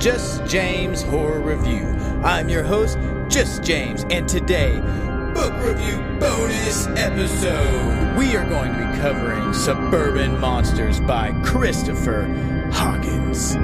Just 0.00 0.44
James 0.44 1.02
Horror 1.02 1.40
Review. 1.40 1.86
I'm 2.22 2.48
your 2.48 2.62
host, 2.62 2.98
Just 3.28 3.62
James, 3.62 4.04
and 4.10 4.28
today, 4.28 4.78
book 5.32 5.54
review 5.64 5.96
bonus 6.20 6.86
episode. 6.88 8.16
We 8.18 8.36
are 8.36 8.46
going 8.48 8.72
to 8.72 8.78
be 8.78 8.98
covering 8.98 9.54
Suburban 9.54 10.38
Monsters 10.40 11.00
by 11.00 11.32
Christopher 11.42 12.24
Hawkins. 12.72 13.56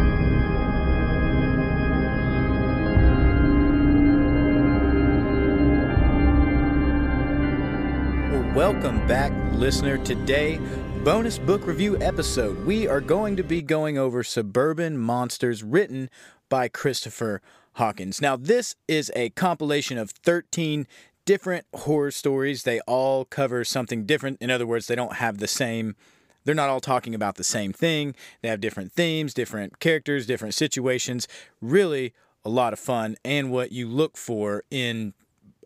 Welcome 8.54 9.06
back, 9.06 9.32
listener. 9.52 9.98
Today, 9.98 10.58
bonus 11.04 11.38
book 11.38 11.66
review 11.66 11.98
episode. 12.02 12.66
We 12.66 12.86
are 12.86 13.00
going 13.00 13.34
to 13.36 13.42
be 13.42 13.62
going 13.62 13.96
over 13.96 14.22
Suburban 14.22 14.98
Monsters 14.98 15.62
written 15.62 16.10
by 16.50 16.68
Christopher 16.68 17.40
Hawkins. 17.74 18.20
Now, 18.20 18.36
this 18.36 18.76
is 18.86 19.10
a 19.16 19.30
compilation 19.30 19.96
of 19.96 20.10
13 20.10 20.86
different 21.24 21.64
horror 21.74 22.10
stories. 22.10 22.64
They 22.64 22.80
all 22.80 23.24
cover 23.24 23.64
something 23.64 24.04
different. 24.04 24.42
In 24.42 24.50
other 24.50 24.66
words, 24.66 24.88
they 24.88 24.94
don't 24.94 25.14
have 25.16 25.38
the 25.38 25.48
same 25.48 25.96
they're 26.44 26.54
not 26.54 26.70
all 26.70 26.80
talking 26.80 27.14
about 27.14 27.36
the 27.36 27.44
same 27.44 27.72
thing. 27.72 28.14
They 28.40 28.48
have 28.48 28.62
different 28.62 28.92
themes, 28.92 29.34
different 29.34 29.78
characters, 29.78 30.26
different 30.26 30.54
situations. 30.54 31.28
Really 31.60 32.14
a 32.44 32.48
lot 32.48 32.72
of 32.72 32.78
fun 32.78 33.16
and 33.24 33.50
what 33.50 33.72
you 33.72 33.86
look 33.86 34.16
for 34.16 34.64
in 34.70 35.12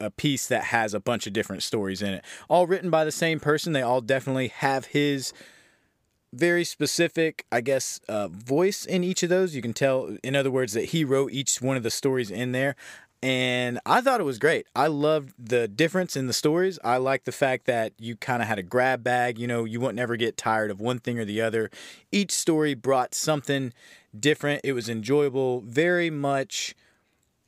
a 0.00 0.10
piece 0.10 0.46
that 0.46 0.64
has 0.64 0.94
a 0.94 1.00
bunch 1.00 1.26
of 1.26 1.32
different 1.32 1.62
stories 1.62 2.02
in 2.02 2.14
it. 2.14 2.24
All 2.48 2.66
written 2.66 2.90
by 2.90 3.04
the 3.04 3.12
same 3.12 3.40
person. 3.40 3.72
They 3.72 3.82
all 3.82 4.00
definitely 4.00 4.48
have 4.48 4.86
his 4.86 5.32
very 6.32 6.64
specific, 6.64 7.46
I 7.52 7.60
guess, 7.60 8.00
uh, 8.08 8.28
voice 8.28 8.84
in 8.84 9.04
each 9.04 9.22
of 9.22 9.28
those. 9.28 9.54
You 9.54 9.62
can 9.62 9.72
tell, 9.72 10.16
in 10.22 10.34
other 10.34 10.50
words, 10.50 10.72
that 10.72 10.86
he 10.86 11.04
wrote 11.04 11.32
each 11.32 11.62
one 11.62 11.76
of 11.76 11.82
the 11.82 11.90
stories 11.90 12.30
in 12.30 12.52
there. 12.52 12.74
And 13.22 13.80
I 13.86 14.02
thought 14.02 14.20
it 14.20 14.24
was 14.24 14.38
great. 14.38 14.66
I 14.76 14.88
loved 14.88 15.32
the 15.38 15.66
difference 15.66 16.14
in 16.14 16.26
the 16.26 16.34
stories. 16.34 16.78
I 16.84 16.98
like 16.98 17.24
the 17.24 17.32
fact 17.32 17.64
that 17.64 17.94
you 17.98 18.16
kind 18.16 18.42
of 18.42 18.48
had 18.48 18.58
a 18.58 18.62
grab 18.62 19.02
bag. 19.02 19.38
You 19.38 19.46
know, 19.46 19.64
you 19.64 19.80
wouldn't 19.80 19.98
ever 19.98 20.16
get 20.16 20.36
tired 20.36 20.70
of 20.70 20.78
one 20.78 20.98
thing 20.98 21.18
or 21.18 21.24
the 21.24 21.40
other. 21.40 21.70
Each 22.12 22.32
story 22.32 22.74
brought 22.74 23.14
something 23.14 23.72
different. 24.18 24.60
It 24.62 24.74
was 24.74 24.90
enjoyable, 24.90 25.62
very 25.62 26.10
much 26.10 26.74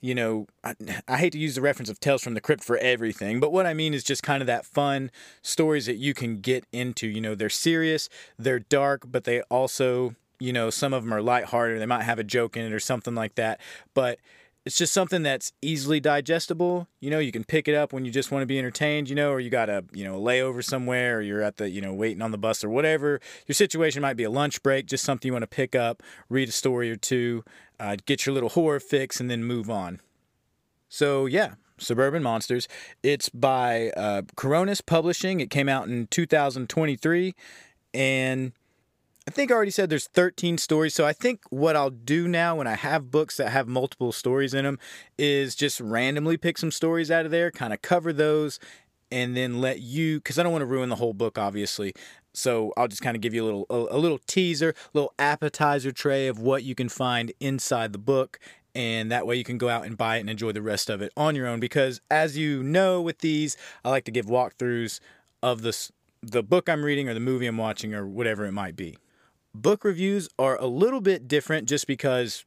you 0.07 0.15
know, 0.15 0.47
I, 0.62 0.75
I, 1.09 1.19
hate 1.19 1.33
to 1.33 1.39
use 1.39 1.57
the 1.57 1.61
reference 1.61 1.91
of 1.91 2.01
Tales 2.01 2.23
from 2.23 2.35
the 2.35 2.41
Crypt 2.41 2.62
for 2.62 2.79
everything, 2.79 3.41
but 3.41 3.53
what 3.53 3.67
I 3.67 3.75
mean 3.75 3.93
is 3.93 4.05
just 4.05 4.23
kind 4.23 4.41
of 4.41 4.47
that 4.47 4.65
fun 4.65 5.11
stories 5.43 5.87
that 5.87 5.97
you 5.97 6.15
can 6.15 6.41
get 6.41 6.65
into. 6.73 7.09
You 7.09 7.21
know, 7.21 7.35
they're 7.35 7.51
serious, 7.51 8.09
they're 8.39 8.61
dark, 8.61 9.03
but 9.07 9.25
they 9.25 9.43
also, 9.43 10.15
you 10.39 10.53
know, 10.53 10.71
some 10.71 10.93
of 10.93 11.03
them 11.03 11.12
are 11.12 11.23
lighthearted. 11.23 11.81
They 11.81 11.87
might 11.87 12.05
have 12.05 12.19
a 12.19 12.25
joke 12.25 12.57
in 12.57 12.65
it 12.65 12.73
or 12.73 12.81
something 12.81 13.15
like 13.15 13.34
that, 13.34 13.61
but 13.95 14.19
it's 14.67 14.77
just 14.77 14.93
something 14.93 15.23
that's 15.23 15.53
easily 15.62 16.01
digestible. 16.01 16.89
You 16.99 17.09
know, 17.09 17.21
you 17.21 17.31
can 17.31 17.45
pick 17.45 17.69
it 17.69 17.77
up 17.77 17.93
when 17.93 18.05
you 18.05 18.11
just 18.11 18.33
want 18.33 18.43
to 18.43 18.47
be 18.47 18.59
entertained, 18.59 19.09
you 19.09 19.15
know, 19.15 19.31
or 19.31 19.39
you 19.39 19.49
got 19.49 19.69
a, 19.69 19.84
you 19.93 20.03
know, 20.03 20.21
layover 20.21 20.62
somewhere 20.62 21.19
or 21.19 21.23
you're 21.23 21.41
at 21.41 21.59
the, 21.59 21.71
you 21.71 21.81
know, 21.81 21.95
waiting 21.95 22.21
on 22.21 22.33
the 22.33 22.39
bus 22.39 22.65
or 22.65 22.69
whatever. 22.69 23.21
Your 23.47 23.55
situation 23.55 24.03
might 24.03 24.17
be 24.17 24.25
a 24.25 24.31
lunch 24.31 24.65
break, 24.65 24.87
just 24.87 25.05
something 25.05 25.29
you 25.29 25.33
want 25.33 25.45
to 25.45 25.47
pick 25.47 25.77
up, 25.77 26.03
read 26.29 26.49
a 26.49 26.53
story 26.53 26.91
or 26.91 26.97
two, 26.97 27.45
uh, 27.79 27.97
get 28.07 28.27
your 28.27 28.35
little 28.35 28.51
horror 28.51 28.81
fix, 28.81 29.21
and 29.21 29.31
then 29.31 29.45
move 29.45 29.71
on. 29.71 30.01
So, 30.89 31.27
yeah, 31.27 31.55
Suburban 31.79 32.23
Monsters. 32.23 32.69
It's 33.03 33.29
by 33.29 33.91
uh, 33.91 34.23
Coronis 34.37 34.85
Publishing. 34.85 35.41
It 35.41 35.51
came 35.51 35.69
out 35.69 35.89
in 35.89 36.07
2023. 36.09 37.35
And 37.95 38.53
I 39.29 39.31
think 39.31 39.51
I 39.51 39.55
already 39.55 39.71
said 39.71 39.91
there's 39.91 40.09
13 40.09 40.59
stories. 40.59 40.95
So 40.95 41.07
I 41.07 41.13
think 41.13 41.41
what 41.51 41.77
I'll 41.77 41.91
do 41.91 42.29
now 42.29 42.57
when 42.57 42.67
I 42.67 42.75
have 42.75 43.11
books 43.11 43.37
that 43.39 43.51
have 43.51 43.67
multiple 43.67 44.13
stories 44.13 44.55
in 44.55 44.65
them 44.65 44.79
is 45.19 45.55
just 45.55 45.81
randomly 45.81 46.37
pick 46.37 46.59
some 46.59 46.71
stories 46.71 47.11
out 47.11 47.25
of 47.25 47.31
there, 47.31 47.51
kind 47.51 47.73
of 47.73 47.83
cover 47.83 48.12
those, 48.12 48.61
and 49.11 49.37
then 49.37 49.61
let 49.61 49.81
you, 49.81 50.19
because 50.19 50.39
I 50.39 50.43
don't 50.43 50.53
want 50.53 50.62
to 50.62 50.67
ruin 50.67 50.89
the 50.89 50.97
whole 50.97 51.15
book, 51.15 51.39
obviously. 51.39 51.95
So 52.37 52.73
I'll 52.77 52.89
just 52.89 53.03
kind 53.03 53.17
of 53.17 53.23
give 53.23 53.33
you 53.33 53.43
a 53.43 53.47
little 53.47 53.67
a, 53.71 53.97
a 53.97 53.99
little 53.99 54.19
teaser, 54.27 54.71
a 54.71 54.91
little 54.93 55.15
appetizer 55.19 55.91
tray 55.91 56.29
of 56.29 56.39
what 56.39 56.65
you 56.65 56.75
can 56.75 56.89
find 56.89 57.33
inside 57.41 57.93
the 57.93 57.99
book, 57.99 58.39
and 58.75 59.11
that 59.11 59.27
way 59.27 59.37
you 59.37 59.45
can 59.45 59.57
go 59.57 59.71
out 59.71 59.87
and 59.87 59.97
buy 59.97 60.19
it 60.19 60.21
and 60.21 60.31
enjoy 60.31 60.53
the 60.53 60.63
rest 60.63 60.91
of 60.91 61.01
it 61.01 61.13
on 61.17 61.35
your 61.35 61.47
own. 61.47 61.61
Because 61.61 62.01
as 62.11 62.37
you 62.37 62.63
know, 62.63 63.01
with 63.01 63.19
these, 63.21 63.57
I 63.85 63.91
like 63.91 64.05
to 64.05 64.11
give 64.11 64.27
walkthroughs 64.27 65.01
of 65.43 65.63
the 65.63 65.91
the 66.23 66.43
book 66.43 66.69
I'm 66.69 66.85
reading 66.85 67.09
or 67.09 67.15
the 67.15 67.21
movie 67.21 67.47
I'm 67.47 67.57
watching 67.57 67.95
or 67.95 68.07
whatever 68.07 68.45
it 68.45 68.53
might 68.53 68.77
be. 68.77 68.99
Book 69.55 69.85
reviews 69.85 70.29
are 70.39 70.61
a 70.61 70.67
little 70.67 71.01
bit 71.01 71.27
different 71.27 71.69
just 71.69 71.87
because 71.87 72.45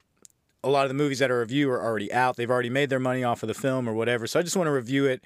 a 0.63 0.69
lot 0.69 0.83
of 0.83 0.89
the 0.89 0.95
movies 0.95 1.19
that 1.19 1.31
I 1.31 1.33
review 1.33 1.71
are 1.71 1.81
already 1.81 2.11
out. 2.13 2.35
They've 2.35 2.49
already 2.49 2.69
made 2.69 2.89
their 2.89 2.99
money 2.99 3.23
off 3.23 3.41
of 3.41 3.47
the 3.47 3.53
film 3.53 3.87
or 3.87 3.93
whatever. 3.93 4.27
So 4.27 4.39
I 4.39 4.43
just 4.43 4.55
want 4.55 4.67
to 4.67 4.71
review 4.71 5.05
it 5.05 5.23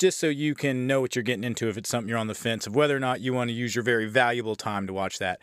just 0.00 0.18
so 0.18 0.28
you 0.28 0.54
can 0.54 0.86
know 0.86 1.00
what 1.00 1.14
you're 1.14 1.22
getting 1.22 1.44
into 1.44 1.68
if 1.68 1.76
it's 1.76 1.88
something 1.88 2.08
you're 2.08 2.18
on 2.18 2.26
the 2.26 2.34
fence 2.34 2.66
of 2.66 2.74
whether 2.74 2.96
or 2.96 3.00
not 3.00 3.20
you 3.20 3.34
want 3.34 3.48
to 3.48 3.54
use 3.54 3.76
your 3.76 3.84
very 3.84 4.06
valuable 4.06 4.56
time 4.56 4.86
to 4.86 4.92
watch 4.92 5.18
that. 5.18 5.38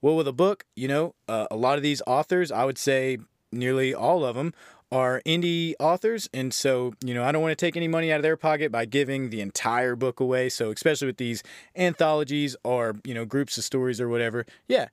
Well, 0.00 0.14
with 0.14 0.28
a 0.28 0.32
book, 0.32 0.64
you 0.76 0.86
know, 0.86 1.16
uh, 1.28 1.48
a 1.50 1.56
lot 1.56 1.76
of 1.76 1.82
these 1.82 2.00
authors, 2.06 2.52
I 2.52 2.64
would 2.64 2.78
say 2.78 3.18
nearly 3.50 3.92
all 3.92 4.24
of 4.24 4.36
them, 4.36 4.54
are 4.92 5.20
indie 5.26 5.74
authors. 5.80 6.28
And 6.32 6.54
so, 6.54 6.94
you 7.04 7.14
know, 7.14 7.24
I 7.24 7.32
don't 7.32 7.42
want 7.42 7.58
to 7.58 7.66
take 7.66 7.76
any 7.76 7.88
money 7.88 8.12
out 8.12 8.18
of 8.18 8.22
their 8.22 8.36
pocket 8.36 8.70
by 8.70 8.84
giving 8.84 9.30
the 9.30 9.40
entire 9.40 9.96
book 9.96 10.20
away. 10.20 10.48
So, 10.50 10.70
especially 10.70 11.06
with 11.06 11.16
these 11.16 11.42
anthologies 11.74 12.54
or, 12.62 12.94
you 13.04 13.12
know, 13.12 13.24
groups 13.24 13.58
of 13.58 13.64
stories 13.64 14.00
or 14.00 14.08
whatever, 14.08 14.46
yeah, 14.68 14.86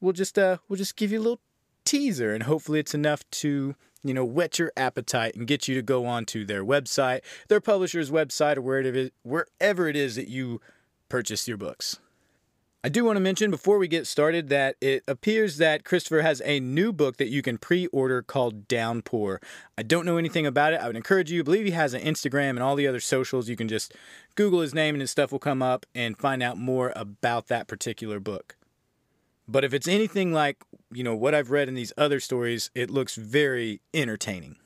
we'll 0.00 0.12
just, 0.12 0.36
uh, 0.36 0.58
we'll 0.68 0.78
just 0.78 0.96
give 0.96 1.12
you 1.12 1.20
a 1.20 1.22
little 1.22 1.40
teaser 1.84 2.34
and 2.34 2.42
hopefully 2.42 2.80
it's 2.80 2.94
enough 2.94 3.22
to 3.30 3.76
you 4.04 4.14
know, 4.14 4.24
whet 4.24 4.58
your 4.58 4.72
appetite 4.76 5.34
and 5.34 5.46
get 5.46 5.68
you 5.68 5.74
to 5.74 5.82
go 5.82 6.06
on 6.06 6.24
to 6.26 6.44
their 6.44 6.64
website, 6.64 7.20
their 7.48 7.60
publisher's 7.60 8.10
website, 8.10 8.56
or 8.56 9.10
wherever 9.22 9.88
it 9.88 9.96
is 9.96 10.16
that 10.16 10.28
you 10.28 10.60
purchase 11.08 11.48
your 11.48 11.56
books. 11.56 11.98
I 12.84 12.88
do 12.88 13.04
want 13.04 13.16
to 13.16 13.20
mention 13.20 13.50
before 13.50 13.76
we 13.76 13.88
get 13.88 14.06
started 14.06 14.50
that 14.50 14.76
it 14.80 15.02
appears 15.08 15.56
that 15.56 15.84
Christopher 15.84 16.22
has 16.22 16.40
a 16.44 16.60
new 16.60 16.92
book 16.92 17.16
that 17.16 17.28
you 17.28 17.42
can 17.42 17.58
pre 17.58 17.88
order 17.88 18.22
called 18.22 18.68
Downpour. 18.68 19.40
I 19.76 19.82
don't 19.82 20.06
know 20.06 20.16
anything 20.16 20.46
about 20.46 20.72
it. 20.72 20.80
I 20.80 20.86
would 20.86 20.94
encourage 20.94 21.28
you, 21.28 21.40
I 21.40 21.42
believe 21.42 21.64
he 21.64 21.72
has 21.72 21.92
an 21.92 22.02
Instagram 22.02 22.50
and 22.50 22.62
all 22.62 22.76
the 22.76 22.86
other 22.86 23.00
socials. 23.00 23.48
You 23.48 23.56
can 23.56 23.66
just 23.66 23.94
Google 24.36 24.60
his 24.60 24.74
name 24.74 24.94
and 24.94 25.00
his 25.00 25.10
stuff 25.10 25.32
will 25.32 25.40
come 25.40 25.60
up 25.60 25.86
and 25.92 26.16
find 26.16 26.40
out 26.40 26.56
more 26.56 26.92
about 26.94 27.48
that 27.48 27.66
particular 27.66 28.20
book. 28.20 28.56
But 29.48 29.64
if 29.64 29.72
it's 29.72 29.88
anything 29.88 30.32
like, 30.32 30.62
you 30.92 31.02
know, 31.02 31.14
what 31.16 31.34
I've 31.34 31.50
read 31.50 31.68
in 31.68 31.74
these 31.74 31.92
other 31.96 32.20
stories, 32.20 32.70
it 32.74 32.90
looks 32.90 33.16
very 33.16 33.80
entertaining. 33.94 34.56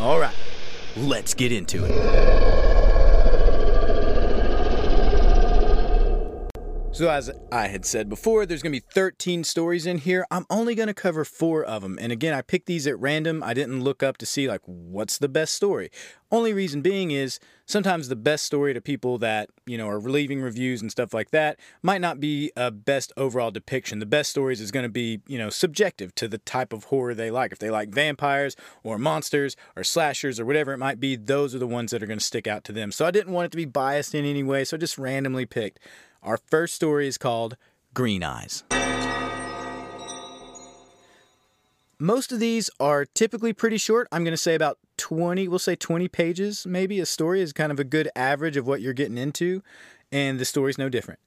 All 0.00 0.18
right, 0.18 0.34
let's 0.96 1.32
get 1.34 1.52
into 1.52 1.84
it. 1.84 2.79
So, 7.00 7.08
as 7.08 7.30
I 7.50 7.68
had 7.68 7.86
said 7.86 8.10
before, 8.10 8.44
there's 8.44 8.60
going 8.60 8.74
to 8.74 8.78
be 8.78 8.86
13 8.92 9.42
stories 9.42 9.86
in 9.86 9.96
here. 9.96 10.26
I'm 10.30 10.44
only 10.50 10.74
going 10.74 10.88
to 10.88 10.92
cover 10.92 11.24
four 11.24 11.64
of 11.64 11.80
them. 11.80 11.98
And 11.98 12.12
again, 12.12 12.34
I 12.34 12.42
picked 12.42 12.66
these 12.66 12.86
at 12.86 13.00
random. 13.00 13.42
I 13.42 13.54
didn't 13.54 13.82
look 13.82 14.02
up 14.02 14.18
to 14.18 14.26
see, 14.26 14.46
like, 14.46 14.60
what's 14.66 15.16
the 15.16 15.26
best 15.26 15.54
story. 15.54 15.90
Only 16.30 16.52
reason 16.52 16.82
being 16.82 17.10
is 17.10 17.40
sometimes 17.64 18.08
the 18.08 18.16
best 18.16 18.44
story 18.44 18.74
to 18.74 18.82
people 18.82 19.16
that, 19.16 19.48
you 19.64 19.78
know, 19.78 19.88
are 19.88 19.98
leaving 19.98 20.42
reviews 20.42 20.82
and 20.82 20.90
stuff 20.90 21.14
like 21.14 21.30
that 21.30 21.58
might 21.82 22.02
not 22.02 22.20
be 22.20 22.52
a 22.54 22.70
best 22.70 23.14
overall 23.16 23.50
depiction. 23.50 23.98
The 23.98 24.04
best 24.04 24.28
stories 24.28 24.60
is 24.60 24.70
going 24.70 24.82
to 24.82 24.90
be, 24.90 25.22
you 25.26 25.38
know, 25.38 25.48
subjective 25.48 26.14
to 26.16 26.28
the 26.28 26.36
type 26.36 26.70
of 26.70 26.84
horror 26.84 27.14
they 27.14 27.30
like. 27.30 27.50
If 27.50 27.60
they 27.60 27.70
like 27.70 27.88
vampires 27.88 28.56
or 28.82 28.98
monsters 28.98 29.56
or 29.74 29.84
slashers 29.84 30.38
or 30.38 30.44
whatever 30.44 30.74
it 30.74 30.78
might 30.78 31.00
be, 31.00 31.16
those 31.16 31.54
are 31.54 31.58
the 31.58 31.66
ones 31.66 31.92
that 31.92 32.02
are 32.02 32.06
going 32.06 32.18
to 32.18 32.24
stick 32.24 32.46
out 32.46 32.62
to 32.64 32.72
them. 32.72 32.92
So 32.92 33.06
I 33.06 33.10
didn't 33.10 33.32
want 33.32 33.46
it 33.46 33.52
to 33.52 33.56
be 33.56 33.64
biased 33.64 34.14
in 34.14 34.26
any 34.26 34.42
way. 34.42 34.64
So 34.64 34.76
I 34.76 34.80
just 34.80 34.98
randomly 34.98 35.46
picked. 35.46 35.80
Our 36.22 36.36
first 36.36 36.74
story 36.74 37.08
is 37.08 37.16
called 37.16 37.56
Green 37.94 38.22
Eyes. 38.22 38.64
Most 41.98 42.32
of 42.32 42.40
these 42.40 42.70
are 42.78 43.04
typically 43.04 43.52
pretty 43.52 43.78
short. 43.78 44.06
I'm 44.12 44.22
going 44.22 44.32
to 44.32 44.38
say 44.38 44.54
about 44.54 44.78
20, 44.98 45.48
we'll 45.48 45.58
say 45.58 45.76
20 45.76 46.08
pages 46.08 46.66
maybe. 46.66 47.00
A 47.00 47.06
story 47.06 47.40
is 47.40 47.52
kind 47.52 47.72
of 47.72 47.80
a 47.80 47.84
good 47.84 48.08
average 48.14 48.56
of 48.56 48.66
what 48.66 48.80
you're 48.82 48.92
getting 48.92 49.18
into, 49.18 49.62
and 50.12 50.38
the 50.38 50.44
story's 50.44 50.78
no 50.78 50.88
different. 50.88 51.20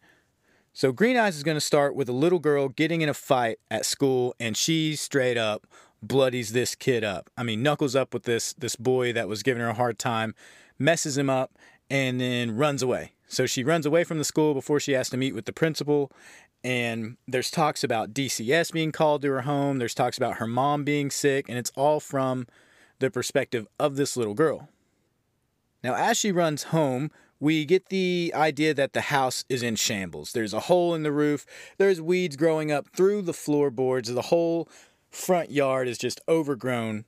So, 0.76 0.92
Green 0.92 1.18
Eyes 1.18 1.38
is 1.38 1.44
going 1.44 1.58
to 1.58 1.62
start 1.62 1.96
with 1.96 2.10
a 2.10 2.14
little 2.14 2.40
girl 2.40 2.68
getting 2.70 3.02
in 3.02 3.10
a 3.10 3.14
fight 3.14 3.60
at 3.70 3.86
school, 3.86 4.36
and 4.40 4.58
she 4.58 4.96
straight 4.96 5.38
up 5.38 5.68
bloodies 6.02 6.54
this 6.54 6.74
kid 6.74 7.04
up. 7.04 7.30
I 7.38 7.44
mean, 7.44 7.62
knuckles 7.62 7.96
up 7.96 8.14
with 8.14 8.24
this 8.24 8.54
this 8.54 8.76
boy 8.76 9.14
that 9.14 9.28
was 9.28 9.44
giving 9.44 9.62
her 9.62 9.70
a 9.70 9.76
hard 9.76 10.00
time, 10.00 10.34
messes 10.80 11.18
him 11.18 11.30
up, 11.30 11.52
and 11.90 12.20
then 12.20 12.56
runs 12.58 12.82
away. 12.82 13.13
So 13.28 13.46
she 13.46 13.64
runs 13.64 13.86
away 13.86 14.04
from 14.04 14.18
the 14.18 14.24
school 14.24 14.54
before 14.54 14.80
she 14.80 14.94
has 14.94 15.10
to 15.10 15.18
meet 15.18 15.34
with 15.34 15.46
the 15.46 15.54
principal. 15.54 16.12
And 16.64 17.18
there's 17.28 17.52
talks 17.52 17.84
about 17.84 18.14
DCS 18.14 18.72
being 18.72 18.92
called 18.92 19.22
to 19.24 19.30
her 19.30 19.42
home. 19.42 19.80
There's 19.80 19.96
talks 19.96 20.18
about 20.18 20.38
her 20.38 20.48
mom 20.48 20.84
being 20.84 21.10
sick. 21.10 21.50
And 21.50 21.58
it's 21.58 21.72
all 21.76 22.00
from 22.00 22.48
the 23.00 23.10
perspective 23.10 23.68
of 23.80 23.96
this 23.96 24.16
little 24.16 24.34
girl. 24.34 24.70
Now, 25.84 25.96
as 25.96 26.18
she 26.18 26.32
runs 26.32 26.64
home, 26.64 27.12
we 27.40 27.66
get 27.66 27.90
the 27.90 28.32
idea 28.34 28.74
that 28.74 28.94
the 28.94 29.02
house 29.02 29.44
is 29.50 29.62
in 29.62 29.76
shambles. 29.76 30.32
There's 30.32 30.54
a 30.54 30.62
hole 30.62 30.96
in 30.96 31.04
the 31.04 31.12
roof, 31.12 31.46
there's 31.78 32.02
weeds 32.02 32.38
growing 32.38 32.72
up 32.72 32.88
through 32.96 33.24
the 33.24 33.34
floorboards. 33.34 34.14
The 34.14 34.22
whole 34.22 34.70
front 35.12 35.52
yard 35.52 35.90
is 35.90 35.98
just 35.98 36.22
overgrown 36.30 37.04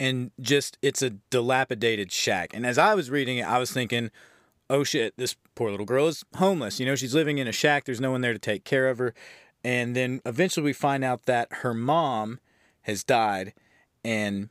and 0.00 0.32
just 0.40 0.78
it's 0.82 1.02
a 1.02 1.10
dilapidated 1.10 2.10
shack. 2.10 2.50
And 2.52 2.66
as 2.66 2.78
I 2.78 2.94
was 2.94 3.10
reading 3.10 3.38
it, 3.38 3.46
I 3.46 3.58
was 3.58 3.70
thinking, 3.70 4.10
oh 4.70 4.84
shit, 4.84 5.14
this 5.18 5.36
poor 5.54 5.70
little 5.70 5.84
girl 5.84 6.06
is 6.06 6.24
homeless. 6.36 6.80
You 6.80 6.86
know, 6.86 6.94
she's 6.94 7.14
living 7.14 7.38
in 7.38 7.48
a 7.48 7.52
shack, 7.52 7.84
there's 7.84 8.00
no 8.00 8.12
one 8.12 8.22
there 8.22 8.32
to 8.32 8.38
take 8.38 8.64
care 8.64 8.88
of 8.88 8.98
her. 8.98 9.12
And 9.62 9.94
then 9.94 10.22
eventually 10.24 10.64
we 10.64 10.72
find 10.72 11.04
out 11.04 11.26
that 11.26 11.48
her 11.50 11.74
mom 11.74 12.38
has 12.82 13.04
died. 13.04 13.52
And 14.02 14.48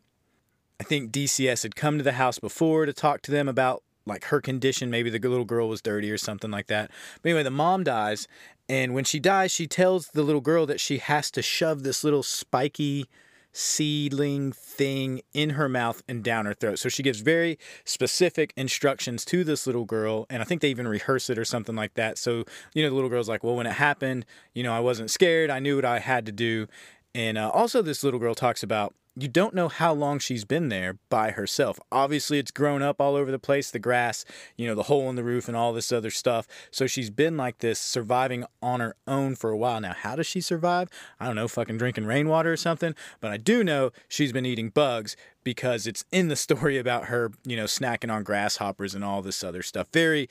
I 0.79 0.83
think 0.83 1.11
DCS 1.11 1.63
had 1.63 1.75
come 1.75 1.97
to 1.97 2.03
the 2.03 2.11
house 2.11 2.37
before 2.37 2.85
to 2.85 2.93
talk 2.93 3.21
to 3.23 3.31
them 3.31 3.47
about 3.47 3.81
like 4.05 4.25
her 4.25 4.41
condition. 4.41 4.91
Maybe 4.91 5.09
the 5.09 5.19
little 5.19 5.45
girl 5.45 5.69
was 5.69 5.81
dirty 5.81 6.11
or 6.11 6.17
something 6.17 6.51
like 6.51 6.67
that. 6.67 6.91
But 7.21 7.29
anyway, 7.29 7.43
the 7.43 7.49
mom 7.49 7.83
dies. 7.83 8.27
And 8.67 8.93
when 8.93 9.05
she 9.05 9.19
dies, 9.19 9.51
she 9.51 9.65
tells 9.65 10.09
the 10.09 10.21
little 10.21 10.41
girl 10.41 10.65
that 10.67 10.79
she 10.79 10.99
has 10.99 11.31
to 11.31 11.41
shove 11.41 11.81
this 11.81 12.03
little 12.03 12.23
spiky 12.23 13.07
seedling 13.51 14.51
thing 14.51 15.21
in 15.33 15.51
her 15.51 15.67
mouth 15.67 16.03
and 16.07 16.23
down 16.23 16.45
her 16.45 16.53
throat. 16.53 16.79
So 16.79 16.89
she 16.89 17.03
gives 17.03 17.21
very 17.21 17.57
specific 17.83 18.53
instructions 18.55 19.25
to 19.25 19.43
this 19.43 19.65
little 19.65 19.85
girl, 19.85 20.25
and 20.29 20.41
I 20.41 20.45
think 20.45 20.61
they 20.61 20.69
even 20.69 20.87
rehearse 20.87 21.29
it 21.29 21.37
or 21.37 21.45
something 21.45 21.75
like 21.75 21.95
that. 21.95 22.17
So, 22.17 22.43
you 22.73 22.83
know, 22.83 22.89
the 22.89 22.95
little 22.95 23.09
girl's 23.09 23.29
like, 23.29 23.43
Well, 23.43 23.55
when 23.55 23.67
it 23.67 23.73
happened, 23.73 24.25
you 24.53 24.63
know, 24.63 24.73
I 24.73 24.79
wasn't 24.79 25.11
scared. 25.11 25.49
I 25.49 25.59
knew 25.59 25.75
what 25.75 25.85
I 25.85 25.99
had 25.99 26.25
to 26.27 26.31
do. 26.31 26.67
And 27.15 27.37
uh, 27.37 27.49
also, 27.49 27.81
this 27.81 28.03
little 28.03 28.19
girl 28.19 28.35
talks 28.35 28.61
about 28.61 28.93
you 29.15 29.27
don't 29.27 29.53
know 29.53 29.67
how 29.67 29.93
long 29.93 30.19
she's 30.19 30.45
been 30.45 30.69
there 30.69 30.97
by 31.09 31.31
herself. 31.31 31.79
Obviously, 31.91 32.39
it's 32.39 32.51
grown 32.51 32.81
up 32.81 33.01
all 33.01 33.15
over 33.15 33.31
the 33.31 33.39
place 33.39 33.71
the 33.71 33.79
grass, 33.79 34.23
you 34.55 34.67
know, 34.67 34.75
the 34.75 34.83
hole 34.83 35.09
in 35.09 35.15
the 35.15 35.23
roof, 35.23 35.47
and 35.47 35.57
all 35.57 35.73
this 35.73 35.91
other 35.91 36.11
stuff. 36.11 36.47
So 36.71 36.87
she's 36.87 37.09
been 37.09 37.35
like 37.35 37.59
this, 37.59 37.79
surviving 37.79 38.45
on 38.61 38.79
her 38.79 38.95
own 39.07 39.35
for 39.35 39.49
a 39.49 39.57
while. 39.57 39.81
Now, 39.81 39.93
how 39.93 40.15
does 40.15 40.27
she 40.27 40.41
survive? 40.41 40.89
I 41.19 41.25
don't 41.25 41.35
know, 41.35 41.47
fucking 41.47 41.77
drinking 41.77 42.05
rainwater 42.05 42.53
or 42.53 42.57
something. 42.57 42.95
But 43.19 43.31
I 43.31 43.37
do 43.37 43.63
know 43.63 43.91
she's 44.07 44.31
been 44.31 44.45
eating 44.45 44.69
bugs 44.69 45.15
because 45.43 45.87
it's 45.87 46.05
in 46.11 46.27
the 46.27 46.35
story 46.35 46.77
about 46.77 47.05
her, 47.05 47.31
you 47.45 47.57
know, 47.57 47.65
snacking 47.65 48.11
on 48.11 48.23
grasshoppers 48.23 48.95
and 48.95 49.03
all 49.03 49.21
this 49.21 49.43
other 49.43 49.63
stuff. 49.63 49.87
Very, 49.91 50.29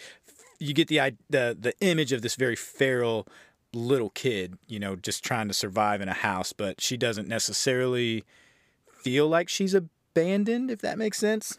you 0.58 0.72
get 0.72 0.88
the 0.88 1.16
the 1.28 1.56
the 1.58 1.74
image 1.80 2.12
of 2.12 2.22
this 2.22 2.36
very 2.36 2.56
feral 2.56 3.26
little 3.74 4.10
kid, 4.10 4.56
you 4.66 4.78
know, 4.78 4.96
just 4.96 5.24
trying 5.24 5.48
to 5.48 5.54
survive 5.54 6.00
in 6.00 6.08
a 6.08 6.14
house, 6.14 6.52
but 6.52 6.80
she 6.80 6.96
doesn't 6.96 7.28
necessarily 7.28 8.24
feel 9.08 9.28
like 9.28 9.48
she's 9.48 9.74
abandoned, 9.74 10.70
if 10.70 10.80
that 10.80 10.98
makes 10.98 11.18
sense. 11.18 11.58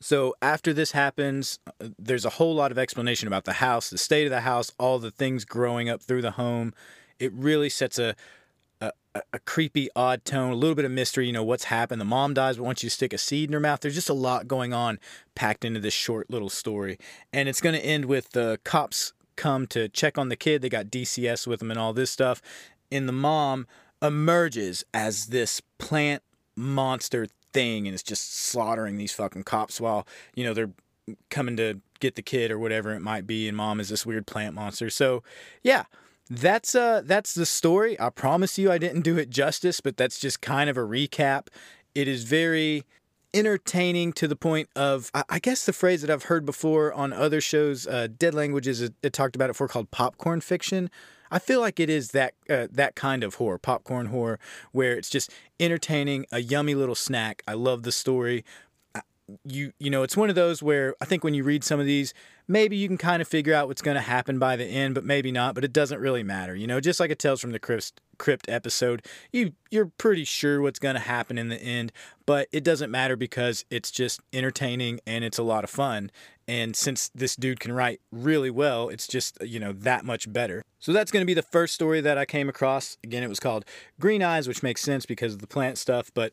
So 0.00 0.34
after 0.42 0.72
this 0.72 0.92
happens, 0.92 1.58
uh, 1.66 1.88
there's 1.98 2.24
a 2.24 2.30
whole 2.30 2.54
lot 2.54 2.70
of 2.70 2.78
explanation 2.78 3.26
about 3.26 3.44
the 3.44 3.54
house, 3.54 3.90
the 3.90 3.98
state 3.98 4.24
of 4.24 4.30
the 4.30 4.42
house, 4.42 4.72
all 4.78 4.98
the 4.98 5.10
things 5.10 5.44
growing 5.44 5.88
up 5.88 6.02
through 6.02 6.22
the 6.22 6.32
home. 6.32 6.74
It 7.18 7.32
really 7.32 7.68
sets 7.68 7.98
a 7.98 8.14
a, 9.16 9.22
a 9.32 9.38
creepy, 9.40 9.88
odd 9.96 10.24
tone, 10.24 10.52
a 10.52 10.54
little 10.54 10.74
bit 10.74 10.84
of 10.84 10.90
mystery. 10.90 11.26
You 11.26 11.32
know 11.32 11.44
what's 11.44 11.64
happened. 11.64 12.00
The 12.00 12.04
mom 12.04 12.34
dies, 12.34 12.56
but 12.56 12.64
once 12.64 12.82
you 12.82 12.90
stick 12.90 13.12
a 13.12 13.18
seed 13.18 13.48
in 13.48 13.54
her 13.54 13.60
mouth, 13.60 13.80
there's 13.80 13.94
just 13.94 14.10
a 14.10 14.14
lot 14.14 14.46
going 14.46 14.72
on 14.72 14.98
packed 15.34 15.64
into 15.64 15.80
this 15.80 15.94
short 15.94 16.30
little 16.30 16.50
story. 16.50 16.98
And 17.32 17.48
it's 17.48 17.60
going 17.60 17.74
to 17.74 17.84
end 17.84 18.04
with 18.04 18.30
the 18.30 18.60
cops 18.64 19.12
come 19.36 19.66
to 19.68 19.88
check 19.88 20.18
on 20.18 20.28
the 20.28 20.36
kid. 20.36 20.62
They 20.62 20.68
got 20.68 20.86
DCS 20.86 21.46
with 21.46 21.60
them 21.60 21.70
and 21.70 21.80
all 21.80 21.92
this 21.92 22.10
stuff. 22.10 22.42
And 22.90 23.08
the 23.08 23.12
mom 23.12 23.66
emerges 24.02 24.84
as 24.92 25.26
this 25.26 25.60
plant 25.78 26.22
monster 26.56 27.26
thing 27.52 27.86
and 27.86 27.94
it's 27.94 28.02
just 28.02 28.34
slaughtering 28.34 28.96
these 28.96 29.12
fucking 29.12 29.44
cops 29.44 29.80
while, 29.80 30.06
you 30.34 30.44
know, 30.44 30.54
they're 30.54 30.70
coming 31.30 31.56
to 31.56 31.80
get 32.00 32.14
the 32.14 32.22
kid 32.22 32.50
or 32.50 32.58
whatever 32.58 32.92
it 32.94 33.00
might 33.00 33.26
be 33.26 33.48
and 33.48 33.56
mom 33.56 33.80
is 33.80 33.88
this 33.88 34.04
weird 34.04 34.26
plant 34.26 34.54
monster. 34.54 34.90
So, 34.90 35.22
yeah, 35.62 35.84
that's 36.28 36.74
uh 36.74 37.02
that's 37.04 37.34
the 37.34 37.46
story. 37.46 37.98
I 38.00 38.10
promise 38.10 38.58
you 38.58 38.70
I 38.70 38.78
didn't 38.78 39.02
do 39.02 39.16
it 39.16 39.30
justice, 39.30 39.80
but 39.80 39.96
that's 39.96 40.18
just 40.18 40.40
kind 40.40 40.68
of 40.68 40.76
a 40.76 40.82
recap. 40.82 41.48
It 41.94 42.08
is 42.08 42.24
very 42.24 42.84
entertaining 43.32 44.12
to 44.14 44.26
the 44.26 44.36
point 44.36 44.68
of 44.74 45.10
I, 45.28 45.38
guess 45.38 45.66
the 45.66 45.72
phrase 45.72 46.00
that 46.00 46.10
I've 46.10 46.24
heard 46.24 46.46
before 46.46 46.92
on 46.92 47.12
other 47.12 47.40
shows, 47.40 47.86
uh, 47.86 48.08
Dead 48.16 48.34
Languages, 48.34 48.80
it, 48.80 48.94
it 49.02 49.12
talked 49.12 49.36
about 49.36 49.50
it 49.50 49.52
before 49.52 49.68
called 49.68 49.90
popcorn 49.90 50.40
fiction, 50.40 50.90
I 51.30 51.38
feel 51.38 51.60
like 51.60 51.80
it 51.80 51.90
is 51.90 52.10
that 52.12 52.34
uh, 52.48 52.68
that 52.70 52.94
kind 52.94 53.24
of 53.24 53.36
horror, 53.36 53.58
popcorn 53.58 54.06
horror, 54.06 54.38
where 54.72 54.96
it's 54.96 55.10
just 55.10 55.30
entertaining, 55.58 56.26
a 56.32 56.40
yummy 56.40 56.74
little 56.74 56.94
snack. 56.94 57.42
I 57.46 57.54
love 57.54 57.82
the 57.82 57.92
story. 57.92 58.44
You 59.44 59.72
you 59.80 59.90
know, 59.90 60.02
it's 60.04 60.16
one 60.16 60.28
of 60.28 60.36
those 60.36 60.62
where 60.62 60.94
I 61.00 61.04
think 61.04 61.24
when 61.24 61.34
you 61.34 61.42
read 61.42 61.64
some 61.64 61.80
of 61.80 61.86
these, 61.86 62.14
maybe 62.46 62.76
you 62.76 62.86
can 62.86 62.98
kind 62.98 63.20
of 63.20 63.26
figure 63.26 63.54
out 63.54 63.66
what's 63.66 63.82
going 63.82 63.96
to 63.96 64.00
happen 64.00 64.38
by 64.38 64.54
the 64.54 64.64
end, 64.64 64.94
but 64.94 65.04
maybe 65.04 65.32
not. 65.32 65.54
But 65.54 65.64
it 65.64 65.72
doesn't 65.72 65.98
really 65.98 66.22
matter. 66.22 66.54
You 66.54 66.66
know, 66.66 66.80
just 66.80 67.00
like 67.00 67.10
it 67.10 67.18
Tales 67.18 67.40
from 67.40 67.50
the 67.50 67.58
Crypt, 67.58 68.00
Crypt 68.18 68.48
episode, 68.48 69.04
you 69.32 69.52
you're 69.70 69.90
pretty 69.98 70.24
sure 70.24 70.60
what's 70.62 70.78
going 70.78 70.94
to 70.94 71.00
happen 71.00 71.38
in 71.38 71.48
the 71.48 71.60
end, 71.60 71.92
but 72.24 72.46
it 72.52 72.62
doesn't 72.62 72.90
matter 72.90 73.16
because 73.16 73.64
it's 73.68 73.90
just 73.90 74.20
entertaining 74.32 75.00
and 75.06 75.24
it's 75.24 75.38
a 75.38 75.42
lot 75.42 75.64
of 75.64 75.70
fun. 75.70 76.10
And 76.48 76.76
since 76.76 77.10
this 77.14 77.34
dude 77.34 77.60
can 77.60 77.72
write 77.72 78.00
really 78.12 78.50
well, 78.50 78.88
it's 78.88 79.08
just, 79.08 79.38
you 79.42 79.58
know, 79.58 79.72
that 79.72 80.04
much 80.04 80.32
better. 80.32 80.62
So 80.78 80.92
that's 80.92 81.10
going 81.10 81.22
to 81.22 81.26
be 81.26 81.34
the 81.34 81.42
first 81.42 81.74
story 81.74 82.00
that 82.00 82.18
I 82.18 82.24
came 82.24 82.48
across. 82.48 82.98
Again, 83.02 83.22
it 83.22 83.28
was 83.28 83.40
called 83.40 83.64
Green 83.98 84.22
Eyes, 84.22 84.46
which 84.46 84.62
makes 84.62 84.80
sense 84.80 85.06
because 85.06 85.34
of 85.34 85.40
the 85.40 85.48
plant 85.48 85.76
stuff, 85.78 86.10
but 86.14 86.32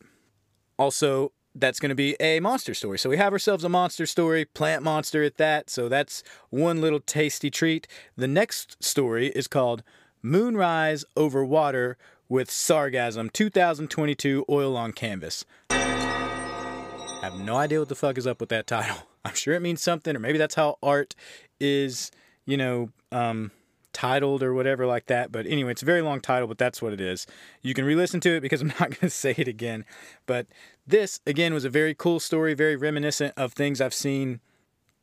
also 0.78 1.32
that's 1.56 1.80
going 1.80 1.90
to 1.90 1.96
be 1.96 2.16
a 2.20 2.40
monster 2.40 2.74
story. 2.74 2.98
So 2.98 3.10
we 3.10 3.18
have 3.18 3.34
ourselves 3.34 3.64
a 3.64 3.70
monster 3.70 4.06
story, 4.06 4.46
plant 4.46 4.84
monster 4.84 5.24
at 5.24 5.38
that. 5.38 5.70
So 5.70 5.90
that's 5.90 6.24
one 6.50 6.82
little 6.82 7.00
tasty 7.00 7.50
treat. 7.50 7.88
The 8.16 8.28
next 8.28 8.84
story 8.84 9.28
is 9.28 9.48
called 9.48 9.84
Moonrise 10.22 11.06
Over 11.16 11.44
Water 11.44 11.98
with 12.30 12.50
Sargassum 12.50 13.32
2022 13.32 14.46
Oil 14.50 14.76
on 14.78 14.92
Canvas. 14.92 15.46
I 15.70 17.20
have 17.22 17.36
no 17.36 17.58
idea 17.58 17.80
what 17.80 17.90
the 17.90 17.96
fuck 17.96 18.18
is 18.18 18.28
up 18.28 18.40
with 18.40 18.50
that 18.50 18.68
title. 18.68 18.98
I'm 19.26 19.36
sure 19.36 19.54
it 19.54 19.62
means 19.62 19.82
something, 19.82 20.16
or 20.16 20.20
maybe 20.20 20.38
that's 20.38 20.56
how 20.56 20.78
art 20.84 21.16
is, 21.60 22.12
you 22.46 22.58
know, 22.58 22.90
um, 23.12 23.52
titled 23.94 24.44
or 24.44 24.54
whatever 24.54 24.86
like 24.86 25.06
that. 25.06 25.32
But 25.32 25.46
anyway, 25.46 25.72
it's 25.72 25.82
a 25.82 25.86
very 25.86 26.02
long 26.02 26.20
title, 26.20 26.48
but 26.48 26.58
that's 26.58 26.82
what 26.82 26.94
it 26.94 27.00
is. 27.00 27.26
You 27.62 27.74
can 27.74 27.86
re 27.86 27.96
listen 27.96 28.20
to 28.22 28.36
it 28.36 28.42
because 28.42 28.62
I'm 28.62 28.68
not 28.80 28.80
going 28.80 29.00
to 29.00 29.10
say 29.10 29.34
it 29.38 29.48
again. 29.48 29.86
But 30.26 30.48
this, 30.86 31.22
again, 31.26 31.54
was 31.54 31.66
a 31.66 31.70
very 31.70 31.94
cool 31.94 32.20
story, 32.20 32.54
very 32.54 32.76
reminiscent 32.76 33.34
of 33.38 33.54
things 33.54 33.80
I've 33.80 33.94
seen 33.94 34.42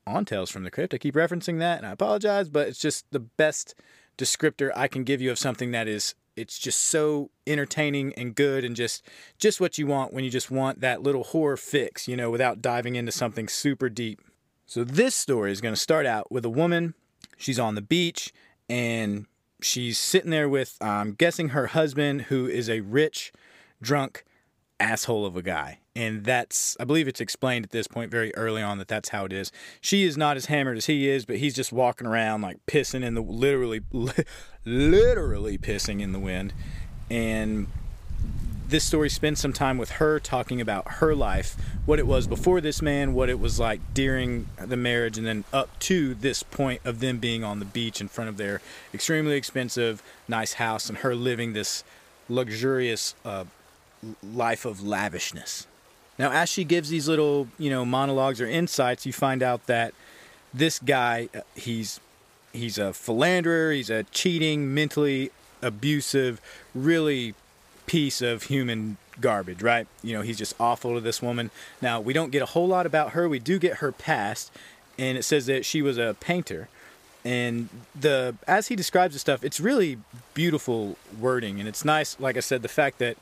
on 0.06 0.24
Tales 0.24 0.50
from 0.50 0.64
the 0.64 0.70
Crypt. 0.70 0.92
I 0.92 0.98
keep 0.98 1.14
referencing 1.14 1.58
that, 1.60 1.78
and 1.78 1.86
I 1.86 1.92
apologize, 1.92 2.48
but 2.48 2.68
it's 2.68 2.80
just 2.80 3.06
the 3.10 3.20
best 3.20 3.74
descriptor 4.18 4.70
I 4.76 4.88
can 4.88 5.04
give 5.04 5.20
you 5.20 5.30
of 5.30 5.38
something 5.38 5.70
that 5.70 5.88
is 5.88 6.14
it's 6.36 6.58
just 6.58 6.80
so 6.80 7.30
entertaining 7.46 8.12
and 8.14 8.34
good 8.34 8.64
and 8.64 8.76
just 8.76 9.04
just 9.38 9.60
what 9.60 9.78
you 9.78 9.86
want 9.86 10.12
when 10.12 10.24
you 10.24 10.30
just 10.30 10.50
want 10.50 10.80
that 10.80 11.02
little 11.02 11.24
horror 11.24 11.56
fix, 11.56 12.08
you 12.08 12.16
know, 12.16 12.30
without 12.30 12.62
diving 12.62 12.96
into 12.96 13.12
something 13.12 13.48
super 13.48 13.88
deep. 13.88 14.20
So 14.66 14.84
this 14.84 15.14
story 15.14 15.52
is 15.52 15.60
going 15.60 15.74
to 15.74 15.80
start 15.80 16.06
out 16.06 16.30
with 16.30 16.44
a 16.44 16.50
woman. 16.50 16.94
She's 17.36 17.58
on 17.58 17.74
the 17.74 17.82
beach 17.82 18.32
and 18.68 19.26
she's 19.60 19.98
sitting 19.98 20.30
there 20.30 20.48
with 20.48 20.76
I'm 20.80 21.12
guessing 21.12 21.50
her 21.50 21.68
husband 21.68 22.22
who 22.22 22.46
is 22.46 22.70
a 22.70 22.80
rich 22.80 23.32
drunk 23.82 24.24
asshole 24.78 25.26
of 25.26 25.36
a 25.36 25.42
guy. 25.42 25.80
And 26.00 26.24
that's, 26.24 26.78
I 26.80 26.84
believe 26.84 27.08
it's 27.08 27.20
explained 27.20 27.66
at 27.66 27.72
this 27.72 27.86
point 27.86 28.10
very 28.10 28.34
early 28.34 28.62
on 28.62 28.78
that 28.78 28.88
that's 28.88 29.10
how 29.10 29.26
it 29.26 29.34
is. 29.34 29.52
She 29.82 30.04
is 30.04 30.16
not 30.16 30.38
as 30.38 30.46
hammered 30.46 30.78
as 30.78 30.86
he 30.86 31.06
is, 31.10 31.26
but 31.26 31.36
he's 31.36 31.54
just 31.54 31.74
walking 31.74 32.06
around 32.06 32.40
like 32.40 32.56
pissing 32.64 33.04
in 33.04 33.12
the, 33.12 33.20
literally, 33.20 33.82
literally 34.64 35.58
pissing 35.58 36.00
in 36.00 36.12
the 36.12 36.18
wind. 36.18 36.54
And 37.10 37.66
this 38.66 38.82
story 38.82 39.10
spends 39.10 39.40
some 39.40 39.52
time 39.52 39.76
with 39.76 39.90
her 39.90 40.18
talking 40.18 40.58
about 40.58 40.88
her 40.92 41.14
life, 41.14 41.54
what 41.84 41.98
it 41.98 42.06
was 42.06 42.26
before 42.26 42.62
this 42.62 42.80
man, 42.80 43.12
what 43.12 43.28
it 43.28 43.38
was 43.38 43.60
like 43.60 43.80
during 43.92 44.48
the 44.56 44.78
marriage, 44.78 45.18
and 45.18 45.26
then 45.26 45.44
up 45.52 45.78
to 45.80 46.14
this 46.14 46.42
point 46.42 46.80
of 46.82 47.00
them 47.00 47.18
being 47.18 47.44
on 47.44 47.58
the 47.58 47.66
beach 47.66 48.00
in 48.00 48.08
front 48.08 48.30
of 48.30 48.38
their 48.38 48.62
extremely 48.94 49.34
expensive, 49.34 50.02
nice 50.26 50.54
house, 50.54 50.88
and 50.88 50.98
her 50.98 51.14
living 51.14 51.52
this 51.52 51.84
luxurious 52.26 53.14
uh, 53.22 53.44
life 54.22 54.64
of 54.64 54.82
lavishness. 54.82 55.66
Now, 56.20 56.32
as 56.32 56.50
she 56.50 56.64
gives 56.64 56.90
these 56.90 57.08
little, 57.08 57.48
you 57.58 57.70
know, 57.70 57.86
monologues 57.86 58.42
or 58.42 58.46
insights, 58.46 59.06
you 59.06 59.12
find 59.12 59.42
out 59.42 59.64
that 59.68 59.94
this 60.52 60.78
guy, 60.78 61.30
uh, 61.34 61.40
he's 61.54 61.98
he's 62.52 62.76
a 62.76 62.92
philanderer, 62.92 63.72
he's 63.72 63.88
a 63.88 64.02
cheating, 64.02 64.74
mentally 64.74 65.30
abusive, 65.62 66.38
really 66.74 67.34
piece 67.86 68.20
of 68.20 68.44
human 68.44 68.98
garbage, 69.18 69.62
right? 69.62 69.86
You 70.02 70.12
know, 70.12 70.20
he's 70.20 70.36
just 70.36 70.54
awful 70.60 70.92
to 70.92 71.00
this 71.00 71.22
woman. 71.22 71.50
Now, 71.80 72.02
we 72.02 72.12
don't 72.12 72.30
get 72.30 72.42
a 72.42 72.46
whole 72.46 72.68
lot 72.68 72.84
about 72.84 73.12
her. 73.12 73.26
We 73.26 73.38
do 73.38 73.58
get 73.58 73.78
her 73.78 73.90
past, 73.90 74.52
and 74.98 75.16
it 75.16 75.22
says 75.22 75.46
that 75.46 75.64
she 75.64 75.80
was 75.80 75.96
a 75.96 76.14
painter. 76.20 76.68
And 77.24 77.70
the 77.98 78.34
as 78.46 78.68
he 78.68 78.76
describes 78.76 79.14
the 79.14 79.20
stuff, 79.20 79.42
it's 79.42 79.58
really 79.58 79.96
beautiful 80.34 80.98
wording, 81.18 81.58
and 81.60 81.66
it's 81.66 81.82
nice. 81.82 82.20
Like 82.20 82.36
I 82.36 82.40
said, 82.40 82.60
the 82.60 82.68
fact 82.68 82.98
that 82.98 83.16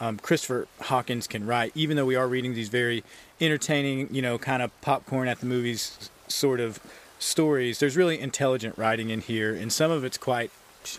um, 0.00 0.18
Christopher 0.18 0.66
Hawkins 0.80 1.26
can 1.26 1.46
write, 1.46 1.72
even 1.74 1.96
though 1.96 2.06
we 2.06 2.16
are 2.16 2.26
reading 2.26 2.54
these 2.54 2.68
very 2.68 3.04
entertaining, 3.40 4.12
you 4.12 4.22
know, 4.22 4.38
kind 4.38 4.62
of 4.62 4.78
popcorn 4.80 5.28
at 5.28 5.40
the 5.40 5.46
movies 5.46 6.10
sort 6.26 6.60
of 6.60 6.80
stories. 7.18 7.78
There's 7.78 7.96
really 7.96 8.18
intelligent 8.18 8.78
writing 8.78 9.10
in 9.10 9.20
here, 9.20 9.54
and 9.54 9.72
some 9.72 9.90
of 9.90 10.04
it's 10.04 10.18
quite 10.18 10.50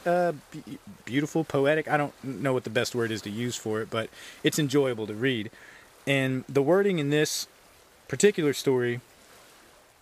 uh, 0.06 0.34
b- 0.52 0.78
beautiful, 1.06 1.44
poetic. 1.44 1.88
I 1.88 1.98
don't 1.98 2.14
know 2.24 2.54
what 2.54 2.64
the 2.64 2.70
best 2.70 2.94
word 2.94 3.12
is 3.12 3.22
to 3.24 3.30
use 3.30 3.56
for 3.56 3.82
it, 3.82 3.90
but 3.90 4.10
it's 4.44 4.60
enjoyable 4.60 5.08
to 5.08 5.14
read. 5.14 5.50
And 6.06 6.44
the 6.48 6.62
wording 6.62 7.00
in 7.00 7.10
this 7.10 7.48
particular 8.08 8.54
story 8.54 9.02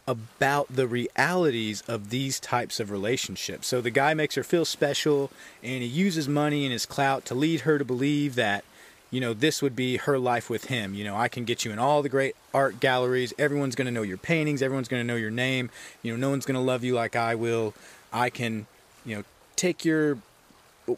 about 0.08 0.68
the 0.76 0.88
realities 0.88 1.84
of 1.88 2.10
these 2.10 2.40
types 2.40 2.80
of 2.80 2.90
relationships. 2.90 3.68
So 3.68 3.80
the 3.80 3.92
guy 3.92 4.16
makes 4.16 4.34
her 4.36 4.44
feel 4.44 4.66
special 4.66 5.30
and 5.62 5.84
he 5.84 5.88
uses 5.88 6.28
money 6.28 6.66
and 6.66 6.74
his 6.74 6.88
clout 6.88 7.26
to 7.26 7.36
lead 7.36 7.62
her 7.62 7.78
to 7.78 7.86
believe 7.86 8.34
that, 8.34 8.64
you 9.12 9.20
know, 9.20 9.34
this 9.34 9.62
would 9.62 9.76
be 9.76 9.98
her 9.98 10.20
life 10.20 10.50
with 10.50 10.66
him. 10.66 10.94
You 10.94 11.04
know, 11.04 11.16
I 11.16 11.28
can 11.28 11.46
get 11.46 11.66
you 11.66 11.72
in 11.72 11.80
all 11.80 12.02
the 12.02 12.10
great 12.10 12.36
art 12.54 12.80
galleries. 12.80 13.34
Everyone's 13.40 13.76
going 13.76 13.88
to 13.88 13.92
know 13.92 14.04
your 14.04 14.18
paintings. 14.18 14.62
Everyone's 14.62 14.88
going 14.88 15.02
to 15.02 15.08
know 15.08 15.16
your 15.16 15.32
name. 15.32 15.70
You 16.04 16.12
know, 16.12 16.18
no 16.18 16.30
one's 16.30 16.46
going 16.46 16.56
to 16.56 16.62
love 16.62 16.84
you 16.84 16.94
like 16.94 17.16
I 17.16 17.36
will. 17.36 17.74
I 18.14 18.30
can, 18.30 18.68
you 19.06 19.18
know, 19.18 19.24
take 19.56 19.84
your 19.84 20.20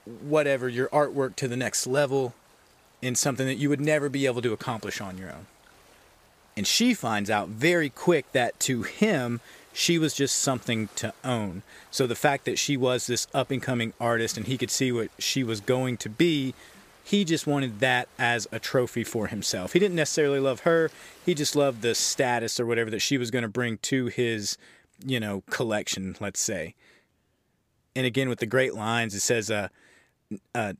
whatever, 0.05 0.69
your 0.69 0.87
artwork 0.89 1.35
to 1.37 1.47
the 1.47 1.57
next 1.57 1.87
level 1.87 2.33
in 3.01 3.15
something 3.15 3.47
that 3.47 3.55
you 3.55 3.69
would 3.69 3.81
never 3.81 4.09
be 4.09 4.25
able 4.25 4.41
to 4.41 4.53
accomplish 4.53 5.01
on 5.01 5.17
your 5.17 5.29
own. 5.29 5.47
And 6.55 6.67
she 6.67 6.93
finds 6.93 7.29
out 7.29 7.47
very 7.47 7.89
quick 7.89 8.31
that 8.33 8.59
to 8.61 8.83
him, 8.83 9.39
she 9.73 9.97
was 9.97 10.13
just 10.13 10.37
something 10.37 10.89
to 10.97 11.13
own. 11.23 11.63
So 11.89 12.05
the 12.05 12.15
fact 12.15 12.45
that 12.45 12.59
she 12.59 12.75
was 12.75 13.07
this 13.07 13.27
up 13.33 13.51
and 13.51 13.61
coming 13.61 13.93
artist 13.99 14.37
and 14.37 14.45
he 14.45 14.57
could 14.57 14.69
see 14.69 14.91
what 14.91 15.09
she 15.17 15.43
was 15.43 15.61
going 15.61 15.97
to 15.97 16.09
be, 16.09 16.53
he 17.11 17.25
just 17.25 17.45
wanted 17.45 17.81
that 17.81 18.07
as 18.17 18.47
a 18.53 18.59
trophy 18.59 19.03
for 19.03 19.27
himself. 19.27 19.73
He 19.73 19.79
didn't 19.79 19.95
necessarily 19.95 20.39
love 20.39 20.61
her, 20.61 20.89
he 21.25 21.33
just 21.33 21.57
loved 21.57 21.81
the 21.81 21.93
status 21.93 22.57
or 22.57 22.65
whatever 22.65 22.89
that 22.89 23.01
she 23.01 23.17
was 23.17 23.29
going 23.29 23.41
to 23.41 23.49
bring 23.49 23.79
to 23.79 24.05
his, 24.05 24.57
you 25.05 25.19
know, 25.19 25.43
collection, 25.49 26.15
let's 26.21 26.39
say. 26.39 26.73
And 27.97 28.05
again, 28.05 28.29
with 28.29 28.39
the 28.39 28.45
great 28.45 28.75
lines, 28.75 29.13
it 29.13 29.19
says, 29.19 29.51
uh, 29.51 29.67
uh, 30.55 30.73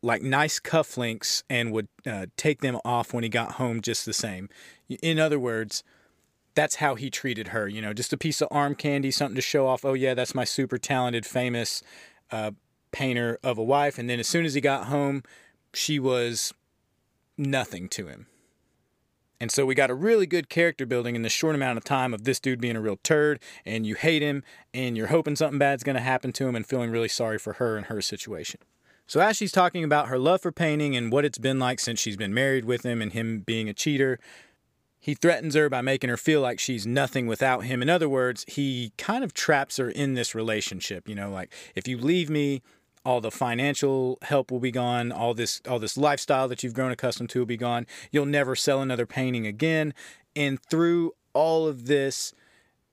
like 0.00 0.22
nice 0.22 0.58
cufflinks 0.58 1.42
and 1.50 1.70
would 1.70 1.88
uh, 2.06 2.26
take 2.38 2.62
them 2.62 2.78
off 2.82 3.12
when 3.12 3.22
he 3.22 3.28
got 3.28 3.52
home 3.52 3.82
just 3.82 4.06
the 4.06 4.14
same. 4.14 4.48
In 5.02 5.18
other 5.18 5.38
words, 5.38 5.84
that's 6.54 6.76
how 6.76 6.94
he 6.94 7.10
treated 7.10 7.48
her. 7.48 7.68
You 7.68 7.82
know, 7.82 7.92
just 7.92 8.10
a 8.14 8.16
piece 8.16 8.40
of 8.40 8.48
arm 8.50 8.74
candy, 8.74 9.10
something 9.10 9.36
to 9.36 9.42
show 9.42 9.66
off. 9.66 9.84
Oh, 9.84 9.92
yeah, 9.92 10.14
that's 10.14 10.34
my 10.34 10.44
super 10.44 10.78
talented, 10.78 11.26
famous 11.26 11.82
uh, 12.30 12.52
painter 12.90 13.38
of 13.44 13.58
a 13.58 13.62
wife. 13.62 13.98
And 13.98 14.08
then 14.08 14.18
as 14.18 14.26
soon 14.26 14.46
as 14.46 14.54
he 14.54 14.62
got 14.62 14.86
home, 14.86 15.22
she 15.76 15.98
was 15.98 16.52
nothing 17.36 17.88
to 17.90 18.06
him. 18.06 18.26
And 19.40 19.50
so 19.50 19.66
we 19.66 19.74
got 19.74 19.90
a 19.90 19.94
really 19.94 20.26
good 20.26 20.48
character 20.48 20.86
building 20.86 21.16
in 21.16 21.22
the 21.22 21.28
short 21.28 21.54
amount 21.54 21.76
of 21.76 21.84
time 21.84 22.14
of 22.14 22.24
this 22.24 22.40
dude 22.40 22.60
being 22.60 22.76
a 22.76 22.80
real 22.80 22.98
turd 23.02 23.40
and 23.66 23.84
you 23.84 23.94
hate 23.94 24.22
him 24.22 24.42
and 24.72 24.96
you're 24.96 25.08
hoping 25.08 25.36
something 25.36 25.58
bad's 25.58 25.82
going 25.82 25.96
to 25.96 26.02
happen 26.02 26.32
to 26.32 26.46
him 26.46 26.54
and 26.54 26.66
feeling 26.66 26.90
really 26.90 27.08
sorry 27.08 27.38
for 27.38 27.54
her 27.54 27.76
and 27.76 27.86
her 27.86 28.00
situation. 28.00 28.60
So, 29.06 29.20
as 29.20 29.36
she's 29.36 29.52
talking 29.52 29.84
about 29.84 30.08
her 30.08 30.18
love 30.18 30.40
for 30.40 30.50
painting 30.50 30.96
and 30.96 31.12
what 31.12 31.26
it's 31.26 31.36
been 31.36 31.58
like 31.58 31.78
since 31.78 32.00
she's 32.00 32.16
been 32.16 32.32
married 32.32 32.64
with 32.64 32.86
him 32.86 33.02
and 33.02 33.12
him 33.12 33.40
being 33.40 33.68
a 33.68 33.74
cheater, 33.74 34.18
he 34.98 35.12
threatens 35.12 35.54
her 35.54 35.68
by 35.68 35.82
making 35.82 36.08
her 36.08 36.16
feel 36.16 36.40
like 36.40 36.58
she's 36.58 36.86
nothing 36.86 37.26
without 37.26 37.64
him. 37.64 37.82
In 37.82 37.90
other 37.90 38.08
words, 38.08 38.46
he 38.48 38.92
kind 38.96 39.22
of 39.22 39.34
traps 39.34 39.76
her 39.76 39.90
in 39.90 40.14
this 40.14 40.34
relationship. 40.34 41.06
You 41.06 41.16
know, 41.16 41.28
like, 41.28 41.52
if 41.74 41.86
you 41.86 41.98
leave 41.98 42.30
me, 42.30 42.62
all 43.04 43.20
the 43.20 43.30
financial 43.30 44.18
help 44.22 44.50
will 44.50 44.60
be 44.60 44.70
gone 44.70 45.12
all 45.12 45.34
this 45.34 45.60
all 45.68 45.78
this 45.78 45.96
lifestyle 45.96 46.48
that 46.48 46.62
you've 46.62 46.74
grown 46.74 46.90
accustomed 46.90 47.28
to 47.30 47.40
will 47.40 47.46
be 47.46 47.56
gone 47.56 47.86
you'll 48.10 48.26
never 48.26 48.56
sell 48.56 48.80
another 48.80 49.06
painting 49.06 49.46
again 49.46 49.92
and 50.34 50.62
through 50.70 51.12
all 51.32 51.66
of 51.66 51.86
this 51.86 52.32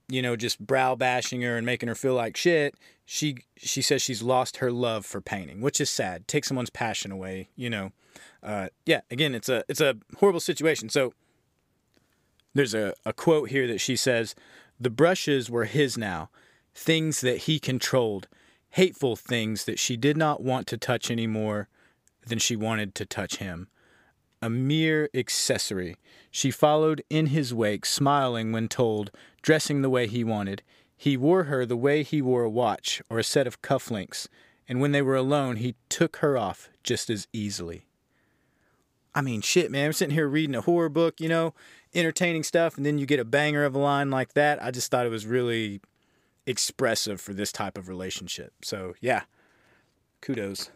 you 0.09 0.21
know 0.21 0.35
just 0.35 0.59
brow 0.59 0.95
bashing 0.95 1.41
her 1.41 1.55
and 1.57 1.65
making 1.65 1.87
her 1.87 1.95
feel 1.95 2.13
like 2.13 2.35
shit 2.35 2.75
she 3.11 3.39
she 3.57 3.81
says 3.81 4.01
she's 4.01 4.23
lost 4.23 4.57
her 4.57 4.71
love 4.71 5.05
for 5.05 5.19
painting, 5.19 5.59
which 5.59 5.81
is 5.81 5.89
sad. 5.89 6.29
Take 6.29 6.45
someone's 6.45 6.69
passion 6.69 7.11
away, 7.11 7.49
you 7.57 7.69
know. 7.69 7.91
Uh, 8.41 8.69
yeah, 8.85 9.01
again, 9.11 9.35
it's 9.35 9.49
a 9.49 9.65
it's 9.67 9.81
a 9.81 9.97
horrible 10.19 10.39
situation. 10.39 10.87
So 10.87 11.13
there's 12.53 12.73
a, 12.73 12.93
a 13.05 13.11
quote 13.11 13.49
here 13.49 13.67
that 13.67 13.81
she 13.81 13.97
says, 13.97 14.33
"The 14.79 14.89
brushes 14.89 15.49
were 15.49 15.65
his 15.65 15.97
now, 15.97 16.29
things 16.73 17.19
that 17.19 17.39
he 17.39 17.59
controlled, 17.59 18.29
hateful 18.71 19.15
things 19.15 19.65
that 19.65 19.79
she 19.79 19.95
did 19.95 20.17
not 20.17 20.41
want 20.41 20.67
to 20.67 20.77
touch 20.77 21.09
any 21.09 21.27
more 21.27 21.69
than 22.25 22.39
she 22.39 22.55
wanted 22.55 22.95
to 22.95 23.05
touch 23.05 23.37
him." 23.37 23.67
A 24.41 24.49
mere 24.49 25.09
accessory. 25.13 25.97
She 26.31 26.49
followed 26.49 27.03
in 27.09 27.27
his 27.27 27.53
wake, 27.53 27.85
smiling 27.85 28.51
when 28.51 28.67
told, 28.67 29.11
dressing 29.41 29.81
the 29.81 29.89
way 29.89 30.07
he 30.07 30.23
wanted. 30.23 30.63
He 30.97 31.15
wore 31.15 31.43
her 31.43 31.65
the 31.65 31.77
way 31.77 32.03
he 32.03 32.21
wore 32.21 32.43
a 32.43 32.49
watch 32.49 33.01
or 33.09 33.19
a 33.19 33.23
set 33.23 33.47
of 33.47 33.61
cufflinks, 33.61 34.27
and 34.67 34.79
when 34.79 34.91
they 34.91 35.01
were 35.01 35.15
alone, 35.15 35.57
he 35.57 35.75
took 35.89 36.17
her 36.17 36.37
off 36.37 36.69
just 36.83 37.09
as 37.09 37.27
easily. 37.33 37.85
I 39.13 39.21
mean, 39.21 39.41
shit, 39.41 39.69
man. 39.69 39.87
I'm 39.87 39.93
sitting 39.93 40.15
here 40.15 40.27
reading 40.27 40.55
a 40.55 40.61
horror 40.61 40.89
book, 40.89 41.19
you 41.19 41.27
know, 41.27 41.53
entertaining 41.93 42.43
stuff, 42.43 42.77
and 42.77 42.85
then 42.85 42.97
you 42.97 43.05
get 43.05 43.19
a 43.19 43.25
banger 43.25 43.65
of 43.65 43.75
a 43.75 43.79
line 43.79 44.09
like 44.09 44.33
that. 44.33 44.63
I 44.63 44.71
just 44.71 44.89
thought 44.89 45.05
it 45.05 45.09
was 45.09 45.25
really 45.25 45.81
expressive 46.45 47.21
for 47.21 47.33
this 47.33 47.51
type 47.51 47.77
of 47.77 47.87
relationship. 47.87 48.53
So, 48.63 48.93
yeah, 48.99 49.23
kudos. 50.21 50.69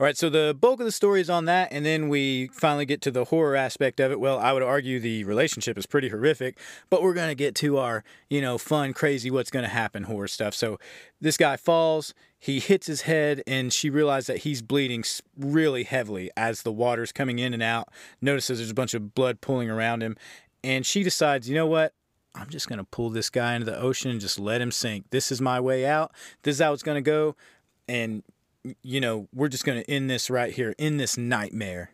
All 0.00 0.04
right, 0.04 0.16
so 0.16 0.28
the 0.28 0.56
bulk 0.58 0.80
of 0.80 0.86
the 0.86 0.92
story 0.92 1.20
is 1.20 1.30
on 1.30 1.44
that, 1.44 1.68
and 1.70 1.86
then 1.86 2.08
we 2.08 2.48
finally 2.48 2.84
get 2.84 3.00
to 3.02 3.12
the 3.12 3.26
horror 3.26 3.54
aspect 3.54 4.00
of 4.00 4.10
it. 4.10 4.18
Well, 4.18 4.40
I 4.40 4.52
would 4.52 4.64
argue 4.64 4.98
the 4.98 5.22
relationship 5.22 5.78
is 5.78 5.86
pretty 5.86 6.08
horrific, 6.08 6.58
but 6.90 7.00
we're 7.00 7.14
going 7.14 7.28
to 7.28 7.36
get 7.36 7.54
to 7.56 7.78
our, 7.78 8.02
you 8.28 8.40
know, 8.40 8.58
fun, 8.58 8.92
crazy, 8.92 9.30
what's 9.30 9.52
going 9.52 9.62
to 9.62 9.68
happen 9.68 10.02
horror 10.02 10.26
stuff. 10.26 10.52
So 10.52 10.80
this 11.20 11.36
guy 11.36 11.56
falls, 11.56 12.12
he 12.36 12.58
hits 12.58 12.88
his 12.88 13.02
head, 13.02 13.44
and 13.46 13.72
she 13.72 13.88
realizes 13.88 14.26
that 14.26 14.38
he's 14.38 14.62
bleeding 14.62 15.04
really 15.38 15.84
heavily 15.84 16.28
as 16.36 16.62
the 16.62 16.72
water's 16.72 17.12
coming 17.12 17.38
in 17.38 17.54
and 17.54 17.62
out. 17.62 17.88
Notices 18.20 18.58
there's 18.58 18.72
a 18.72 18.74
bunch 18.74 18.94
of 18.94 19.14
blood 19.14 19.40
pooling 19.40 19.70
around 19.70 20.02
him, 20.02 20.16
and 20.64 20.84
she 20.84 21.04
decides, 21.04 21.48
you 21.48 21.54
know 21.54 21.68
what? 21.68 21.94
I'm 22.34 22.48
just 22.48 22.68
going 22.68 22.78
to 22.78 22.84
pull 22.84 23.10
this 23.10 23.30
guy 23.30 23.54
into 23.54 23.66
the 23.66 23.78
ocean 23.78 24.10
and 24.10 24.20
just 24.20 24.38
let 24.38 24.60
him 24.60 24.70
sink. 24.70 25.10
This 25.10 25.30
is 25.30 25.40
my 25.40 25.60
way 25.60 25.86
out. 25.86 26.12
This 26.42 26.56
is 26.56 26.62
how 26.62 26.72
it's 26.72 26.82
going 26.82 26.96
to 26.96 27.10
go. 27.10 27.36
And 27.88 28.22
you 28.82 29.00
know, 29.00 29.28
we're 29.34 29.48
just 29.48 29.64
going 29.64 29.82
to 29.82 29.90
end 29.90 30.08
this 30.08 30.30
right 30.30 30.52
here 30.52 30.74
in 30.78 30.96
this 30.96 31.16
nightmare. 31.16 31.90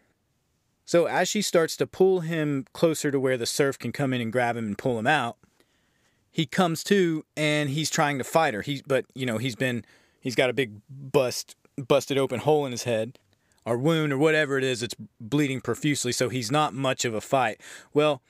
So 0.85 1.06
as 1.06 1.28
she 1.28 1.42
starts 1.42 1.76
to 1.76 1.87
pull 1.87 2.20
him 2.20 2.66
closer 2.73 3.11
to 3.11 3.20
where 3.20 3.37
the 3.37 3.47
surf 3.47 3.78
can 3.78 3.92
come 3.92 4.12
in 4.12 4.20
and 4.20 4.32
grab 4.32 4.56
him 4.56 4.66
and 4.66 4.78
pull 4.78 4.99
him 4.99 5.06
out, 5.06 5.37
he 6.30 6.47
comes 6.47 6.85
to 6.85 7.25
and 7.37 7.70
he's 7.70 7.90
trying 7.90 8.18
to 8.18 8.25
fight 8.25 8.54
her. 8.54 8.62
He 8.62 8.82
but 8.87 9.04
you 9.14 9.26
know, 9.26 9.38
he's 9.38 9.56
been 9.56 9.85
he's 10.20 10.35
got 10.35 10.50
a 10.50 10.52
big 10.52 10.80
bust 10.88 11.56
busted 11.76 12.18
open 12.18 12.40
hole 12.40 12.66
in 12.66 12.73
his 12.73 12.85
head 12.85 13.18
or 13.64 13.76
wound 13.76 14.12
or 14.12 14.18
whatever 14.18 14.59
it 14.59 14.64
is 14.64 14.82
it's 14.82 14.94
bleeding 15.20 15.61
profusely 15.61 16.12
so 16.12 16.28
he's 16.28 16.50
not 16.50 16.75
much 16.75 17.04
of 17.04 17.14
a 17.14 17.20
fight. 17.20 17.61
Well, 17.92 18.23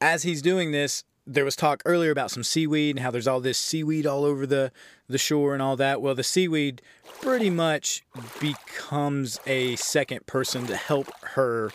as 0.00 0.22
he's 0.22 0.42
doing 0.42 0.72
this, 0.72 1.04
there 1.26 1.44
was 1.44 1.54
talk 1.54 1.82
earlier 1.84 2.10
about 2.10 2.30
some 2.30 2.42
seaweed 2.42 2.96
and 2.96 3.02
how 3.02 3.10
there's 3.10 3.28
all 3.28 3.40
this 3.40 3.58
seaweed 3.58 4.06
all 4.06 4.24
over 4.24 4.46
the 4.46 4.72
the 5.08 5.18
shore 5.18 5.52
and 5.52 5.62
all 5.62 5.76
that. 5.76 6.00
Well, 6.00 6.14
the 6.14 6.24
seaweed 6.24 6.82
pretty 7.20 7.50
much 7.50 8.02
becomes 8.40 9.38
a 9.46 9.76
second 9.76 10.26
person 10.26 10.66
to 10.66 10.76
help 10.76 11.12
her 11.22 11.70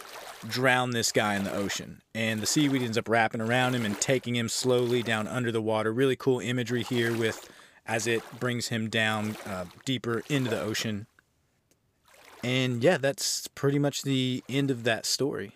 drown 0.48 0.92
this 0.92 1.12
guy 1.12 1.36
in 1.36 1.44
the 1.44 1.54
ocean. 1.54 2.02
And 2.14 2.42
the 2.42 2.46
seaweed 2.46 2.82
ends 2.82 2.98
up 2.98 3.08
wrapping 3.08 3.42
around 3.42 3.76
him 3.76 3.86
and 3.86 4.00
taking 4.00 4.36
him 4.36 4.50
slowly 4.50 5.04
down 5.04 5.28
under 5.28 5.52
the 5.52 5.62
water. 5.62 5.94
Really 5.94 6.16
cool 6.16 6.40
imagery 6.40 6.84
here 6.84 7.16
with 7.16 7.50
as 7.86 8.08
it 8.08 8.22
brings 8.40 8.68
him 8.68 8.90
down 8.90 9.38
uh, 9.46 9.66
deeper 9.86 10.24
into 10.30 10.50
the 10.50 10.60
ocean. 10.60 11.08
And 12.44 12.84
yeah, 12.84 12.98
that's 12.98 13.48
pretty 13.48 13.80
much 13.80 14.02
the 14.02 14.44
end 14.50 14.70
of 14.70 14.84
that 14.84 15.06
story. 15.06 15.54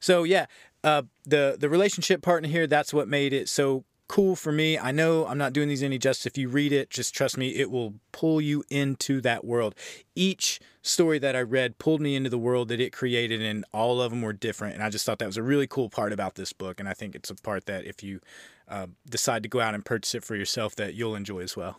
So 0.00 0.22
yeah, 0.22 0.46
uh, 0.88 1.02
the 1.24 1.56
the 1.58 1.68
relationship 1.68 2.22
partner 2.22 2.48
here 2.48 2.66
that's 2.66 2.92
what 2.94 3.08
made 3.08 3.32
it 3.32 3.48
so 3.48 3.84
cool 4.08 4.34
for 4.34 4.50
me. 4.50 4.78
I 4.78 4.90
know 4.90 5.26
I'm 5.26 5.36
not 5.36 5.52
doing 5.52 5.68
these 5.68 5.82
any 5.82 5.98
justice. 5.98 6.26
If 6.26 6.38
you 6.38 6.48
read 6.48 6.72
it, 6.72 6.88
just 6.88 7.14
trust 7.14 7.36
me, 7.36 7.50
it 7.50 7.70
will 7.70 7.94
pull 8.10 8.40
you 8.40 8.64
into 8.70 9.20
that 9.20 9.44
world. 9.44 9.74
Each 10.14 10.58
story 10.80 11.18
that 11.18 11.36
I 11.36 11.42
read 11.42 11.78
pulled 11.78 12.00
me 12.00 12.16
into 12.16 12.30
the 12.30 12.38
world 12.38 12.68
that 12.68 12.80
it 12.80 12.90
created, 12.90 13.42
and 13.42 13.66
all 13.72 14.00
of 14.00 14.10
them 14.10 14.22
were 14.22 14.32
different. 14.32 14.74
And 14.74 14.82
I 14.82 14.88
just 14.88 15.04
thought 15.04 15.18
that 15.18 15.26
was 15.26 15.36
a 15.36 15.42
really 15.42 15.66
cool 15.66 15.90
part 15.90 16.14
about 16.14 16.36
this 16.36 16.54
book. 16.54 16.80
And 16.80 16.88
I 16.88 16.94
think 16.94 17.14
it's 17.14 17.28
a 17.28 17.34
part 17.34 17.66
that 17.66 17.84
if 17.84 18.02
you 18.02 18.20
uh, 18.66 18.86
decide 19.08 19.42
to 19.42 19.48
go 19.48 19.60
out 19.60 19.74
and 19.74 19.84
purchase 19.84 20.14
it 20.14 20.24
for 20.24 20.36
yourself, 20.36 20.74
that 20.76 20.94
you'll 20.94 21.14
enjoy 21.14 21.40
as 21.40 21.54
well. 21.54 21.78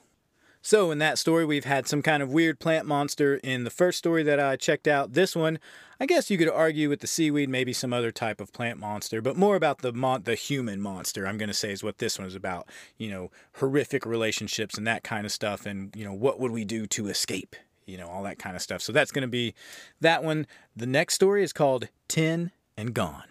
So, 0.70 0.92
in 0.92 1.00
that 1.00 1.18
story, 1.18 1.46
we've 1.46 1.66
had 1.66 1.88
some 1.88 2.04
kind 2.04 2.22
of 2.22 2.32
weird 2.32 2.60
plant 2.60 2.86
monster. 2.86 3.38
In 3.38 3.64
the 3.64 3.72
first 3.72 3.98
story 3.98 4.22
that 4.22 4.40
I 4.40 4.56
checked 4.56 4.88
out, 4.88 5.14
this 5.14 5.36
one, 5.36 5.58
I 6.00 6.06
guess 6.06 6.30
you 6.30 6.38
could 6.38 6.48
argue 6.48 6.90
with 6.90 7.00
the 7.00 7.08
seaweed, 7.08 7.50
maybe 7.50 7.74
some 7.74 7.92
other 7.92 8.12
type 8.12 8.40
of 8.40 8.54
plant 8.54 8.78
monster, 8.78 9.20
but 9.20 9.36
more 9.36 9.56
about 9.56 9.80
the 9.80 9.92
mon- 9.92 10.22
the 10.26 10.36
human 10.36 10.80
monster. 10.80 11.26
I'm 11.26 11.40
going 11.40 11.48
to 11.48 11.56
say 11.56 11.72
is 11.72 11.84
what 11.84 11.98
this 11.98 12.20
one 12.20 12.28
is 12.28 12.36
about. 12.36 12.70
You 13.00 13.10
know, 13.10 13.32
horrific 13.54 14.06
relationships 14.06 14.78
and 14.78 14.86
that 14.86 15.04
kind 15.04 15.26
of 15.26 15.32
stuff, 15.32 15.66
and 15.66 15.92
you 15.96 16.06
know, 16.06 16.14
what 16.14 16.40
would 16.40 16.52
we 16.52 16.66
do 16.66 16.86
to 16.86 17.08
escape? 17.08 17.56
You 17.88 17.98
know, 17.98 18.08
all 18.08 18.22
that 18.22 18.38
kind 18.38 18.56
of 18.56 18.62
stuff. 18.62 18.84
So 18.84 18.94
that's 18.94 19.12
going 19.12 19.24
to 19.24 19.28
be 19.28 19.56
that 20.02 20.24
one. 20.24 20.46
The 20.76 20.86
next 20.86 21.16
story 21.16 21.42
is 21.42 21.52
called 21.52 21.88
Ten 22.08 22.52
and 22.78 22.94
Gone. 22.94 23.29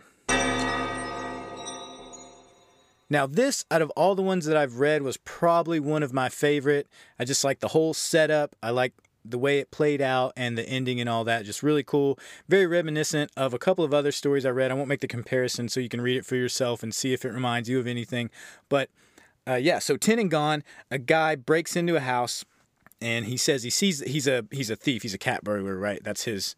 Now, 3.11 3.27
this, 3.27 3.65
out 3.71 3.83
of 3.83 3.91
all 3.91 4.15
the 4.15 4.23
ones 4.23 4.45
that 4.45 4.57
I've 4.57 4.79
read, 4.79 5.03
was 5.03 5.17
probably 5.19 5.81
one 5.81 6.03
of 6.03 6.13
my 6.13 6.29
favorite. 6.29 6.87
I 7.19 7.25
just 7.25 7.45
like 7.45 7.61
the 7.61 7.69
whole 7.69 7.95
setup. 7.95 8.55
I 8.63 8.71
like 8.71 8.93
the 9.25 9.39
way 9.39 9.59
it 9.59 9.71
played 9.71 10.01
out 10.01 10.33
and 10.37 10.57
the 10.57 10.69
ending 10.69 11.01
and 11.01 11.09
all 11.09 11.25
that. 11.25 11.45
Just 11.45 11.63
really 11.63 11.83
cool. 11.83 12.19
Very 12.49 12.67
reminiscent 12.67 13.31
of 13.37 13.55
a 13.55 13.59
couple 13.59 13.85
of 13.85 13.95
other 13.95 14.13
stories 14.13 14.47
I 14.47 14.51
read. 14.51 14.71
I 14.71 14.75
won't 14.75 14.89
make 14.89 15.01
the 15.01 15.09
comparison 15.09 15.69
so 15.69 15.81
you 15.81 15.89
can 15.89 16.01
read 16.01 16.17
it 16.17 16.27
for 16.27 16.37
yourself 16.37 16.83
and 16.83 16.95
see 16.95 17.13
if 17.13 17.25
it 17.25 17.31
reminds 17.31 17.69
you 17.69 17.79
of 17.79 17.87
anything. 17.87 18.31
But 18.69 18.91
uh, 19.47 19.55
yeah, 19.55 19.79
so 19.79 19.97
Ten 19.97 20.19
and 20.19 20.31
Gone, 20.31 20.63
a 20.91 20.99
guy 20.99 21.35
breaks 21.35 21.77
into 21.77 21.97
a 21.97 22.01
house 22.01 22.45
and 23.01 23.27
he 23.27 23.37
says 23.37 23.63
he 23.63 23.71
sees 23.71 24.01
he's 24.01 24.27
a 24.27 24.45
he's 24.51 24.71
a 24.71 24.77
thief. 24.77 25.03
He's 25.03 25.15
a 25.15 25.19
cat 25.19 25.45
burglar, 25.45 25.77
right? 25.77 26.03
That's 26.03 26.25
his 26.25 26.55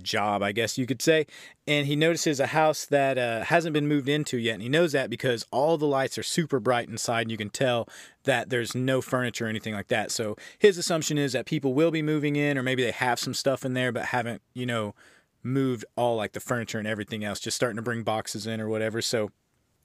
job, 0.00 0.42
I 0.42 0.52
guess 0.52 0.78
you 0.78 0.86
could 0.86 1.02
say. 1.02 1.26
And 1.66 1.86
he 1.86 1.96
notices 1.96 2.40
a 2.40 2.46
house 2.48 2.86
that 2.86 3.18
uh, 3.18 3.44
hasn't 3.44 3.74
been 3.74 3.88
moved 3.88 4.08
into 4.08 4.38
yet. 4.38 4.54
And 4.54 4.62
he 4.62 4.68
knows 4.68 4.92
that 4.92 5.10
because 5.10 5.46
all 5.50 5.76
the 5.76 5.86
lights 5.86 6.16
are 6.16 6.22
super 6.22 6.60
bright 6.60 6.88
inside, 6.88 7.22
and 7.22 7.30
you 7.30 7.36
can 7.36 7.50
tell 7.50 7.88
that 8.24 8.50
there's 8.50 8.74
no 8.74 9.00
furniture 9.00 9.46
or 9.46 9.48
anything 9.48 9.74
like 9.74 9.88
that. 9.88 10.10
So 10.10 10.36
his 10.58 10.78
assumption 10.78 11.18
is 11.18 11.32
that 11.32 11.46
people 11.46 11.74
will 11.74 11.90
be 11.90 12.02
moving 12.02 12.36
in, 12.36 12.56
or 12.56 12.62
maybe 12.62 12.82
they 12.82 12.92
have 12.92 13.18
some 13.18 13.34
stuff 13.34 13.64
in 13.64 13.74
there, 13.74 13.92
but 13.92 14.06
haven't, 14.06 14.42
you 14.54 14.66
know, 14.66 14.94
moved 15.42 15.84
all 15.96 16.16
like 16.16 16.32
the 16.32 16.40
furniture 16.40 16.78
and 16.78 16.86
everything 16.86 17.24
else, 17.24 17.40
just 17.40 17.56
starting 17.56 17.76
to 17.76 17.82
bring 17.82 18.02
boxes 18.02 18.46
in 18.46 18.60
or 18.60 18.68
whatever. 18.68 19.02
So 19.02 19.30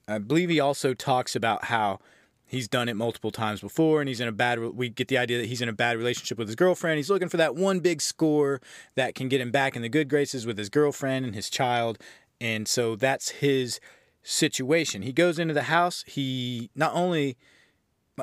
I 0.07 0.19
believe 0.19 0.49
he 0.49 0.59
also 0.59 0.93
talks 0.93 1.35
about 1.35 1.65
how 1.65 1.99
he's 2.47 2.67
done 2.67 2.89
it 2.89 2.95
multiple 2.95 3.31
times 3.31 3.61
before 3.61 3.99
and 3.99 4.07
he's 4.07 4.19
in 4.19 4.27
a 4.27 4.31
bad 4.31 4.59
we 4.59 4.89
get 4.89 5.07
the 5.07 5.17
idea 5.17 5.37
that 5.37 5.47
he's 5.47 5.61
in 5.61 5.69
a 5.69 5.73
bad 5.73 5.97
relationship 5.97 6.37
with 6.37 6.47
his 6.47 6.55
girlfriend 6.55 6.97
he's 6.97 7.09
looking 7.09 7.29
for 7.29 7.37
that 7.37 7.55
one 7.55 7.79
big 7.79 8.01
score 8.01 8.61
that 8.95 9.15
can 9.15 9.27
get 9.27 9.41
him 9.41 9.51
back 9.51 9.75
in 9.75 9.81
the 9.81 9.89
good 9.89 10.09
graces 10.09 10.45
with 10.45 10.57
his 10.57 10.69
girlfriend 10.69 11.25
and 11.25 11.35
his 11.35 11.49
child 11.49 11.97
and 12.39 12.67
so 12.67 12.95
that's 12.95 13.29
his 13.29 13.79
situation 14.23 15.01
he 15.01 15.13
goes 15.13 15.37
into 15.39 15.53
the 15.53 15.63
house 15.63 16.03
he 16.07 16.69
not 16.75 16.93
only 16.93 17.37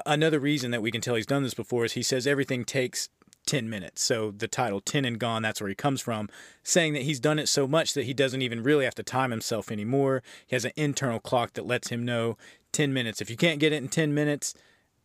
another 0.06 0.40
reason 0.40 0.70
that 0.70 0.82
we 0.82 0.90
can 0.90 1.00
tell 1.00 1.14
he's 1.14 1.26
done 1.26 1.42
this 1.42 1.54
before 1.54 1.84
is 1.84 1.92
he 1.92 2.02
says 2.02 2.26
everything 2.26 2.64
takes 2.64 3.08
10 3.46 3.68
minutes. 3.68 4.02
So 4.02 4.30
the 4.30 4.48
title 4.48 4.80
Ten 4.80 5.04
and 5.04 5.18
Gone, 5.18 5.42
that's 5.42 5.60
where 5.60 5.68
he 5.68 5.74
comes 5.74 6.00
from, 6.00 6.28
saying 6.62 6.94
that 6.94 7.02
he's 7.02 7.20
done 7.20 7.38
it 7.38 7.48
so 7.48 7.66
much 7.66 7.94
that 7.94 8.04
he 8.04 8.14
doesn't 8.14 8.42
even 8.42 8.62
really 8.62 8.84
have 8.84 8.94
to 8.96 9.02
time 9.02 9.30
himself 9.30 9.70
anymore. 9.70 10.22
He 10.46 10.56
has 10.56 10.64
an 10.64 10.72
internal 10.76 11.20
clock 11.20 11.54
that 11.54 11.66
lets 11.66 11.88
him 11.88 12.04
know 12.04 12.36
10 12.74 12.92
minutes. 12.92 13.20
If 13.20 13.30
you 13.30 13.36
can't 13.36 13.58
get 13.58 13.72
it 13.72 13.82
in 13.82 13.88
10 13.88 14.12
minutes, 14.12 14.54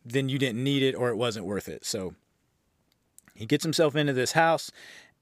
then 0.04 0.28
you 0.28 0.38
didn't 0.38 0.64
need 0.64 0.84
it 0.84 0.96
or 0.96 1.10
it 1.10 1.16
wasn't 1.16 1.46
worth 1.46 1.70
it. 1.70 1.86
So 1.86 2.16
he 3.36 3.46
gets 3.46 3.64
himself 3.64 3.96
into 3.96 4.14
this 4.14 4.34
house 4.34 4.72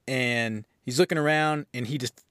and 0.06 0.64
he's 0.84 0.98
looking 0.98 1.18
around 1.18 1.66
and 1.72 1.86
he 1.86 1.98
just 1.98 2.24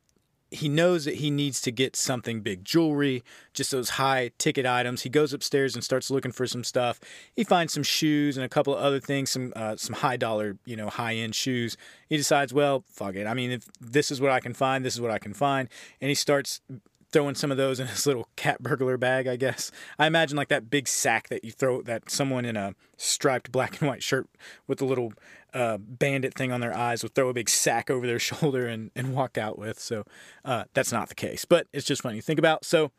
he 0.49 0.69
knows 0.69 1.03
that 1.05 1.15
he 1.15 1.29
needs 1.29 1.59
to 1.61 1.71
get 1.71 1.95
something 1.95 2.39
big 2.39 2.63
jewelry, 2.63 3.21
just 3.53 3.71
those 3.71 3.91
high 3.91 4.31
ticket 4.37 4.65
items. 4.65 5.01
He 5.01 5.09
goes 5.09 5.33
upstairs 5.33 5.75
and 5.75 5.83
starts 5.83 6.09
looking 6.09 6.31
for 6.31 6.47
some 6.47 6.63
stuff. 6.63 7.01
He 7.35 7.43
finds 7.43 7.73
some 7.73 7.83
shoes 7.83 8.37
and 8.37 8.45
a 8.45 8.49
couple 8.49 8.73
of 8.73 8.81
other 8.81 9.01
things, 9.01 9.29
some 9.29 9.51
uh, 9.55 9.75
some 9.75 9.95
high 9.95 10.15
dollar, 10.15 10.57
you 10.65 10.77
know, 10.77 10.89
high 10.89 11.15
end 11.15 11.35
shoes. 11.35 11.75
He 12.07 12.15
decides, 12.15 12.53
well, 12.53 12.85
fuck 12.87 13.15
it. 13.15 13.27
I 13.27 13.33
mean, 13.33 13.51
if 13.51 13.65
this 13.81 14.09
is 14.09 14.21
what 14.21 14.31
I 14.31 14.39
can 14.39 14.53
find, 14.53 14.85
this 14.85 14.93
is 14.93 15.01
what 15.01 15.11
I 15.11 15.19
can 15.19 15.33
find, 15.33 15.67
and 15.99 16.07
he 16.07 16.15
starts 16.15 16.61
throwing 17.11 17.35
some 17.35 17.51
of 17.51 17.57
those 17.57 17.79
in 17.79 17.87
his 17.87 18.05
little 18.05 18.27
cat 18.35 18.61
burglar 18.61 18.97
bag, 18.97 19.27
I 19.27 19.35
guess. 19.35 19.71
I 19.97 20.07
imagine 20.07 20.35
like 20.35 20.49
that 20.49 20.69
big 20.69 20.87
sack 20.87 21.29
that 21.29 21.43
you 21.43 21.51
throw 21.51 21.81
that 21.83 22.09
someone 22.11 22.45
in 22.45 22.57
a 22.57 22.75
striped 22.97 23.51
black 23.51 23.79
and 23.79 23.89
white 23.89 24.03
shirt 24.03 24.27
with 24.67 24.81
a 24.81 24.85
little 24.85 25.13
uh, 25.53 25.77
bandit 25.77 26.33
thing 26.33 26.51
on 26.51 26.61
their 26.61 26.75
eyes 26.75 27.03
would 27.03 27.15
throw 27.15 27.29
a 27.29 27.33
big 27.33 27.49
sack 27.49 27.89
over 27.89 28.05
their 28.05 28.19
shoulder 28.19 28.67
and, 28.67 28.91
and 28.95 29.13
walk 29.13 29.37
out 29.37 29.57
with. 29.57 29.79
So 29.79 30.03
uh, 30.43 30.65
that's 30.73 30.91
not 30.91 31.09
the 31.09 31.15
case, 31.15 31.45
but 31.45 31.67
it's 31.73 31.85
just 31.85 32.01
funny 32.01 32.17
to 32.17 32.21
think 32.21 32.39
about. 32.39 32.65
So 32.65 32.91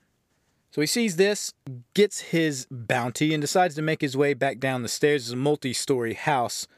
so 0.71 0.83
he 0.83 0.87
sees 0.87 1.17
this, 1.17 1.55
gets 1.95 2.21
his 2.21 2.67
bounty, 2.71 3.33
and 3.33 3.41
decides 3.41 3.75
to 3.77 3.83
make 3.83 4.03
his 4.03 4.17
way 4.17 4.35
back 4.35 4.59
down 4.59 4.83
the 4.83 4.89
stairs. 4.89 5.25
It's 5.25 5.33
a 5.33 5.37
multi-story 5.37 6.15
house, 6.15 6.69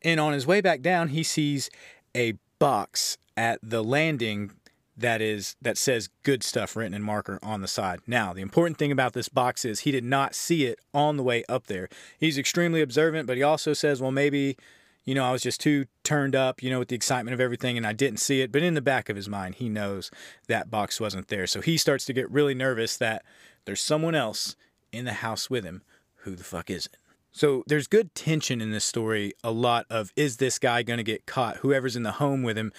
and 0.00 0.18
on 0.18 0.32
his 0.32 0.46
way 0.46 0.60
back 0.62 0.80
down, 0.80 1.08
he 1.08 1.22
sees 1.22 1.68
a 2.16 2.34
box 2.58 3.18
at 3.36 3.58
the 3.62 3.84
landing 3.84 4.52
that 4.96 5.20
is 5.20 5.56
that 5.60 5.76
says 5.76 6.08
good 6.22 6.42
stuff 6.42 6.76
written 6.76 6.94
in 6.94 7.02
marker 7.02 7.38
on 7.42 7.60
the 7.60 7.68
side. 7.68 8.00
Now, 8.06 8.32
the 8.32 8.42
important 8.42 8.78
thing 8.78 8.92
about 8.92 9.12
this 9.12 9.28
box 9.28 9.64
is 9.64 9.80
he 9.80 9.90
did 9.90 10.04
not 10.04 10.34
see 10.34 10.66
it 10.66 10.78
on 10.92 11.16
the 11.16 11.22
way 11.22 11.44
up 11.48 11.66
there. 11.66 11.88
He's 12.18 12.38
extremely 12.38 12.80
observant, 12.80 13.26
but 13.26 13.36
he 13.36 13.42
also 13.42 13.72
says, 13.72 14.00
well, 14.00 14.12
maybe, 14.12 14.56
you 15.04 15.14
know, 15.14 15.24
I 15.24 15.32
was 15.32 15.42
just 15.42 15.60
too 15.60 15.86
turned 16.04 16.36
up, 16.36 16.62
you 16.62 16.70
know, 16.70 16.78
with 16.78 16.88
the 16.88 16.96
excitement 16.96 17.34
of 17.34 17.40
everything 17.40 17.76
and 17.76 17.86
I 17.86 17.92
didn't 17.92 18.20
see 18.20 18.40
it. 18.40 18.52
But 18.52 18.62
in 18.62 18.74
the 18.74 18.80
back 18.80 19.08
of 19.08 19.16
his 19.16 19.28
mind, 19.28 19.56
he 19.56 19.68
knows 19.68 20.10
that 20.46 20.70
box 20.70 21.00
wasn't 21.00 21.28
there. 21.28 21.46
So 21.46 21.60
he 21.60 21.76
starts 21.76 22.04
to 22.06 22.12
get 22.12 22.30
really 22.30 22.54
nervous 22.54 22.96
that 22.98 23.24
there's 23.64 23.80
someone 23.80 24.14
else 24.14 24.54
in 24.92 25.04
the 25.04 25.14
house 25.14 25.50
with 25.50 25.64
him. 25.64 25.82
Who 26.18 26.36
the 26.36 26.44
fuck 26.44 26.70
is 26.70 26.86
it? 26.86 26.96
So 27.32 27.64
there's 27.66 27.88
good 27.88 28.14
tension 28.14 28.60
in 28.60 28.70
this 28.70 28.84
story. 28.84 29.32
A 29.42 29.50
lot 29.50 29.86
of 29.90 30.12
is 30.14 30.36
this 30.36 30.60
guy 30.60 30.84
going 30.84 30.98
to 30.98 31.02
get 31.02 31.26
caught? 31.26 31.58
Whoever's 31.58 31.96
in 31.96 32.04
the 32.04 32.12
home 32.12 32.44
with 32.44 32.56
him 32.56 32.72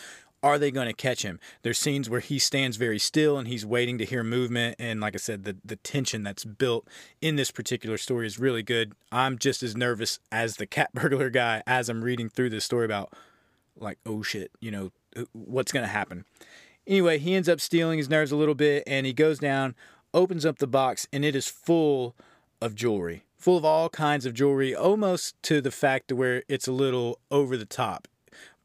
are 0.46 0.60
they 0.60 0.70
going 0.70 0.86
to 0.86 0.94
catch 0.94 1.24
him? 1.24 1.40
There's 1.64 1.80
scenes 1.80 2.08
where 2.08 2.20
he 2.20 2.38
stands 2.38 2.78
very 2.78 3.00
still 3.00 3.40
and 3.40 3.48
he's 3.48 3.66
waiting 3.66 3.98
to 3.98 4.06
hear 4.06 4.24
movement. 4.24 4.76
And 4.78 5.02
like 5.02 5.16
I 5.16 5.18
said, 5.18 5.44
the, 5.44 5.58
the 5.66 5.76
tension 5.78 6.22
that's 6.22 6.46
built 6.46 6.88
in 7.20 7.36
this 7.36 7.50
particular 7.50 7.98
story 7.98 8.28
is 8.28 8.38
really 8.38 8.62
good. 8.62 8.94
I'm 9.12 9.40
just 9.40 9.64
as 9.64 9.76
nervous 9.76 10.20
as 10.32 10.58
the 10.58 10.68
cat 10.68 10.92
burglar 10.94 11.32
guy 11.32 11.64
as 11.66 11.90
I'm 11.90 12.04
reading 12.04 12.30
through 12.30 12.52
this 12.52 12.64
story 12.64 12.86
about, 12.86 13.12
like, 13.76 13.98
oh 14.06 14.22
shit, 14.22 14.52
you 14.62 14.70
know, 14.70 14.92
what's 15.34 15.72
going 15.72 15.84
to 15.84 15.92
happen. 15.92 16.26
Anyway, 16.86 17.18
he 17.18 17.34
ends 17.34 17.50
up 17.50 17.60
steeling 17.60 17.98
his 17.98 18.08
nerves 18.08 18.32
a 18.32 18.36
little 18.36 18.54
bit 18.54 18.84
and 18.86 19.08
he 19.08 19.14
goes 19.14 19.40
down, 19.40 19.74
opens 20.14 20.46
up 20.46 20.60
the 20.60 20.68
box, 20.68 21.08
and 21.12 21.26
it 21.26 21.36
is 21.36 21.48
full 21.48 22.16
of 22.62 22.76
jewelry. 22.76 23.24
Full 23.36 23.58
of 23.58 23.66
all 23.66 23.90
kinds 23.90 24.28
of 24.28 24.36
jewelry, 24.36 24.76
almost 24.76 25.42
to 25.44 25.60
the 25.60 25.72
fact 25.72 26.12
where 26.12 26.44
it's 26.48 26.68
a 26.68 26.72
little 26.72 27.20
over 27.32 27.58
the 27.58 27.66
top 27.66 28.08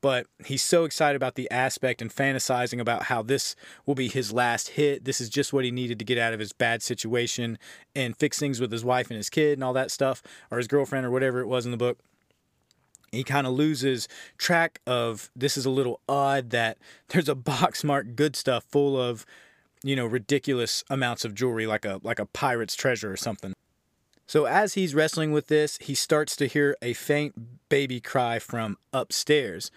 but 0.01 0.27
he's 0.45 0.63
so 0.63 0.85
excited 0.85 1.17
about 1.17 1.35
the 1.35 1.51
aspect 1.51 2.01
and 2.01 2.11
fantasizing 2.11 2.81
about 2.81 3.05
how 3.05 3.23
this 3.23 3.55
will 3.85 3.95
be 3.95 4.09
his 4.09 4.33
last 4.33 4.71
hit. 4.71 5.05
This 5.05 5.21
is 5.21 5.29
just 5.29 5.53
what 5.53 5.65
he 5.65 5.71
needed 5.71 5.99
to 5.99 6.05
get 6.05 6.19
out 6.19 6.33
of 6.33 6.41
his 6.41 6.53
bad 6.53 6.83
situation 6.83 7.59
and 7.95 8.17
fix 8.17 8.39
things 8.39 8.61
with 8.61 8.73
his 8.73 8.85
wife 8.85 9.11
and 9.11 9.17
his 9.17 9.29
kid 9.29 9.55
and 9.55 9.65
all 9.65 9.73
that 9.75 9.91
stuff, 9.91 10.23
or 10.51 10.59
his 10.59 10.69
girlfriend 10.69 11.05
or 11.05 11.11
whatever 11.11 11.41
it 11.41 11.47
was 11.47 11.65
in 11.65 11.71
the 11.71 11.77
book. 11.77 11.99
He 13.13 13.25
kind 13.25 13.47
of 13.47 13.53
loses 13.53 14.09
track 14.39 14.81
of 14.87 15.31
this 15.35 15.57
is 15.57 15.67
a 15.67 15.71
little 15.71 16.01
odd 16.09 16.51
that 16.51 16.79
there's 17.09 17.29
a 17.29 17.35
box 17.35 17.85
marked 17.85 18.17
good 18.17 18.37
stuff 18.37 18.65
full 18.71 19.01
of, 19.01 19.27
you 19.83 19.97
know, 19.97 20.07
ridiculous 20.07 20.83
amounts 20.89 21.25
of 21.25 21.35
jewelry 21.35 21.67
like 21.67 21.85
a 21.85 22.01
like 22.03 22.19
a 22.19 22.27
pirate's 22.27 22.75
treasure 22.75 23.13
or 23.13 23.17
something. 23.17 23.53
So 24.27 24.45
as 24.45 24.75
he's 24.75 24.95
wrestling 24.95 25.33
with 25.33 25.49
this, 25.49 25.77
he 25.79 25.93
starts 25.93 26.37
to 26.37 26.47
hear 26.47 26.77
a 26.81 26.93
faint 26.93 27.69
baby 27.69 28.01
cry 28.01 28.39
from 28.39 28.79
upstairs 28.93 29.73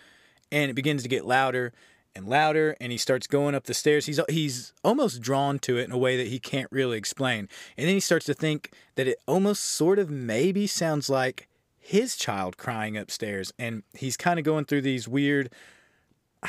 and 0.53 0.69
it 0.69 0.75
begins 0.75 1.03
to 1.03 1.09
get 1.09 1.25
louder 1.25 1.73
and 2.15 2.27
louder 2.27 2.77
and 2.79 2.91
he 2.91 2.97
starts 2.97 3.25
going 3.25 3.55
up 3.55 3.63
the 3.65 3.73
stairs. 3.73 4.05
He's 4.05 4.19
he's 4.29 4.71
almost 4.83 5.19
drawn 5.19 5.59
to 5.59 5.77
it 5.77 5.85
in 5.85 5.91
a 5.91 5.97
way 5.97 6.15
that 6.15 6.27
he 6.27 6.39
can't 6.39 6.71
really 6.71 6.97
explain. 6.97 7.49
And 7.75 7.87
then 7.87 7.95
he 7.95 7.99
starts 7.99 8.27
to 8.27 8.33
think 8.33 8.71
that 8.95 9.07
it 9.07 9.17
almost 9.27 9.63
sort 9.63 9.99
of 9.99 10.09
maybe 10.09 10.67
sounds 10.67 11.09
like 11.09 11.49
his 11.79 12.15
child 12.15 12.55
crying 12.57 12.95
upstairs. 12.95 13.51
And 13.57 13.83
he's 13.93 14.15
kind 14.15 14.39
of 14.39 14.45
going 14.45 14.65
through 14.65 14.81
these 14.81 15.07
weird 15.07 15.51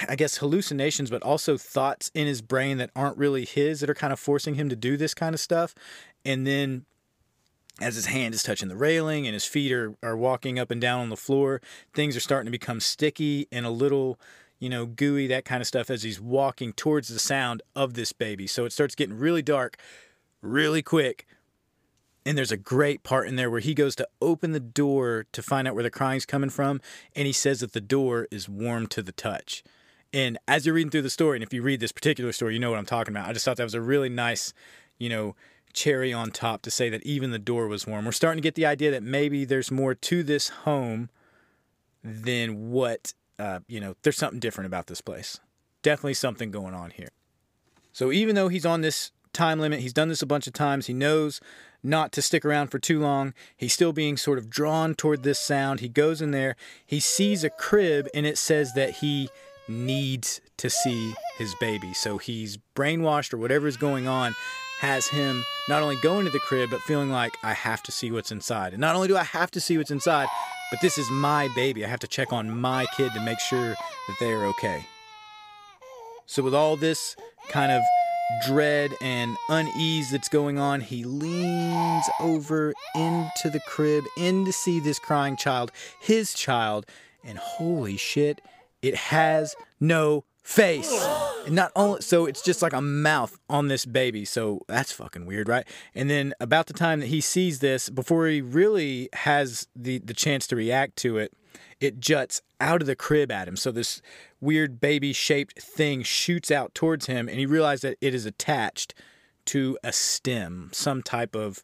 I 0.08 0.16
guess 0.16 0.38
hallucinations, 0.38 1.08
but 1.08 1.22
also 1.22 1.56
thoughts 1.56 2.10
in 2.14 2.26
his 2.26 2.42
brain 2.42 2.78
that 2.78 2.90
aren't 2.96 3.16
really 3.16 3.44
his 3.44 3.80
that 3.80 3.88
are 3.88 3.94
kind 3.94 4.12
of 4.12 4.18
forcing 4.18 4.56
him 4.56 4.68
to 4.68 4.76
do 4.76 4.96
this 4.96 5.14
kind 5.14 5.34
of 5.34 5.40
stuff. 5.40 5.72
And 6.24 6.44
then 6.46 6.84
as 7.80 7.96
his 7.96 8.06
hand 8.06 8.34
is 8.34 8.42
touching 8.42 8.68
the 8.68 8.76
railing 8.76 9.26
and 9.26 9.34
his 9.34 9.44
feet 9.44 9.72
are, 9.72 9.94
are 10.02 10.16
walking 10.16 10.58
up 10.58 10.70
and 10.70 10.80
down 10.80 11.00
on 11.00 11.08
the 11.08 11.16
floor, 11.16 11.60
things 11.92 12.16
are 12.16 12.20
starting 12.20 12.46
to 12.46 12.50
become 12.50 12.80
sticky 12.80 13.48
and 13.50 13.66
a 13.66 13.70
little, 13.70 14.18
you 14.60 14.68
know, 14.68 14.86
gooey, 14.86 15.26
that 15.26 15.44
kind 15.44 15.60
of 15.60 15.66
stuff 15.66 15.90
as 15.90 16.02
he's 16.02 16.20
walking 16.20 16.72
towards 16.72 17.08
the 17.08 17.18
sound 17.18 17.62
of 17.74 17.94
this 17.94 18.12
baby. 18.12 18.46
So 18.46 18.64
it 18.64 18.72
starts 18.72 18.94
getting 18.94 19.18
really 19.18 19.42
dark 19.42 19.76
really 20.40 20.82
quick. 20.82 21.26
And 22.26 22.38
there's 22.38 22.52
a 22.52 22.56
great 22.56 23.02
part 23.02 23.28
in 23.28 23.36
there 23.36 23.50
where 23.50 23.60
he 23.60 23.74
goes 23.74 23.94
to 23.96 24.08
open 24.22 24.52
the 24.52 24.60
door 24.60 25.26
to 25.32 25.42
find 25.42 25.68
out 25.68 25.74
where 25.74 25.82
the 25.82 25.90
crying's 25.90 26.24
coming 26.24 26.50
from. 26.50 26.80
And 27.14 27.26
he 27.26 27.32
says 27.32 27.60
that 27.60 27.72
the 27.72 27.80
door 27.80 28.28
is 28.30 28.48
warm 28.48 28.86
to 28.88 29.02
the 29.02 29.12
touch. 29.12 29.62
And 30.12 30.38
as 30.46 30.64
you're 30.64 30.74
reading 30.74 30.90
through 30.90 31.02
the 31.02 31.10
story, 31.10 31.36
and 31.36 31.42
if 31.42 31.52
you 31.52 31.60
read 31.60 31.80
this 31.80 31.92
particular 31.92 32.32
story, 32.32 32.54
you 32.54 32.60
know 32.60 32.70
what 32.70 32.78
I'm 32.78 32.86
talking 32.86 33.12
about. 33.12 33.28
I 33.28 33.32
just 33.32 33.44
thought 33.44 33.56
that 33.56 33.64
was 33.64 33.74
a 33.74 33.80
really 33.80 34.08
nice, 34.08 34.54
you 34.96 35.08
know, 35.08 35.34
cherry 35.74 36.12
on 36.12 36.30
top 36.30 36.62
to 36.62 36.70
say 36.70 36.88
that 36.88 37.02
even 37.02 37.30
the 37.30 37.38
door 37.38 37.68
was 37.68 37.86
warm. 37.86 38.04
We're 38.04 38.12
starting 38.12 38.40
to 38.40 38.46
get 38.46 38.54
the 38.54 38.66
idea 38.66 38.90
that 38.92 39.02
maybe 39.02 39.44
there's 39.44 39.70
more 39.70 39.94
to 39.94 40.22
this 40.22 40.48
home 40.48 41.10
than 42.02 42.70
what, 42.70 43.12
uh, 43.38 43.60
you 43.66 43.80
know, 43.80 43.96
there's 44.02 44.16
something 44.16 44.40
different 44.40 44.66
about 44.66 44.86
this 44.86 45.00
place. 45.00 45.40
Definitely 45.82 46.14
something 46.14 46.50
going 46.50 46.74
on 46.74 46.90
here. 46.90 47.10
So 47.92 48.12
even 48.12 48.34
though 48.34 48.48
he's 48.48 48.66
on 48.66 48.80
this 48.80 49.10
time 49.32 49.60
limit, 49.60 49.80
he's 49.80 49.92
done 49.92 50.08
this 50.08 50.22
a 50.22 50.26
bunch 50.26 50.46
of 50.46 50.52
times, 50.52 50.86
he 50.86 50.94
knows 50.94 51.40
not 51.82 52.12
to 52.12 52.22
stick 52.22 52.44
around 52.44 52.68
for 52.68 52.78
too 52.78 53.00
long. 53.00 53.34
He's 53.56 53.72
still 53.72 53.92
being 53.92 54.16
sort 54.16 54.38
of 54.38 54.48
drawn 54.48 54.94
toward 54.94 55.22
this 55.22 55.38
sound. 55.38 55.80
He 55.80 55.88
goes 55.88 56.22
in 56.22 56.30
there, 56.30 56.56
he 56.86 57.00
sees 57.00 57.44
a 57.44 57.50
crib, 57.50 58.08
and 58.14 58.24
it 58.24 58.38
says 58.38 58.72
that 58.74 58.96
he 58.96 59.28
needs 59.68 60.40
to 60.58 60.70
see 60.70 61.14
his 61.38 61.54
baby. 61.60 61.92
So 61.94 62.18
he's 62.18 62.58
brainwashed 62.74 63.32
or 63.32 63.38
whatever 63.38 63.66
is 63.66 63.76
going 63.76 64.06
on 64.06 64.34
has 64.84 65.08
him 65.08 65.44
not 65.66 65.82
only 65.82 65.96
going 65.96 66.26
to 66.26 66.30
the 66.30 66.38
crib, 66.40 66.70
but 66.70 66.80
feeling 66.82 67.10
like 67.10 67.32
I 67.42 67.54
have 67.54 67.82
to 67.84 67.92
see 67.92 68.12
what's 68.12 68.30
inside. 68.30 68.74
And 68.74 68.80
not 68.80 68.94
only 68.94 69.08
do 69.08 69.16
I 69.16 69.24
have 69.24 69.50
to 69.52 69.60
see 69.60 69.78
what's 69.78 69.90
inside, 69.90 70.28
but 70.70 70.80
this 70.82 70.98
is 70.98 71.10
my 71.10 71.48
baby. 71.54 71.84
I 71.84 71.88
have 71.88 72.00
to 72.00 72.06
check 72.06 72.32
on 72.32 72.50
my 72.50 72.86
kid 72.96 73.12
to 73.14 73.20
make 73.20 73.40
sure 73.40 73.70
that 73.70 74.16
they 74.20 74.30
are 74.32 74.44
okay. 74.46 74.84
So, 76.26 76.42
with 76.42 76.54
all 76.54 76.76
this 76.76 77.16
kind 77.48 77.72
of 77.72 77.82
dread 78.46 78.92
and 79.00 79.36
unease 79.48 80.10
that's 80.10 80.28
going 80.28 80.58
on, 80.58 80.80
he 80.80 81.04
leans 81.04 82.04
over 82.20 82.74
into 82.94 83.50
the 83.50 83.60
crib, 83.66 84.04
in 84.18 84.44
to 84.44 84.52
see 84.52 84.80
this 84.80 84.98
crying 84.98 85.36
child, 85.36 85.72
his 86.00 86.34
child, 86.34 86.86
and 87.22 87.38
holy 87.38 87.96
shit, 87.96 88.40
it 88.82 88.94
has 88.96 89.54
no 89.80 90.24
face. 90.44 90.90
And 91.44 91.54
not 91.54 91.72
only 91.76 92.00
so 92.00 92.24
it's 92.24 92.40
just 92.40 92.62
like 92.62 92.72
a 92.72 92.80
mouth 92.80 93.38
on 93.50 93.68
this 93.68 93.84
baby. 93.84 94.24
So 94.24 94.62
that's 94.66 94.92
fucking 94.92 95.26
weird, 95.26 95.46
right? 95.46 95.68
And 95.94 96.08
then 96.08 96.32
about 96.40 96.68
the 96.68 96.72
time 96.72 97.00
that 97.00 97.08
he 97.08 97.20
sees 97.20 97.58
this, 97.58 97.90
before 97.90 98.26
he 98.28 98.40
really 98.40 99.10
has 99.12 99.68
the 99.76 99.98
the 99.98 100.14
chance 100.14 100.46
to 100.46 100.56
react 100.56 100.96
to 101.00 101.18
it, 101.18 101.34
it 101.80 102.00
juts 102.00 102.40
out 102.60 102.80
of 102.80 102.86
the 102.86 102.96
crib 102.96 103.30
at 103.30 103.46
him. 103.46 103.58
So 103.58 103.70
this 103.70 104.00
weird 104.40 104.80
baby 104.80 105.12
shaped 105.12 105.60
thing 105.60 106.02
shoots 106.02 106.50
out 106.50 106.74
towards 106.74 107.04
him 107.04 107.28
and 107.28 107.38
he 107.38 107.44
realizes 107.44 107.82
that 107.82 107.98
it 108.00 108.14
is 108.14 108.24
attached 108.24 108.94
to 109.46 109.76
a 109.84 109.92
stem, 109.92 110.70
some 110.72 111.02
type 111.02 111.36
of 111.36 111.62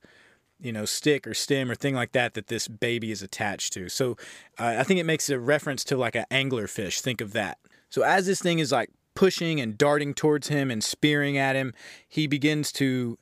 you 0.60 0.72
know, 0.72 0.84
stick 0.84 1.26
or 1.26 1.32
stem 1.32 1.70
or 1.70 1.74
thing 1.74 1.94
like 1.94 2.12
that 2.12 2.34
that 2.34 2.48
this 2.48 2.68
baby 2.68 3.10
is 3.10 3.22
attached 3.22 3.72
to. 3.72 3.88
So 3.88 4.18
uh, 4.58 4.76
I 4.78 4.82
think 4.82 5.00
it 5.00 5.04
makes 5.04 5.30
a 5.30 5.38
reference 5.38 5.84
to 5.84 5.96
like 5.96 6.14
an 6.14 6.26
angler 6.30 6.66
fish. 6.66 7.00
Think 7.00 7.22
of 7.22 7.32
that. 7.32 7.56
So 7.90 8.02
as 8.02 8.26
this 8.26 8.40
thing 8.40 8.58
is 8.58 8.72
like 8.72 8.90
pushing 9.14 9.60
and 9.60 9.76
darting 9.76 10.14
towards 10.14 10.48
him 10.48 10.70
and 10.70 10.82
spearing 10.82 11.36
at 11.36 11.56
him, 11.56 11.74
he 12.08 12.26
begins 12.26 12.72
to 12.72 13.18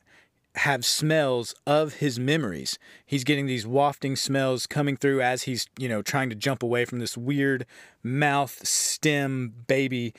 have 0.54 0.84
smells 0.84 1.54
of 1.66 1.94
his 1.94 2.18
memories. 2.18 2.78
He's 3.06 3.24
getting 3.24 3.46
these 3.46 3.66
wafting 3.66 4.16
smells 4.16 4.66
coming 4.66 4.96
through 4.96 5.22
as 5.22 5.42
he's, 5.42 5.66
you 5.78 5.88
know, 5.88 6.02
trying 6.02 6.30
to 6.30 6.36
jump 6.36 6.62
away 6.62 6.84
from 6.84 6.98
this 6.98 7.16
weird 7.16 7.64
mouth 8.02 8.66
stem 8.66 9.54
baby 9.66 10.14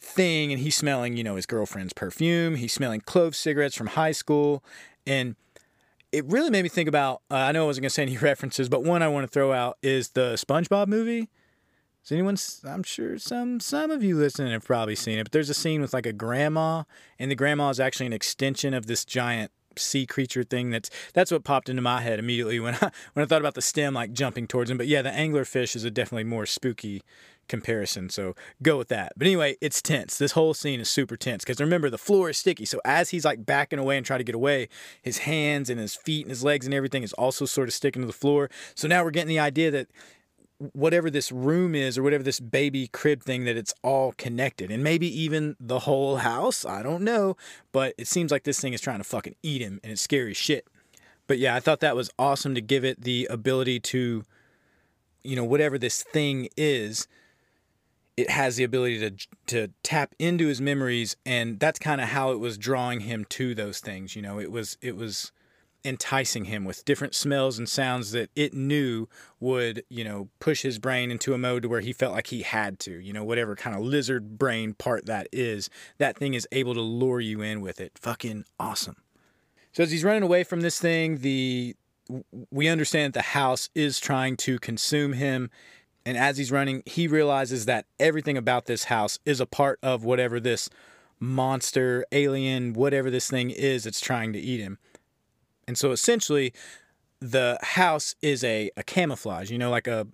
thing 0.00 0.52
and 0.52 0.60
he's 0.60 0.76
smelling, 0.76 1.16
you 1.16 1.22
know, 1.22 1.36
his 1.36 1.46
girlfriend's 1.46 1.92
perfume, 1.92 2.56
he's 2.56 2.72
smelling 2.72 3.00
clove 3.00 3.36
cigarettes 3.36 3.76
from 3.76 3.88
high 3.88 4.12
school 4.12 4.64
and 5.06 5.36
it 6.10 6.24
really 6.26 6.50
made 6.50 6.62
me 6.62 6.68
think 6.68 6.88
about 6.88 7.22
uh, 7.30 7.36
I 7.36 7.52
know 7.52 7.64
I 7.64 7.66
wasn't 7.66 7.82
going 7.82 7.90
to 7.90 7.94
say 7.94 8.02
any 8.02 8.16
references, 8.18 8.68
but 8.68 8.82
one 8.84 9.02
I 9.02 9.08
want 9.08 9.24
to 9.24 9.28
throw 9.28 9.52
out 9.52 9.78
is 9.82 10.10
the 10.10 10.34
SpongeBob 10.34 10.88
movie. 10.88 11.28
Has 12.02 12.10
anyone? 12.10 12.36
I'm 12.64 12.82
sure 12.82 13.16
some 13.18 13.60
some 13.60 13.92
of 13.92 14.02
you 14.02 14.16
listening 14.16 14.52
have 14.52 14.64
probably 14.64 14.96
seen 14.96 15.18
it. 15.18 15.24
But 15.24 15.32
there's 15.32 15.50
a 15.50 15.54
scene 15.54 15.80
with 15.80 15.94
like 15.94 16.06
a 16.06 16.12
grandma, 16.12 16.82
and 17.18 17.30
the 17.30 17.36
grandma 17.36 17.70
is 17.70 17.78
actually 17.78 18.06
an 18.06 18.12
extension 18.12 18.74
of 18.74 18.86
this 18.86 19.04
giant 19.04 19.52
sea 19.78 20.04
creature 20.04 20.42
thing. 20.42 20.70
That's 20.70 20.90
that's 21.14 21.30
what 21.30 21.44
popped 21.44 21.68
into 21.68 21.80
my 21.80 22.00
head 22.00 22.18
immediately 22.18 22.58
when 22.58 22.74
I 22.74 22.90
when 23.12 23.22
I 23.22 23.26
thought 23.26 23.40
about 23.40 23.54
the 23.54 23.62
stem 23.62 23.94
like 23.94 24.12
jumping 24.12 24.48
towards 24.48 24.68
him. 24.68 24.78
But 24.78 24.88
yeah, 24.88 25.02
the 25.02 25.10
anglerfish 25.10 25.76
is 25.76 25.84
a 25.84 25.92
definitely 25.92 26.24
more 26.24 26.44
spooky 26.44 27.02
comparison. 27.48 28.08
So 28.08 28.34
go 28.62 28.78
with 28.78 28.88
that. 28.88 29.12
But 29.16 29.28
anyway, 29.28 29.56
it's 29.60 29.80
tense. 29.80 30.18
This 30.18 30.32
whole 30.32 30.54
scene 30.54 30.80
is 30.80 30.90
super 30.90 31.16
tense 31.16 31.44
because 31.44 31.60
remember 31.60 31.88
the 31.88 31.98
floor 31.98 32.30
is 32.30 32.38
sticky. 32.38 32.64
So 32.64 32.80
as 32.84 33.10
he's 33.10 33.24
like 33.24 33.46
backing 33.46 33.78
away 33.78 33.96
and 33.96 34.04
trying 34.04 34.20
to 34.20 34.24
get 34.24 34.34
away, 34.34 34.68
his 35.02 35.18
hands 35.18 35.70
and 35.70 35.78
his 35.78 35.94
feet 35.94 36.22
and 36.22 36.30
his 36.30 36.42
legs 36.42 36.66
and 36.66 36.74
everything 36.74 37.04
is 37.04 37.12
also 37.12 37.44
sort 37.44 37.68
of 37.68 37.74
sticking 37.74 38.02
to 38.02 38.06
the 38.06 38.12
floor. 38.12 38.50
So 38.74 38.88
now 38.88 39.04
we're 39.04 39.10
getting 39.12 39.28
the 39.28 39.38
idea 39.38 39.70
that 39.70 39.88
whatever 40.72 41.10
this 41.10 41.32
room 41.32 41.74
is 41.74 41.98
or 41.98 42.02
whatever 42.02 42.22
this 42.22 42.40
baby 42.40 42.88
crib 42.88 43.22
thing 43.22 43.44
that 43.44 43.56
it's 43.56 43.74
all 43.82 44.12
connected. 44.16 44.70
And 44.70 44.82
maybe 44.82 45.06
even 45.20 45.56
the 45.60 45.80
whole 45.80 46.16
house 46.16 46.64
i 46.64 46.82
don't 46.82 47.02
know 47.02 47.36
but 47.72 47.94
it 47.98 48.06
seems 48.06 48.30
like 48.30 48.44
this 48.44 48.60
thing 48.60 48.72
is 48.72 48.80
trying 48.80 48.98
to 48.98 49.04
fucking 49.04 49.36
eat 49.42 49.60
him 49.60 49.80
and 49.82 49.92
it's 49.92 50.02
scary 50.02 50.34
shit. 50.34 50.66
But 51.26 51.38
yeah 51.38 51.54
i 51.54 51.60
thought 51.60 51.80
that 51.80 51.96
was 51.96 52.10
awesome 52.18 52.54
to 52.54 52.60
give 52.60 52.84
it 52.84 53.02
the 53.02 53.26
ability 53.30 53.80
to 53.80 54.24
you 55.22 55.36
know 55.36 55.44
whatever 55.44 55.78
this 55.78 56.02
thing 56.02 56.48
is 56.56 57.06
it 58.16 58.30
has 58.30 58.56
the 58.56 58.64
ability 58.64 58.98
to 58.98 59.28
to 59.46 59.72
tap 59.82 60.14
into 60.18 60.46
his 60.46 60.60
memories 60.60 61.16
and 61.24 61.58
that's 61.58 61.78
kind 61.78 62.00
of 62.00 62.08
how 62.08 62.32
it 62.32 62.38
was 62.38 62.58
drawing 62.58 63.00
him 63.00 63.24
to 63.26 63.54
those 63.54 63.80
things 63.80 64.14
you 64.16 64.22
know? 64.22 64.38
It 64.38 64.50
was 64.52 64.76
it 64.80 64.96
was 64.96 65.32
enticing 65.84 66.44
him 66.46 66.64
with 66.64 66.84
different 66.84 67.14
smells 67.14 67.58
and 67.58 67.68
sounds 67.68 68.12
that 68.12 68.30
it 68.36 68.54
knew 68.54 69.08
would, 69.40 69.84
you 69.88 70.04
know, 70.04 70.28
push 70.40 70.62
his 70.62 70.78
brain 70.78 71.10
into 71.10 71.34
a 71.34 71.38
mode 71.38 71.62
to 71.62 71.68
where 71.68 71.80
he 71.80 71.92
felt 71.92 72.14
like 72.14 72.28
he 72.28 72.42
had 72.42 72.78
to, 72.80 72.92
you 72.92 73.12
know, 73.12 73.24
whatever 73.24 73.56
kind 73.56 73.76
of 73.76 73.82
lizard 73.82 74.38
brain 74.38 74.74
part 74.74 75.06
that 75.06 75.28
is, 75.32 75.68
that 75.98 76.16
thing 76.16 76.34
is 76.34 76.46
able 76.52 76.74
to 76.74 76.80
lure 76.80 77.20
you 77.20 77.42
in 77.42 77.60
with 77.60 77.80
it. 77.80 77.92
Fucking 77.98 78.44
awesome. 78.60 78.96
So 79.72 79.82
as 79.82 79.90
he's 79.90 80.04
running 80.04 80.22
away 80.22 80.44
from 80.44 80.60
this 80.60 80.78
thing, 80.78 81.18
the 81.18 81.74
we 82.50 82.68
understand 82.68 83.14
that 83.14 83.18
the 83.18 83.28
house 83.28 83.70
is 83.74 83.98
trying 83.98 84.36
to 84.36 84.58
consume 84.58 85.14
him. 85.14 85.50
And 86.04 86.18
as 86.18 86.36
he's 86.36 86.52
running, 86.52 86.82
he 86.84 87.06
realizes 87.06 87.64
that 87.66 87.86
everything 87.98 88.36
about 88.36 88.66
this 88.66 88.84
house 88.84 89.18
is 89.24 89.40
a 89.40 89.46
part 89.46 89.78
of 89.82 90.04
whatever 90.04 90.40
this 90.40 90.68
monster, 91.20 92.04
alien, 92.12 92.72
whatever 92.72 93.08
this 93.08 93.30
thing 93.30 93.50
is 93.50 93.84
that's 93.84 94.00
trying 94.00 94.32
to 94.32 94.38
eat 94.38 94.60
him. 94.60 94.78
And 95.66 95.78
so 95.78 95.92
essentially, 95.92 96.52
the 97.20 97.58
house 97.62 98.14
is 98.20 98.42
a, 98.42 98.70
a 98.76 98.82
camouflage, 98.82 99.50
you 99.50 99.58
know, 99.58 99.70
like 99.70 99.86
a 99.86 100.06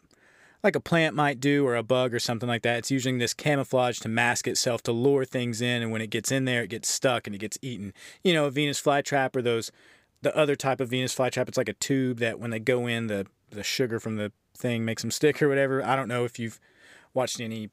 like 0.63 0.75
a 0.75 0.81
plant 0.81 1.15
might 1.15 1.39
do 1.39 1.65
or 1.65 1.77
a 1.77 1.85
bug 1.85 2.13
or 2.13 2.19
something 2.19 2.49
like 2.49 2.63
that. 2.63 2.79
It's 2.79 2.91
using 2.91 3.19
this 3.19 3.33
camouflage 3.33 4.01
to 4.01 4.09
mask 4.09 4.49
itself 4.49 4.83
to 4.83 4.93
lure 4.93 5.25
things 5.25 5.61
in, 5.61 5.83
and 5.83 5.93
when 5.93 6.03
it 6.03 6.11
gets 6.11 6.33
in 6.33 6.45
there, 6.45 6.65
it 6.65 6.71
gets 6.71 6.91
stuck 6.91 7.27
and 7.27 7.35
it 7.35 7.39
gets 7.39 7.59
eaten. 7.63 7.93
You 8.25 8.35
know, 8.35 8.47
a 8.47 8.51
Venus 8.51 8.81
flytrap 8.81 9.37
or 9.37 9.43
those 9.43 9.71
the 10.23 10.37
other 10.37 10.57
type 10.57 10.81
of 10.81 10.89
Venus 10.89 11.15
flytrap. 11.15 11.49
It's 11.49 11.59
like 11.59 11.69
a 11.69 11.75
tube 11.75 12.19
that 12.19 12.41
when 12.41 12.51
they 12.51 12.59
go 12.59 12.87
in, 12.87 13.07
the 13.07 13.27
the 13.51 13.63
sugar 13.63 13.99
from 13.99 14.17
the 14.17 14.33
thing 14.57 14.85
makes 14.85 15.03
them 15.03 15.11
stick 15.11 15.41
or 15.41 15.49
whatever. 15.49 15.83
I 15.85 15.97
don't 15.97 16.09
know 16.09 16.25
if 16.25 16.39
you've 16.39 16.61
watched 17.15 17.41
any 17.41 17.71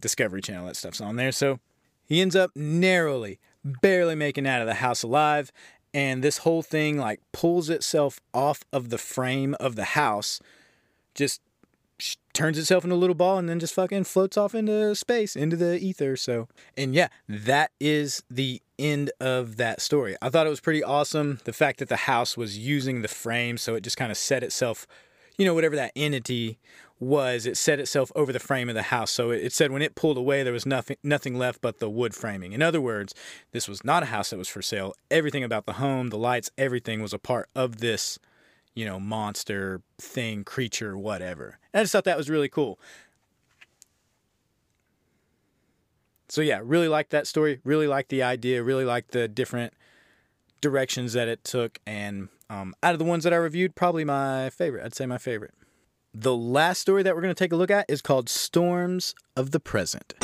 Discovery 0.00 0.42
Channel. 0.42 0.66
That 0.66 0.76
stuff's 0.76 1.00
on 1.00 1.16
there. 1.16 1.32
So 1.32 1.58
he 2.04 2.20
ends 2.20 2.36
up 2.36 2.50
narrowly, 2.54 3.40
barely 3.64 4.14
making 4.14 4.46
out 4.46 4.60
of 4.60 4.66
the 4.66 4.74
house 4.74 5.02
alive, 5.02 5.50
and 5.96 6.22
this 6.22 6.38
whole 6.38 6.60
thing 6.60 6.98
like 6.98 7.20
pulls 7.32 7.70
itself 7.70 8.20
off 8.34 8.62
of 8.70 8.90
the 8.90 8.98
frame 8.98 9.56
of 9.58 9.76
the 9.76 9.84
house 9.84 10.40
just 11.14 11.40
turns 12.34 12.58
itself 12.58 12.84
into 12.84 12.94
a 12.94 12.98
little 12.98 13.14
ball 13.14 13.38
and 13.38 13.48
then 13.48 13.58
just 13.58 13.72
fucking 13.72 14.04
floats 14.04 14.36
off 14.36 14.54
into 14.54 14.94
space 14.94 15.34
into 15.34 15.56
the 15.56 15.78
ether 15.78 16.14
so. 16.14 16.48
And 16.76 16.94
yeah 16.94 17.08
that 17.26 17.70
is 17.80 18.22
the 18.30 18.60
end 18.78 19.10
of 19.20 19.56
that 19.56 19.80
story. 19.80 20.16
I 20.20 20.28
thought 20.28 20.46
it 20.46 20.50
was 20.50 20.60
pretty 20.60 20.84
awesome 20.84 21.40
the 21.44 21.54
fact 21.54 21.78
that 21.78 21.88
the 21.88 21.96
house 21.96 22.36
was 22.36 22.58
using 22.58 23.00
the 23.00 23.08
frame 23.08 23.56
so 23.56 23.74
it 23.74 23.80
just 23.80 23.96
kind 23.96 24.12
of 24.12 24.18
set 24.18 24.42
itself 24.42 24.86
you 25.38 25.44
know 25.44 25.54
whatever 25.54 25.76
that 25.76 25.92
entity 25.96 26.58
was 26.98 27.44
it 27.44 27.56
set 27.56 27.78
itself 27.78 28.10
over 28.14 28.32
the 28.32 28.38
frame 28.38 28.68
of 28.68 28.74
the 28.74 28.82
house. 28.82 29.10
So 29.10 29.30
it, 29.30 29.52
said 29.52 29.70
when 29.70 29.82
it 29.82 29.94
pulled 29.94 30.16
away, 30.16 30.42
there 30.42 30.52
was 30.52 30.64
nothing 30.64 30.96
nothing 31.02 31.36
left 31.36 31.60
but 31.60 31.78
the 31.78 31.90
wood 31.90 32.14
framing. 32.14 32.52
In 32.52 32.62
other 32.62 32.80
words, 32.80 33.14
this 33.52 33.68
was 33.68 33.84
not 33.84 34.02
a 34.02 34.06
house 34.06 34.30
that 34.30 34.38
was 34.38 34.48
for 34.48 34.62
sale. 34.62 34.94
Everything 35.10 35.44
about 35.44 35.66
the 35.66 35.74
home, 35.74 36.08
the 36.08 36.18
lights, 36.18 36.50
everything 36.56 37.02
was 37.02 37.12
a 37.12 37.18
part 37.18 37.48
of 37.54 37.78
this, 37.78 38.18
you 38.74 38.84
know, 38.84 38.98
monster 38.98 39.82
thing, 39.98 40.42
creature, 40.42 40.96
whatever. 40.96 41.58
And 41.72 41.80
I 41.80 41.84
just 41.84 41.92
thought 41.92 42.04
that 42.04 42.16
was 42.16 42.30
really 42.30 42.48
cool. 42.48 42.78
So 46.28 46.40
yeah, 46.40 46.60
really 46.62 46.88
liked 46.88 47.10
that 47.10 47.26
story. 47.26 47.60
Really 47.62 47.86
liked 47.86 48.08
the 48.08 48.22
idea. 48.22 48.62
Really 48.62 48.84
liked 48.84 49.12
the 49.12 49.28
different 49.28 49.74
directions 50.60 51.12
that 51.12 51.28
it 51.28 51.44
took. 51.44 51.78
And 51.86 52.28
um, 52.48 52.74
out 52.82 52.92
of 52.92 52.98
the 52.98 53.04
ones 53.04 53.24
that 53.24 53.32
I 53.32 53.36
reviewed, 53.36 53.74
probably 53.74 54.04
my 54.04 54.50
favorite. 54.50 54.84
I'd 54.84 54.94
say 54.94 55.06
my 55.06 55.18
favorite. 55.18 55.54
The 56.14 56.36
last 56.36 56.80
story 56.80 57.02
that 57.02 57.14
we're 57.14 57.22
going 57.22 57.34
to 57.34 57.38
take 57.38 57.52
a 57.52 57.56
look 57.56 57.70
at 57.70 57.86
is 57.88 58.00
called 58.00 58.28
Storms 58.28 59.14
of 59.36 59.50
the 59.50 59.60
Present. 59.60 60.14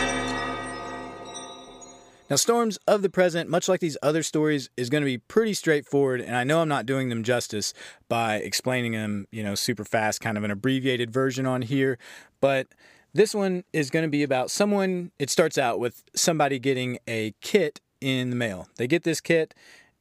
Now, 2.31 2.37
Storms 2.37 2.79
of 2.87 3.03
the 3.03 3.11
Present, 3.11 3.51
much 3.51 3.69
like 3.69 3.81
these 3.81 3.99
other 4.03 4.23
stories, 4.23 4.71
is 4.75 4.89
going 4.89 5.03
to 5.03 5.07
be 5.07 5.19
pretty 5.19 5.53
straightforward, 5.53 6.23
and 6.23 6.35
I 6.35 6.45
know 6.45 6.63
I'm 6.63 6.69
not 6.69 6.87
doing 6.87 7.11
them 7.11 7.25
justice 7.25 7.75
by 8.09 8.37
explaining 8.37 8.93
them, 8.93 9.27
you 9.31 9.43
know, 9.43 9.55
super 9.55 9.85
fast, 9.85 10.23
kind 10.23 10.39
of 10.39 10.45
an 10.45 10.51
abbreviated 10.51 11.11
version 11.11 11.45
on 11.45 11.61
here, 11.61 11.99
but 12.41 12.69
this 13.13 13.35
one 13.35 13.65
is 13.75 13.91
going 13.91 14.05
to 14.05 14.09
be 14.09 14.23
about 14.23 14.51
someone. 14.51 15.13
It 15.19 15.29
starts 15.29 15.59
out 15.59 15.79
with 15.79 16.03
somebody 16.15 16.59
getting 16.59 16.99
a 17.07 17.35
kit 17.43 17.83
in 18.01 18.31
the 18.31 18.37
mail. 18.37 18.69
They 18.77 18.87
get 18.87 19.03
this 19.03 19.21
kit 19.21 19.55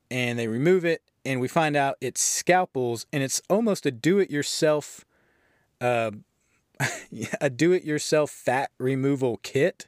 and 0.10 0.40
they 0.40 0.48
remove 0.48 0.86
it, 0.86 1.02
and 1.26 1.40
we 1.40 1.48
find 1.48 1.76
out 1.76 1.98
it's 2.02 2.22
scalpels, 2.22 3.06
and 3.12 3.24
it's 3.24 3.42
almost 3.50 3.86
a 3.86 3.92
do 3.92 4.20
it 4.20 4.30
yourself 4.30 5.06
uh, 5.82 6.12
a 7.42 7.50
do-it-yourself 7.50 8.30
fat 8.30 8.72
removal 8.80 9.38
kit, 9.44 9.88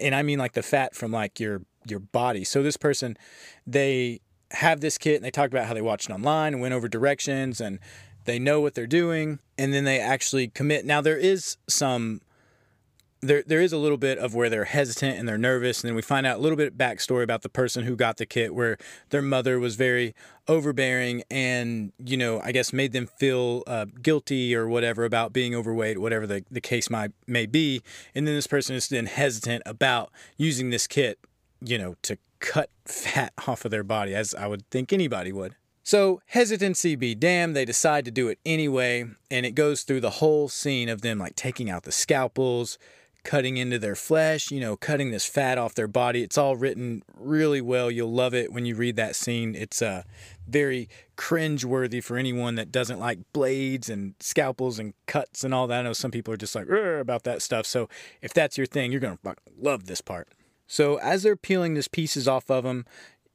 and 0.00 0.14
I 0.14 0.22
mean 0.22 0.38
like 0.38 0.52
the 0.52 0.62
fat 0.62 0.94
from 0.94 1.12
like 1.12 1.40
your 1.40 1.62
your 1.88 2.00
body. 2.00 2.44
So 2.44 2.62
this 2.62 2.76
person, 2.76 3.16
they 3.66 4.20
have 4.52 4.80
this 4.80 4.98
kit 4.98 5.16
and 5.16 5.24
they 5.24 5.30
talk 5.30 5.48
about 5.48 5.66
how 5.66 5.74
they 5.74 5.80
watched 5.80 6.10
it 6.10 6.12
online 6.12 6.52
and 6.52 6.60
went 6.60 6.74
over 6.74 6.88
directions 6.88 7.60
and 7.60 7.78
they 8.24 8.38
know 8.38 8.60
what 8.60 8.74
they're 8.74 8.86
doing 8.86 9.38
and 9.56 9.72
then 9.72 9.84
they 9.84 9.98
actually 9.98 10.48
commit. 10.48 10.84
Now 10.84 11.00
there 11.00 11.16
is 11.16 11.56
some 11.68 12.20
there 13.22 13.42
there 13.46 13.60
is 13.60 13.72
a 13.72 13.78
little 13.78 13.96
bit 13.98 14.18
of 14.18 14.34
where 14.34 14.48
they're 14.48 14.64
hesitant 14.64 15.18
and 15.18 15.28
they're 15.28 15.38
nervous, 15.38 15.82
and 15.82 15.88
then 15.88 15.94
we 15.94 16.02
find 16.02 16.26
out 16.26 16.38
a 16.38 16.40
little 16.40 16.56
bit 16.56 16.68
of 16.68 16.74
backstory 16.74 17.22
about 17.22 17.42
the 17.42 17.48
person 17.48 17.84
who 17.84 17.96
got 17.96 18.16
the 18.16 18.26
kit, 18.26 18.54
where 18.54 18.78
their 19.10 19.22
mother 19.22 19.58
was 19.58 19.76
very 19.76 20.14
overbearing 20.48 21.22
and 21.30 21.92
you 22.04 22.16
know 22.16 22.40
I 22.42 22.52
guess 22.52 22.72
made 22.72 22.92
them 22.92 23.06
feel 23.06 23.62
uh, 23.66 23.86
guilty 24.02 24.54
or 24.54 24.68
whatever 24.68 25.04
about 25.04 25.32
being 25.32 25.54
overweight, 25.54 25.98
whatever 25.98 26.26
the 26.26 26.44
the 26.50 26.60
case 26.60 26.88
might 26.88 27.12
may 27.26 27.46
be, 27.46 27.82
and 28.14 28.26
then 28.26 28.34
this 28.34 28.46
person 28.46 28.74
is 28.74 28.88
then 28.88 29.06
hesitant 29.06 29.62
about 29.66 30.10
using 30.36 30.70
this 30.70 30.86
kit, 30.86 31.18
you 31.60 31.78
know, 31.78 31.96
to 32.02 32.16
cut 32.40 32.70
fat 32.86 33.32
off 33.46 33.64
of 33.64 33.70
their 33.70 33.84
body, 33.84 34.14
as 34.14 34.34
I 34.34 34.46
would 34.46 34.68
think 34.70 34.92
anybody 34.92 35.32
would. 35.32 35.56
So, 35.82 36.20
hesitancy 36.26 36.94
be 36.94 37.14
damned, 37.14 37.56
they 37.56 37.64
decide 37.64 38.04
to 38.04 38.10
do 38.10 38.28
it 38.28 38.38
anyway, 38.44 39.06
and 39.30 39.46
it 39.46 39.52
goes 39.52 39.82
through 39.82 40.02
the 40.02 40.10
whole 40.10 40.48
scene 40.48 40.88
of 40.88 41.00
them 41.00 41.18
like 41.18 41.34
taking 41.36 41.70
out 41.70 41.84
the 41.84 41.90
scalpels, 41.90 42.78
cutting 43.22 43.56
into 43.56 43.78
their 43.78 43.94
flesh, 43.94 44.50
you 44.50 44.60
know, 44.60 44.76
cutting 44.76 45.10
this 45.10 45.26
fat 45.26 45.58
off 45.58 45.74
their 45.74 45.88
body. 45.88 46.22
It's 46.22 46.38
all 46.38 46.56
written 46.56 47.02
really 47.14 47.60
well. 47.60 47.90
You'll 47.90 48.12
love 48.12 48.34
it 48.34 48.52
when 48.52 48.64
you 48.64 48.74
read 48.74 48.96
that 48.96 49.14
scene. 49.16 49.54
It's 49.54 49.82
uh, 49.82 50.04
very 50.48 50.88
cringe-worthy 51.16 52.00
for 52.00 52.16
anyone 52.16 52.54
that 52.54 52.72
doesn't 52.72 52.98
like 52.98 53.18
blades 53.32 53.90
and 53.90 54.14
scalpels 54.20 54.78
and 54.78 54.94
cuts 55.06 55.44
and 55.44 55.52
all 55.52 55.66
that. 55.66 55.80
I 55.80 55.82
know 55.82 55.92
some 55.92 56.10
people 56.10 56.32
are 56.32 56.38
just 56.38 56.54
like 56.54 56.68
about 56.68 57.24
that 57.24 57.42
stuff. 57.42 57.66
So 57.66 57.88
if 58.22 58.32
that's 58.32 58.56
your 58.56 58.66
thing, 58.66 58.90
you're 58.90 59.00
to 59.00 59.18
love 59.58 59.86
this 59.86 60.00
part. 60.00 60.28
So 60.66 60.96
as 60.98 61.22
they're 61.22 61.36
peeling 61.36 61.74
these 61.74 61.88
pieces 61.88 62.26
off 62.26 62.50
of 62.50 62.64
them, 62.64 62.86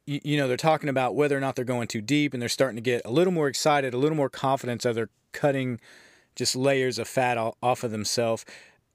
you, 0.05 0.19
you 0.23 0.37
know, 0.37 0.47
they're 0.47 0.57
talking 0.57 0.89
about 0.89 1.15
whether 1.15 1.37
or 1.37 1.41
not 1.41 1.55
they're 1.55 1.65
going 1.65 1.87
too 1.87 2.01
deep 2.01 2.33
and 2.33 2.41
they're 2.41 2.49
starting 2.49 2.77
to 2.77 2.81
get 2.81 3.01
a 3.05 3.11
little 3.11 3.33
more 3.33 3.47
excited, 3.47 3.93
a 3.93 3.97
little 3.97 4.17
more 4.17 4.29
confidence 4.29 4.85
as 4.85 4.95
they're 4.95 5.09
cutting 5.31 5.79
just 6.35 6.55
layers 6.55 6.99
of 6.99 7.07
fat 7.07 7.37
off 7.37 7.83
of 7.83 7.91
themselves 7.91 8.45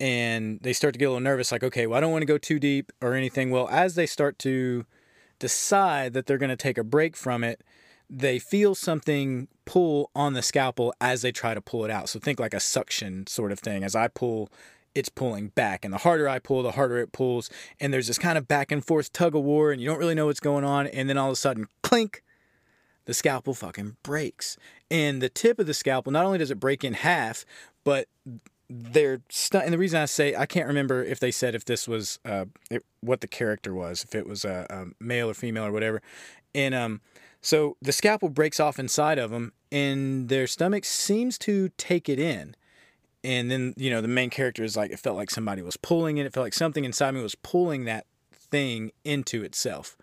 and 0.01 0.59
they 0.63 0.73
start 0.73 0.95
to 0.95 0.99
get 0.99 1.05
a 1.05 1.11
little 1.11 1.21
nervous 1.21 1.53
like 1.53 1.63
okay 1.63 1.87
well 1.87 1.99
i 1.99 2.01
don't 2.01 2.11
want 2.11 2.23
to 2.23 2.27
go 2.27 2.39
too 2.39 2.59
deep 2.59 2.91
or 3.01 3.15
anything. 3.15 3.51
Well 3.51 3.69
as 3.71 3.95
they 3.95 4.07
start 4.07 4.39
to 4.41 4.87
decide 5.39 6.13
that 6.15 6.27
they're 6.27 6.39
going 6.39 6.51
to 6.51 6.57
take 6.57 6.79
a 6.79 6.85
break 6.85 7.17
from 7.17 7.45
it 7.45 7.63
they 8.13 8.41
feel 8.41 8.75
something 8.75 9.47
pull 9.65 10.11
on 10.17 10.33
the 10.33 10.43
scalpel 10.43 10.93
as 11.01 11.23
they 11.23 11.31
try 11.31 11.55
to 11.55 11.61
pull 11.61 11.85
it 11.85 11.93
out. 11.93 12.09
So 12.09 12.19
think 12.19 12.41
like 12.41 12.53
a 12.53 12.59
suction 12.59 13.29
sort 13.29 13.53
of 13.53 13.61
thing. 13.61 13.85
As 13.85 13.95
i 13.95 14.09
pull 14.09 14.51
it's 14.93 15.09
pulling 15.09 15.49
back 15.49 15.85
and 15.85 15.95
the 15.95 15.99
harder 15.99 16.29
i 16.29 16.41
pull 16.41 16.65
the 16.65 16.73
harder 16.73 16.99
it 16.99 17.13
pulls 17.13 17.49
and 17.79 17.95
there's 17.95 18.09
this 18.09 18.19
kind 18.19 18.37
of 18.37 18.49
back 18.49 18.73
and 18.73 18.85
forth 18.85 19.13
tug 19.13 19.37
of 19.37 19.43
war 19.45 19.71
and 19.71 19.81
you 19.81 19.87
don't 19.87 20.01
really 20.01 20.17
know 20.17 20.27
what's 20.27 20.41
going 20.41 20.65
on 20.65 20.89
and 20.89 21.09
then 21.09 21.17
all 21.17 21.29
of 21.29 21.35
a 21.35 21.37
sudden 21.37 21.67
clink 21.83 22.25
the 23.05 23.15
scalpel 23.15 23.55
fucking 23.55 23.97
breaks. 24.03 24.57
And 24.91 25.23
the 25.23 25.29
tip 25.29 25.59
of 25.59 25.67
the 25.67 25.75
scalpel 25.75 26.13
not 26.13 26.25
only 26.25 26.39
does 26.39 26.51
it 26.51 26.61
break 26.61 26.85
in 26.85 26.95
half 26.95 27.45
but 27.85 28.09
they're 28.73 29.21
and 29.53 29.73
the 29.73 29.79
reason 29.79 30.01
I 30.01 30.05
say 30.05 30.37
I 30.37 30.47
can't 30.47 30.69
remember 30.69 31.03
if 31.03 31.19
they 31.19 31.33
said 31.33 31.57
if 31.57 31.65
this 31.65 31.89
was 31.89 32.21
uh 32.25 32.45
it, 32.71 32.85
what 33.01 33.21
the 33.21 33.27
character 33.27 33.75
was 33.75 34.05
if 34.05 34.15
it 34.15 34.29
was 34.29 34.45
a, 34.45 34.67
a, 34.71 35.03
male 35.03 35.29
or 35.29 35.35
female 35.35 35.65
or 35.65 35.73
whatever. 35.73 36.01
And 36.55 36.73
um 36.75 37.01
so 37.43 37.77
the 37.83 37.91
scalpel 37.91 38.29
breaks 38.29 38.61
off 38.61 38.79
inside 38.79 39.19
of 39.19 39.33
them 39.33 39.53
and 39.73 40.29
their 40.29 40.47
stomach 40.47 40.85
seems 40.85 41.37
to 41.39 41.71
take 41.79 42.09
it 42.09 42.21
in. 42.21 42.55
And 43.25 43.51
then 43.51 43.75
you 43.77 43.91
know 43.91 44.01
the 44.01 44.09
main 44.09 44.31
character 44.31 44.63
is 44.63 44.77
like 44.77 44.93
it 44.93 45.01
felt 45.01 45.17
like 45.17 45.31
somebody 45.31 45.63
was 45.63 45.77
pulling 45.77 46.19
it 46.19 46.27
it 46.27 46.33
felt 46.33 46.47
like 46.47 46.55
something 46.55 46.85
inside 46.85 47.11
me 47.11 47.23
was 47.23 47.35
pulling 47.35 47.87
that 47.87 48.07
thing 48.33 48.93
into 49.05 49.43
itself. 49.43 49.97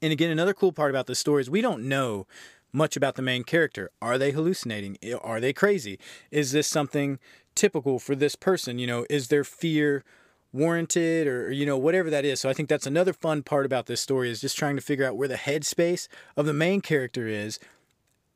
And 0.00 0.10
again 0.10 0.30
another 0.30 0.54
cool 0.54 0.72
part 0.72 0.90
about 0.90 1.06
this 1.06 1.18
story 1.18 1.42
is 1.42 1.50
we 1.50 1.60
don't 1.60 1.86
know 1.86 2.26
much 2.72 2.96
about 2.96 3.16
the 3.16 3.22
main 3.22 3.44
character. 3.44 3.90
Are 4.00 4.18
they 4.18 4.30
hallucinating? 4.30 4.96
Are 5.22 5.40
they 5.40 5.52
crazy? 5.52 5.98
Is 6.30 6.52
this 6.52 6.68
something 6.68 7.18
typical 7.54 7.98
for 7.98 8.14
this 8.14 8.36
person? 8.36 8.78
You 8.78 8.86
know, 8.86 9.06
is 9.10 9.28
their 9.28 9.44
fear 9.44 10.04
warranted 10.52 11.28
or 11.28 11.52
you 11.52 11.64
know 11.64 11.78
whatever 11.78 12.10
that 12.10 12.24
is 12.24 12.40
so 12.40 12.48
i 12.48 12.52
think 12.52 12.68
that's 12.68 12.86
another 12.86 13.12
fun 13.12 13.40
part 13.40 13.64
about 13.64 13.86
this 13.86 14.00
story 14.00 14.28
is 14.28 14.40
just 14.40 14.58
trying 14.58 14.74
to 14.74 14.82
figure 14.82 15.06
out 15.06 15.16
where 15.16 15.28
the 15.28 15.36
headspace 15.36 16.08
of 16.36 16.44
the 16.44 16.52
main 16.52 16.80
character 16.80 17.28
is 17.28 17.60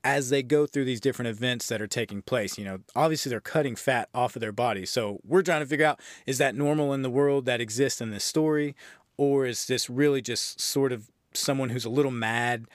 as 0.05 0.31
they 0.31 0.41
go 0.41 0.65
through 0.65 0.85
these 0.85 1.01
different 1.01 1.29
events 1.29 1.67
that 1.67 1.83
are 1.83 1.89
taking 1.89 2.23
place 2.23 2.57
you 2.57 2.65
know 2.65 2.79
obviously 2.95 3.31
they're 3.31 3.41
cutting 3.41 3.75
fat 3.75 4.09
off 4.15 4.37
of 4.37 4.41
their 4.41 4.53
body 4.53 4.87
so 4.87 5.19
we're 5.27 5.43
trying 5.43 5.59
to 5.59 5.67
figure 5.67 5.87
out 5.87 5.99
is 6.25 6.39
that 6.39 6.55
normal 6.55 6.93
in 6.93 7.03
the 7.03 7.11
world 7.11 7.47
that 7.47 7.61
exists 7.61 8.01
in 8.01 8.13
this 8.13 8.25
story 8.25 8.77
or 9.17 9.45
is 9.45 9.67
this 9.67 9.91
really 9.91 10.23
just 10.23 10.61
sort 10.61 10.93
of 10.93 11.11
someone 11.33 11.71
who's 11.71 11.85
a 11.85 11.91
little 11.91 12.13
mad 12.13 12.67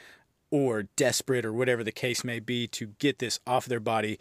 or 0.51 0.83
desperate 0.95 1.45
or 1.45 1.53
whatever 1.53 1.83
the 1.83 1.91
case 1.91 2.23
may 2.23 2.39
be 2.39 2.67
to 2.67 2.87
get 2.99 3.19
this 3.19 3.39
off 3.45 3.65
their 3.65 3.79
body 3.79 4.19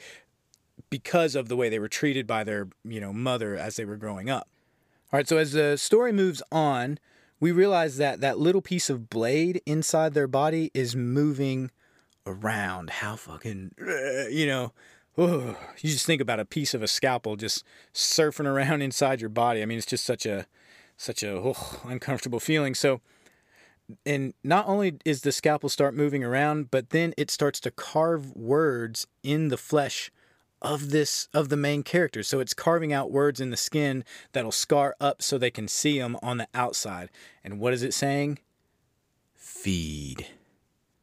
because 0.91 1.35
of 1.35 1.49
the 1.49 1.57
way 1.57 1.69
they 1.69 1.79
were 1.79 1.89
treated 1.89 2.27
by 2.27 2.45
their, 2.45 2.69
you 2.85 3.01
know, 3.01 3.13
mother 3.13 3.57
as 3.57 3.77
they 3.77 3.85
were 3.85 3.97
growing 3.97 4.31
up. 4.31 4.49
All 5.13 5.19
right, 5.19 5.29
so 5.29 5.39
as 5.39 5.53
the 5.53 5.77
story 5.77 6.13
moves 6.13 6.43
on, 6.53 6.99
we 7.41 7.53
realize 7.53 7.97
that 7.97 8.21
that 8.21 8.39
little 8.39 8.61
piece 8.61 8.91
of 8.91 9.09
blade 9.09 9.63
inside 9.65 10.15
their 10.15 10.27
body 10.27 10.71
is 10.75 10.95
moving 10.95 11.71
around. 12.27 12.91
How 12.91 13.17
fucking, 13.17 13.73
uh, 13.81 14.29
you 14.29 14.47
know, 14.47 14.73
oh, 15.17 15.57
you 15.81 15.91
just 15.91 16.07
think 16.07 16.21
about 16.21 16.41
a 16.41 16.45
piece 16.45 16.75
of 16.75 16.83
a 16.83 16.89
scalpel 16.89 17.37
just 17.37 17.65
surfing 17.95 18.47
around 18.47 18.83
inside 18.83 19.21
your 19.21 19.31
body. 19.31 19.63
I 19.63 19.67
mean, 19.67 19.79
it's 19.79 19.87
just 19.87 20.05
such 20.05 20.27
a, 20.27 20.47
such 20.97 21.23
a 21.23 21.31
oh, 21.31 21.81
uncomfortable 21.85 22.41
feeling. 22.41 22.75
So, 22.75 23.01
and 24.05 24.35
not 24.45 24.67
only 24.69 24.99
is 25.05 25.23
the 25.23 25.33
scalpel 25.33 25.69
start 25.69 25.95
moving 25.95 26.23
around, 26.23 26.71
but 26.71 26.91
then 26.91 27.15
it 27.17 27.31
starts 27.31 27.61
to 27.61 27.71
carve 27.71 28.35
words 28.35 29.07
in 29.23 29.49
the 29.49 29.57
flesh 29.57 30.11
of 30.61 30.91
this 30.91 31.29
of 31.33 31.49
the 31.49 31.57
main 31.57 31.83
character. 31.83 32.23
So 32.23 32.41
it's 32.41 32.55
carving 32.55 32.93
out 32.93 33.11
words 33.11 33.41
in 33.41 33.51
the 33.51 33.57
skin 33.57 34.05
that'll 34.33 34.53
scar 34.53 34.97
up 35.01 35.23
so 35.23 35.39
they 35.39 35.51
can 35.51 35.69
see 35.69 35.99
them 35.99 36.17
on 36.23 36.39
the 36.39 36.49
outside. 36.55 37.11
And 37.45 37.61
what 37.61 37.73
is 37.73 37.83
it 37.83 37.95
saying? 37.95 38.41
Feed. 39.35 40.27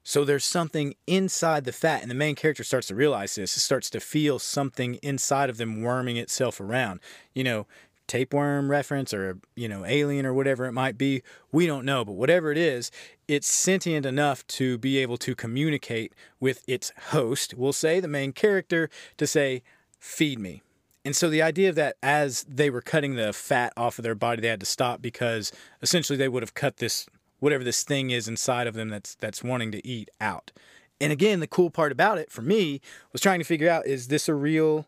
So 0.07 0.23
there's 0.23 0.45
something 0.45 0.93
inside 1.07 1.65
the 1.65 1.71
fat, 1.71 2.03
and 2.03 2.11
the 2.11 2.15
main 2.15 2.35
character 2.35 2.63
starts 2.63 2.87
to 2.89 2.95
realize 2.95 3.33
this. 3.33 3.57
It 3.57 3.61
starts 3.61 3.89
to 3.89 3.99
feel 3.99 4.37
something 4.37 4.95
inside 4.95 5.49
of 5.49 5.57
them 5.57 5.81
worming 5.81 6.17
itself 6.17 6.59
around. 6.59 6.99
You 7.33 7.43
know, 7.43 7.67
tapeworm 8.07 8.69
reference 8.69 9.13
or 9.13 9.39
you 9.55 9.67
know 9.67 9.83
alien 9.85 10.25
or 10.25 10.33
whatever 10.33 10.65
it 10.65 10.71
might 10.71 10.97
be 10.97 11.23
we 11.51 11.65
don't 11.65 11.85
know 11.85 12.05
but 12.05 12.13
whatever 12.13 12.51
it 12.51 12.57
is 12.57 12.91
it's 13.27 13.47
sentient 13.47 14.05
enough 14.05 14.45
to 14.47 14.77
be 14.77 14.97
able 14.97 15.17
to 15.17 15.35
communicate 15.35 16.13
with 16.39 16.63
its 16.67 16.91
host. 17.09 17.53
We'll 17.55 17.73
say 17.73 17.99
the 17.99 18.07
main 18.07 18.33
character 18.33 18.89
to 19.17 19.27
say 19.27 19.63
feed 19.99 20.39
me. 20.39 20.61
And 21.03 21.15
so 21.15 21.29
the 21.29 21.41
idea 21.41 21.69
of 21.69 21.75
that 21.75 21.97
as 22.01 22.45
they 22.49 22.69
were 22.69 22.81
cutting 22.81 23.15
the 23.15 23.31
fat 23.33 23.73
off 23.77 23.99
of 23.99 24.03
their 24.03 24.15
body 24.15 24.41
they 24.41 24.47
had 24.47 24.59
to 24.59 24.65
stop 24.65 25.01
because 25.01 25.51
essentially 25.81 26.17
they 26.17 26.29
would 26.29 26.43
have 26.43 26.53
cut 26.53 26.77
this 26.77 27.07
whatever 27.39 27.63
this 27.63 27.83
thing 27.83 28.09
is 28.09 28.27
inside 28.27 28.65
of 28.65 28.73
them 28.73 28.89
that's 28.89 29.15
that's 29.15 29.43
wanting 29.43 29.71
to 29.71 29.85
eat 29.85 30.09
out. 30.19 30.51
And 30.99 31.11
again 31.11 31.39
the 31.39 31.47
cool 31.47 31.69
part 31.69 31.91
about 31.91 32.17
it 32.17 32.31
for 32.31 32.41
me 32.41 32.81
was 33.11 33.21
trying 33.21 33.39
to 33.39 33.45
figure 33.45 33.69
out 33.69 33.85
is 33.85 34.07
this 34.07 34.27
a 34.27 34.33
real 34.33 34.87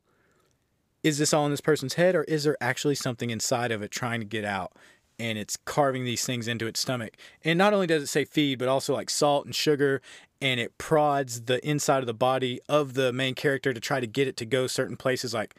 is 1.08 1.18
this 1.18 1.34
all 1.34 1.46
in 1.46 1.52
this 1.52 1.62
person's 1.62 1.94
head 1.94 2.16
or 2.16 2.26
is 2.26 2.44
there 2.44 2.58
actually 2.60 2.94
something 2.94 3.30
inside 3.30 3.72
of 3.72 3.82
it 3.82 3.92
trying 3.92 4.20
to 4.20 4.26
get 4.26 4.44
out? 4.44 4.74
And 5.18 5.38
it's 5.38 5.56
carving 5.56 6.04
these 6.04 6.26
things 6.26 6.50
into 6.50 6.68
its 6.68 6.82
stomach. 6.82 7.16
And 7.46 7.58
not 7.58 7.74
only 7.74 7.88
does 7.88 8.04
it 8.04 8.08
say 8.08 8.26
feed 8.26 8.60
but 8.60 8.68
also 8.68 8.94
like 8.94 9.10
salt 9.10 9.46
and 9.46 9.56
sugar 9.56 10.02
and 10.42 10.60
it 10.60 10.78
prods 10.78 11.44
the 11.44 11.66
inside 11.66 12.00
of 12.00 12.08
the 12.08 12.14
body 12.14 12.60
of 12.68 12.94
the 12.94 13.14
main 13.14 13.36
character 13.36 13.74
to 13.74 13.80
try 13.80 14.02
to 14.02 14.06
get 14.06 14.28
it 14.28 14.36
to 14.36 14.46
go 14.46 14.68
certain 14.68 14.98
places. 14.98 15.34
Like 15.34 15.56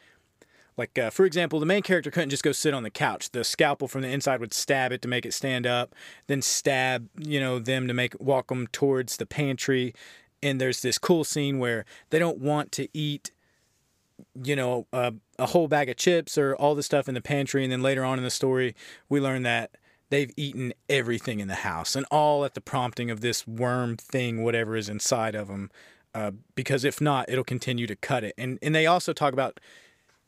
like 0.76 0.98
uh, 0.98 1.08
for 1.08 1.24
example 1.24 1.58
the 1.60 1.66
main 1.66 1.82
character 1.82 2.10
couldn't 2.10 2.28
just 2.28 2.44
go 2.44 2.52
sit 2.52 2.74
on 2.74 2.82
the 2.82 2.90
couch. 2.90 3.30
The 3.30 3.42
scalpel 3.42 3.88
from 3.88 4.02
the 4.02 4.08
inside 4.08 4.40
would 4.40 4.52
stab 4.52 4.92
it 4.92 5.00
to 5.00 5.08
make 5.08 5.24
it 5.24 5.32
stand 5.32 5.66
up 5.66 5.94
then 6.26 6.42
stab 6.42 7.08
you 7.18 7.40
know 7.40 7.58
them 7.58 7.88
to 7.88 7.94
make 7.94 8.20
walk 8.20 8.48
them 8.48 8.66
towards 8.66 9.16
the 9.16 9.26
pantry. 9.26 9.94
And 10.42 10.60
there's 10.60 10.82
this 10.82 10.98
cool 10.98 11.24
scene 11.24 11.58
where 11.58 11.86
they 12.10 12.18
don't 12.18 12.38
want 12.38 12.70
to 12.72 12.86
eat 12.92 13.30
you 14.42 14.56
know, 14.56 14.86
a, 14.92 15.14
a 15.38 15.46
whole 15.46 15.68
bag 15.68 15.88
of 15.88 15.96
chips 15.96 16.36
or 16.38 16.54
all 16.56 16.74
the 16.74 16.82
stuff 16.82 17.08
in 17.08 17.14
the 17.14 17.20
pantry. 17.20 17.62
And 17.62 17.72
then 17.72 17.82
later 17.82 18.04
on 18.04 18.18
in 18.18 18.24
the 18.24 18.30
story, 18.30 18.74
we 19.08 19.20
learn 19.20 19.42
that 19.44 19.72
they've 20.10 20.32
eaten 20.36 20.72
everything 20.88 21.40
in 21.40 21.48
the 21.48 21.56
house 21.56 21.94
and 21.94 22.06
all 22.10 22.44
at 22.44 22.54
the 22.54 22.60
prompting 22.60 23.10
of 23.10 23.20
this 23.20 23.46
worm 23.46 23.96
thing, 23.96 24.42
whatever 24.42 24.76
is 24.76 24.88
inside 24.88 25.34
of 25.34 25.48
them. 25.48 25.70
Uh, 26.14 26.32
because 26.54 26.84
if 26.84 27.00
not, 27.00 27.28
it'll 27.28 27.44
continue 27.44 27.86
to 27.86 27.96
cut 27.96 28.24
it. 28.24 28.34
And, 28.38 28.58
and 28.62 28.74
they 28.74 28.86
also 28.86 29.12
talk 29.12 29.32
about 29.32 29.60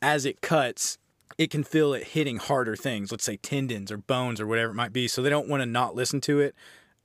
as 0.01 0.25
it 0.25 0.41
cuts, 0.41 0.97
it 1.37 1.49
can 1.49 1.63
feel 1.63 1.93
it 1.93 2.09
hitting 2.09 2.37
harder 2.37 2.75
things, 2.75 3.11
let's 3.11 3.23
say 3.23 3.37
tendons 3.37 3.91
or 3.91 3.97
bones 3.97 4.39
or 4.39 4.47
whatever 4.47 4.71
it 4.71 4.75
might 4.75 4.93
be. 4.93 5.07
So 5.07 5.21
they 5.21 5.29
don't 5.29 5.49
want 5.49 5.61
to 5.61 5.65
not 5.65 5.95
listen 5.95 6.21
to 6.21 6.39
it, 6.39 6.55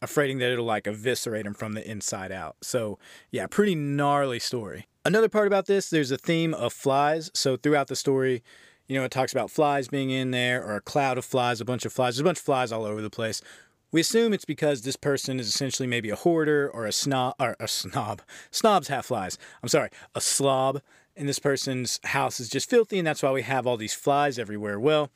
afraiding 0.03 0.38
that 0.38 0.53
it'll 0.53 0.64
like 0.64 0.87
eviscerate 0.87 1.44
them 1.44 1.55
from 1.55 1.72
the 1.72 1.88
inside 1.88 2.31
out. 2.31 2.57
So, 2.62 2.99
yeah, 3.31 3.46
pretty 3.46 3.75
gnarly 3.75 4.38
story. 4.38 4.87
Another 5.07 5.29
part 5.29 5.47
about 5.47 5.66
this, 5.66 5.88
there's 5.88 6.11
a 6.11 6.19
theme 6.19 6.53
of 6.53 6.73
flies. 6.73 7.31
So 7.33 7.57
throughout 7.57 7.87
the 7.87 7.95
story, 7.95 8.42
you 8.88 8.99
know, 8.99 9.05
it 9.05 9.12
talks 9.12 9.31
about 9.31 9.53
flies 9.53 9.87
being 9.87 10.11
in 10.11 10.33
there 10.33 10.61
or 10.61 10.75
a 10.75 10.81
cloud 10.81 11.16
of 11.16 11.25
flies, 11.25 11.61
a 11.61 11.64
bunch 11.64 11.85
of 11.85 11.92
flies. 11.92 12.16
There's 12.16 12.23
a 12.23 12.25
bunch 12.25 12.40
of 12.40 12.45
flies 12.45 12.73
all 12.73 12.85
over 12.85 13.01
the 13.01 13.09
place. 13.09 13.40
We 13.92 14.01
assume 14.01 14.33
it's 14.33 14.45
because 14.45 14.83
this 14.83 14.97
person 14.97 15.38
is 15.38 15.47
essentially 15.47 15.87
maybe 15.87 16.11
a 16.11 16.16
hoarder 16.16 16.69
or 16.69 16.87
a 16.87 16.92
snob 16.92 17.37
or 17.38 17.55
a 17.61 17.69
snob. 17.69 18.21
Snobs 18.51 18.88
have 18.88 19.07
flies. 19.07 19.38
I'm 19.62 19.69
sorry, 19.69 19.90
a 20.16 20.21
slob. 20.21 20.83
and 21.16 21.29
this 21.29 21.38
person's 21.38 22.01
house 22.03 22.40
is 22.40 22.49
just 22.49 22.69
filthy, 22.69 22.99
and 22.99 23.07
that's 23.07 23.23
why 23.23 23.31
we 23.31 23.42
have 23.42 23.64
all 23.64 23.77
these 23.77 23.95
flies 23.95 24.40
everywhere. 24.40 24.81
Well, 24.81 25.12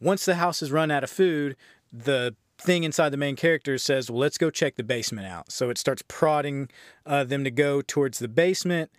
once 0.00 0.24
the 0.24 0.36
house 0.36 0.60
has 0.60 0.72
run 0.72 0.90
out 0.90 1.04
of 1.04 1.10
food, 1.10 1.56
the 1.92 2.34
thing 2.56 2.84
inside 2.84 3.10
the 3.10 3.18
main 3.18 3.36
character 3.36 3.76
says, 3.76 4.10
Well, 4.10 4.18
let's 4.18 4.38
go 4.38 4.48
check 4.48 4.76
the 4.76 4.82
basement 4.82 5.26
out. 5.26 5.52
So 5.52 5.68
it 5.68 5.76
starts 5.76 6.02
prodding 6.08 6.70
uh, 7.04 7.24
them 7.24 7.44
to 7.44 7.50
go 7.50 7.82
towards 7.82 8.18
the 8.18 8.28
basement. 8.28 8.90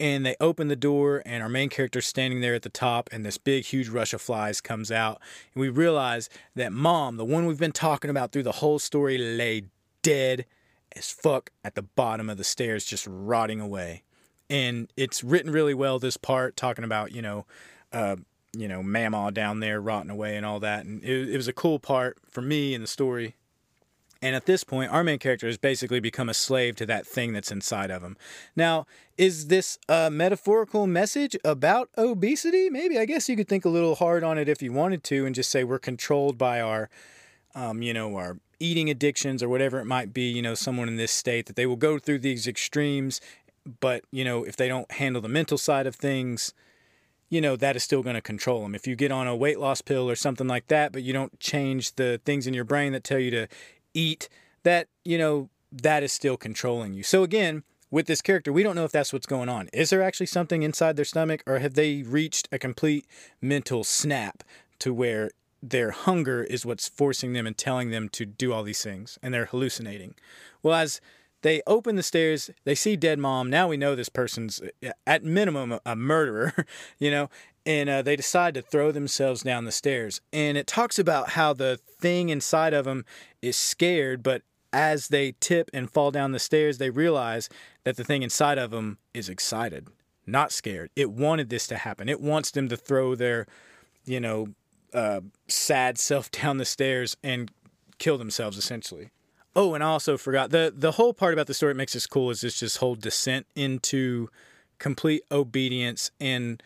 And 0.00 0.26
they 0.26 0.34
open 0.40 0.66
the 0.68 0.76
door, 0.76 1.22
and 1.24 1.42
our 1.42 1.48
main 1.48 1.68
character's 1.68 2.06
standing 2.06 2.40
there 2.40 2.54
at 2.54 2.62
the 2.62 2.68
top, 2.68 3.08
and 3.12 3.24
this 3.24 3.38
big, 3.38 3.64
huge 3.64 3.88
rush 3.88 4.12
of 4.12 4.20
flies 4.20 4.60
comes 4.60 4.90
out. 4.90 5.20
And 5.54 5.60
we 5.60 5.68
realize 5.68 6.28
that 6.56 6.72
mom, 6.72 7.16
the 7.16 7.24
one 7.24 7.46
we've 7.46 7.60
been 7.60 7.70
talking 7.70 8.10
about 8.10 8.32
through 8.32 8.42
the 8.42 8.52
whole 8.52 8.80
story, 8.80 9.18
lay 9.18 9.66
dead 10.02 10.46
as 10.96 11.10
fuck 11.10 11.50
at 11.64 11.76
the 11.76 11.82
bottom 11.82 12.28
of 12.28 12.38
the 12.38 12.44
stairs, 12.44 12.84
just 12.84 13.06
rotting 13.08 13.60
away. 13.60 14.02
And 14.50 14.92
it's 14.96 15.22
written 15.22 15.52
really 15.52 15.74
well, 15.74 15.98
this 15.98 16.16
part, 16.16 16.56
talking 16.56 16.84
about, 16.84 17.12
you 17.12 17.22
know, 17.22 17.46
uh, 17.92 18.16
you 18.56 18.68
know, 18.68 18.82
Mama 18.82 19.32
down 19.32 19.60
there 19.60 19.80
rotting 19.80 20.10
away 20.10 20.36
and 20.36 20.44
all 20.44 20.60
that. 20.60 20.84
And 20.84 21.02
it, 21.02 21.30
it 21.30 21.36
was 21.36 21.48
a 21.48 21.52
cool 21.52 21.78
part 21.78 22.18
for 22.30 22.42
me 22.42 22.74
in 22.74 22.80
the 22.80 22.86
story. 22.86 23.36
And 24.24 24.34
at 24.34 24.46
this 24.46 24.64
point, 24.64 24.90
our 24.90 25.04
main 25.04 25.18
character 25.18 25.46
has 25.46 25.58
basically 25.58 26.00
become 26.00 26.30
a 26.30 26.34
slave 26.34 26.76
to 26.76 26.86
that 26.86 27.06
thing 27.06 27.34
that's 27.34 27.52
inside 27.52 27.90
of 27.90 28.02
him. 28.02 28.16
Now, 28.56 28.86
is 29.18 29.48
this 29.48 29.78
a 29.86 30.10
metaphorical 30.10 30.86
message 30.86 31.36
about 31.44 31.90
obesity? 31.98 32.70
Maybe. 32.70 32.98
I 32.98 33.04
guess 33.04 33.28
you 33.28 33.36
could 33.36 33.48
think 33.48 33.66
a 33.66 33.68
little 33.68 33.96
hard 33.96 34.24
on 34.24 34.38
it 34.38 34.48
if 34.48 34.62
you 34.62 34.72
wanted 34.72 35.04
to 35.04 35.26
and 35.26 35.34
just 35.34 35.50
say 35.50 35.62
we're 35.62 35.78
controlled 35.78 36.38
by 36.38 36.62
our, 36.62 36.88
um, 37.54 37.82
you 37.82 37.92
know, 37.92 38.16
our 38.16 38.38
eating 38.58 38.88
addictions 38.88 39.42
or 39.42 39.48
whatever 39.50 39.78
it 39.78 39.84
might 39.84 40.14
be, 40.14 40.22
you 40.22 40.40
know, 40.40 40.54
someone 40.54 40.88
in 40.88 40.96
this 40.96 41.12
state 41.12 41.44
that 41.44 41.56
they 41.56 41.66
will 41.66 41.76
go 41.76 41.98
through 41.98 42.20
these 42.20 42.48
extremes. 42.48 43.20
But, 43.80 44.04
you 44.10 44.24
know, 44.24 44.42
if 44.42 44.56
they 44.56 44.68
don't 44.68 44.90
handle 44.92 45.20
the 45.20 45.28
mental 45.28 45.58
side 45.58 45.86
of 45.86 45.96
things, 45.96 46.54
you 47.28 47.40
know, 47.40 47.56
that 47.56 47.76
is 47.76 47.82
still 47.82 48.02
going 48.02 48.14
to 48.14 48.22
control 48.22 48.62
them. 48.62 48.74
If 48.74 48.86
you 48.86 48.96
get 48.96 49.10
on 49.12 49.26
a 49.26 49.36
weight 49.36 49.58
loss 49.58 49.82
pill 49.82 50.08
or 50.08 50.16
something 50.16 50.46
like 50.46 50.68
that, 50.68 50.92
but 50.92 51.02
you 51.02 51.12
don't 51.12 51.38
change 51.40 51.96
the 51.96 52.20
things 52.24 52.46
in 52.46 52.54
your 52.54 52.64
brain 52.64 52.92
that 52.92 53.04
tell 53.04 53.18
you 53.18 53.30
to 53.32 53.48
eat, 53.94 54.28
that, 54.62 54.88
you 55.04 55.16
know, 55.16 55.48
that 55.72 56.02
is 56.02 56.12
still 56.12 56.36
controlling 56.36 56.92
you. 56.92 57.02
So 57.02 57.22
again, 57.22 57.62
with 57.90 58.06
this 58.06 58.22
character, 58.22 58.52
we 58.52 58.62
don't 58.62 58.74
know 58.74 58.84
if 58.84 58.92
that's 58.92 59.12
what's 59.12 59.26
going 59.26 59.48
on. 59.48 59.68
Is 59.72 59.90
there 59.90 60.02
actually 60.02 60.26
something 60.26 60.62
inside 60.62 60.96
their 60.96 61.04
stomach, 61.04 61.42
or 61.46 61.60
have 61.60 61.74
they 61.74 62.02
reached 62.02 62.48
a 62.50 62.58
complete 62.58 63.06
mental 63.40 63.84
snap 63.84 64.42
to 64.80 64.92
where 64.92 65.30
their 65.62 65.92
hunger 65.92 66.42
is 66.44 66.66
what's 66.66 66.88
forcing 66.88 67.32
them 67.32 67.46
and 67.46 67.56
telling 67.56 67.90
them 67.90 68.08
to 68.10 68.26
do 68.26 68.52
all 68.52 68.62
these 68.62 68.82
things 68.82 69.18
and 69.22 69.32
they're 69.32 69.46
hallucinating? 69.46 70.14
Well, 70.62 70.74
as 70.74 71.00
they 71.42 71.62
open 71.66 71.96
the 71.96 72.02
stairs, 72.02 72.50
they 72.64 72.74
see 72.74 72.96
dead 72.96 73.18
mom. 73.18 73.50
Now 73.50 73.68
we 73.68 73.76
know 73.76 73.94
this 73.94 74.08
person's 74.08 74.60
uh, 74.84 74.90
at 75.06 75.22
minimum 75.22 75.78
a 75.84 75.94
murderer, 75.94 76.66
you 76.98 77.10
know, 77.10 77.30
and 77.66 77.88
uh, 77.88 78.02
they 78.02 78.16
decide 78.16 78.54
to 78.54 78.62
throw 78.62 78.92
themselves 78.92 79.42
down 79.42 79.64
the 79.64 79.72
stairs. 79.72 80.20
And 80.32 80.58
it 80.58 80.66
talks 80.66 80.98
about 80.98 81.30
how 81.30 81.52
the 81.52 81.78
thing 81.98 82.28
inside 82.28 82.74
of 82.74 82.84
them 82.84 83.04
is 83.40 83.56
scared, 83.56 84.22
but 84.22 84.42
as 84.72 85.08
they 85.08 85.32
tip 85.40 85.70
and 85.72 85.90
fall 85.90 86.10
down 86.10 86.32
the 86.32 86.38
stairs, 86.38 86.78
they 86.78 86.90
realize 86.90 87.48
that 87.84 87.96
the 87.96 88.04
thing 88.04 88.22
inside 88.22 88.58
of 88.58 88.70
them 88.70 88.98
is 89.14 89.28
excited, 89.28 89.88
not 90.26 90.52
scared. 90.52 90.90
It 90.96 91.10
wanted 91.10 91.48
this 91.48 91.66
to 91.68 91.76
happen. 91.76 92.08
It 92.08 92.20
wants 92.20 92.50
them 92.50 92.68
to 92.68 92.76
throw 92.76 93.14
their, 93.14 93.46
you 94.04 94.20
know, 94.20 94.48
uh, 94.92 95.20
sad 95.48 95.98
self 95.98 96.30
down 96.30 96.58
the 96.58 96.64
stairs 96.64 97.16
and 97.22 97.50
kill 97.98 98.18
themselves 98.18 98.58
essentially. 98.58 99.10
Oh, 99.56 99.74
and 99.74 99.84
I 99.84 99.86
also 99.86 100.16
forgot 100.18 100.50
the 100.50 100.72
the 100.74 100.92
whole 100.92 101.14
part 101.14 101.32
about 101.32 101.46
the 101.46 101.54
story 101.54 101.72
that 101.72 101.76
makes 101.76 101.92
this 101.92 102.08
cool 102.08 102.30
is 102.30 102.40
this 102.40 102.58
just 102.58 102.78
whole 102.78 102.96
descent 102.96 103.46
into 103.54 104.28
complete 104.80 105.22
obedience 105.30 106.10
and 106.18 106.60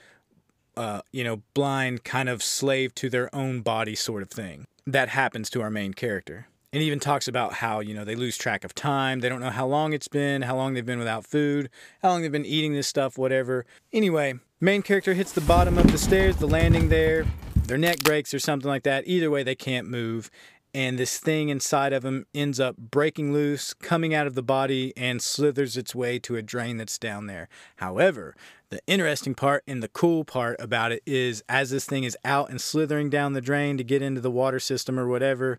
uh, 0.78 1.02
you 1.12 1.24
know 1.24 1.42
blind 1.54 2.04
kind 2.04 2.28
of 2.28 2.42
slave 2.42 2.94
to 2.94 3.10
their 3.10 3.34
own 3.34 3.60
body 3.60 3.94
sort 3.94 4.22
of 4.22 4.30
thing 4.30 4.66
that 4.86 5.10
happens 5.10 5.50
to 5.50 5.60
our 5.60 5.70
main 5.70 5.92
character. 5.92 6.46
And 6.70 6.82
even 6.82 7.00
talks 7.00 7.26
about 7.26 7.54
how 7.54 7.80
you 7.80 7.94
know 7.94 8.04
they 8.04 8.14
lose 8.14 8.36
track 8.36 8.62
of 8.62 8.74
time. 8.74 9.20
They 9.20 9.28
don't 9.28 9.40
know 9.40 9.50
how 9.50 9.66
long 9.66 9.92
it's 9.92 10.08
been, 10.08 10.42
how 10.42 10.54
long 10.54 10.74
they've 10.74 10.86
been 10.86 10.98
without 10.98 11.26
food, 11.26 11.70
how 12.02 12.10
long 12.10 12.22
they've 12.22 12.30
been 12.32 12.46
eating 12.46 12.74
this 12.74 12.86
stuff, 12.86 13.18
whatever. 13.18 13.64
Anyway, 13.92 14.34
main 14.60 14.82
character 14.82 15.14
hits 15.14 15.32
the 15.32 15.40
bottom 15.40 15.78
of 15.78 15.90
the 15.90 15.98
stairs, 15.98 16.36
the 16.36 16.46
landing 16.46 16.88
there. 16.90 17.26
Their 17.56 17.78
neck 17.78 18.00
breaks 18.00 18.32
or 18.32 18.38
something 18.38 18.68
like 18.68 18.84
that. 18.84 19.04
Either 19.06 19.30
way, 19.30 19.42
they 19.42 19.54
can't 19.54 19.88
move 19.88 20.30
and 20.74 20.98
this 20.98 21.18
thing 21.18 21.48
inside 21.48 21.92
of 21.92 22.04
him 22.04 22.26
ends 22.34 22.60
up 22.60 22.76
breaking 22.76 23.32
loose, 23.32 23.72
coming 23.74 24.14
out 24.14 24.26
of 24.26 24.34
the 24.34 24.42
body, 24.42 24.92
and 24.96 25.22
slithers 25.22 25.76
its 25.76 25.94
way 25.94 26.18
to 26.20 26.36
a 26.36 26.42
drain 26.42 26.76
that's 26.76 26.98
down 26.98 27.26
there. 27.26 27.48
However, 27.76 28.36
the 28.70 28.80
interesting 28.86 29.34
part 29.34 29.64
and 29.66 29.82
the 29.82 29.88
cool 29.88 30.24
part 30.24 30.56
about 30.60 30.92
it 30.92 31.02
is 31.06 31.42
as 31.48 31.70
this 31.70 31.86
thing 31.86 32.04
is 32.04 32.16
out 32.24 32.50
and 32.50 32.60
slithering 32.60 33.08
down 33.08 33.32
the 33.32 33.40
drain 33.40 33.78
to 33.78 33.84
get 33.84 34.02
into 34.02 34.20
the 34.20 34.30
water 34.30 34.60
system 34.60 34.98
or 34.98 35.08
whatever, 35.08 35.58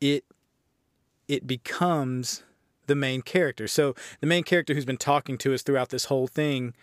it 0.00 0.24
it 1.28 1.46
becomes 1.46 2.42
the 2.86 2.94
main 2.94 3.22
character. 3.22 3.66
So 3.66 3.94
the 4.20 4.26
main 4.26 4.44
character 4.44 4.74
who's 4.74 4.84
been 4.84 4.96
talking 4.96 5.38
to 5.38 5.54
us 5.54 5.62
throughout 5.62 5.88
this 5.88 6.04
whole 6.04 6.28
thing 6.28 6.74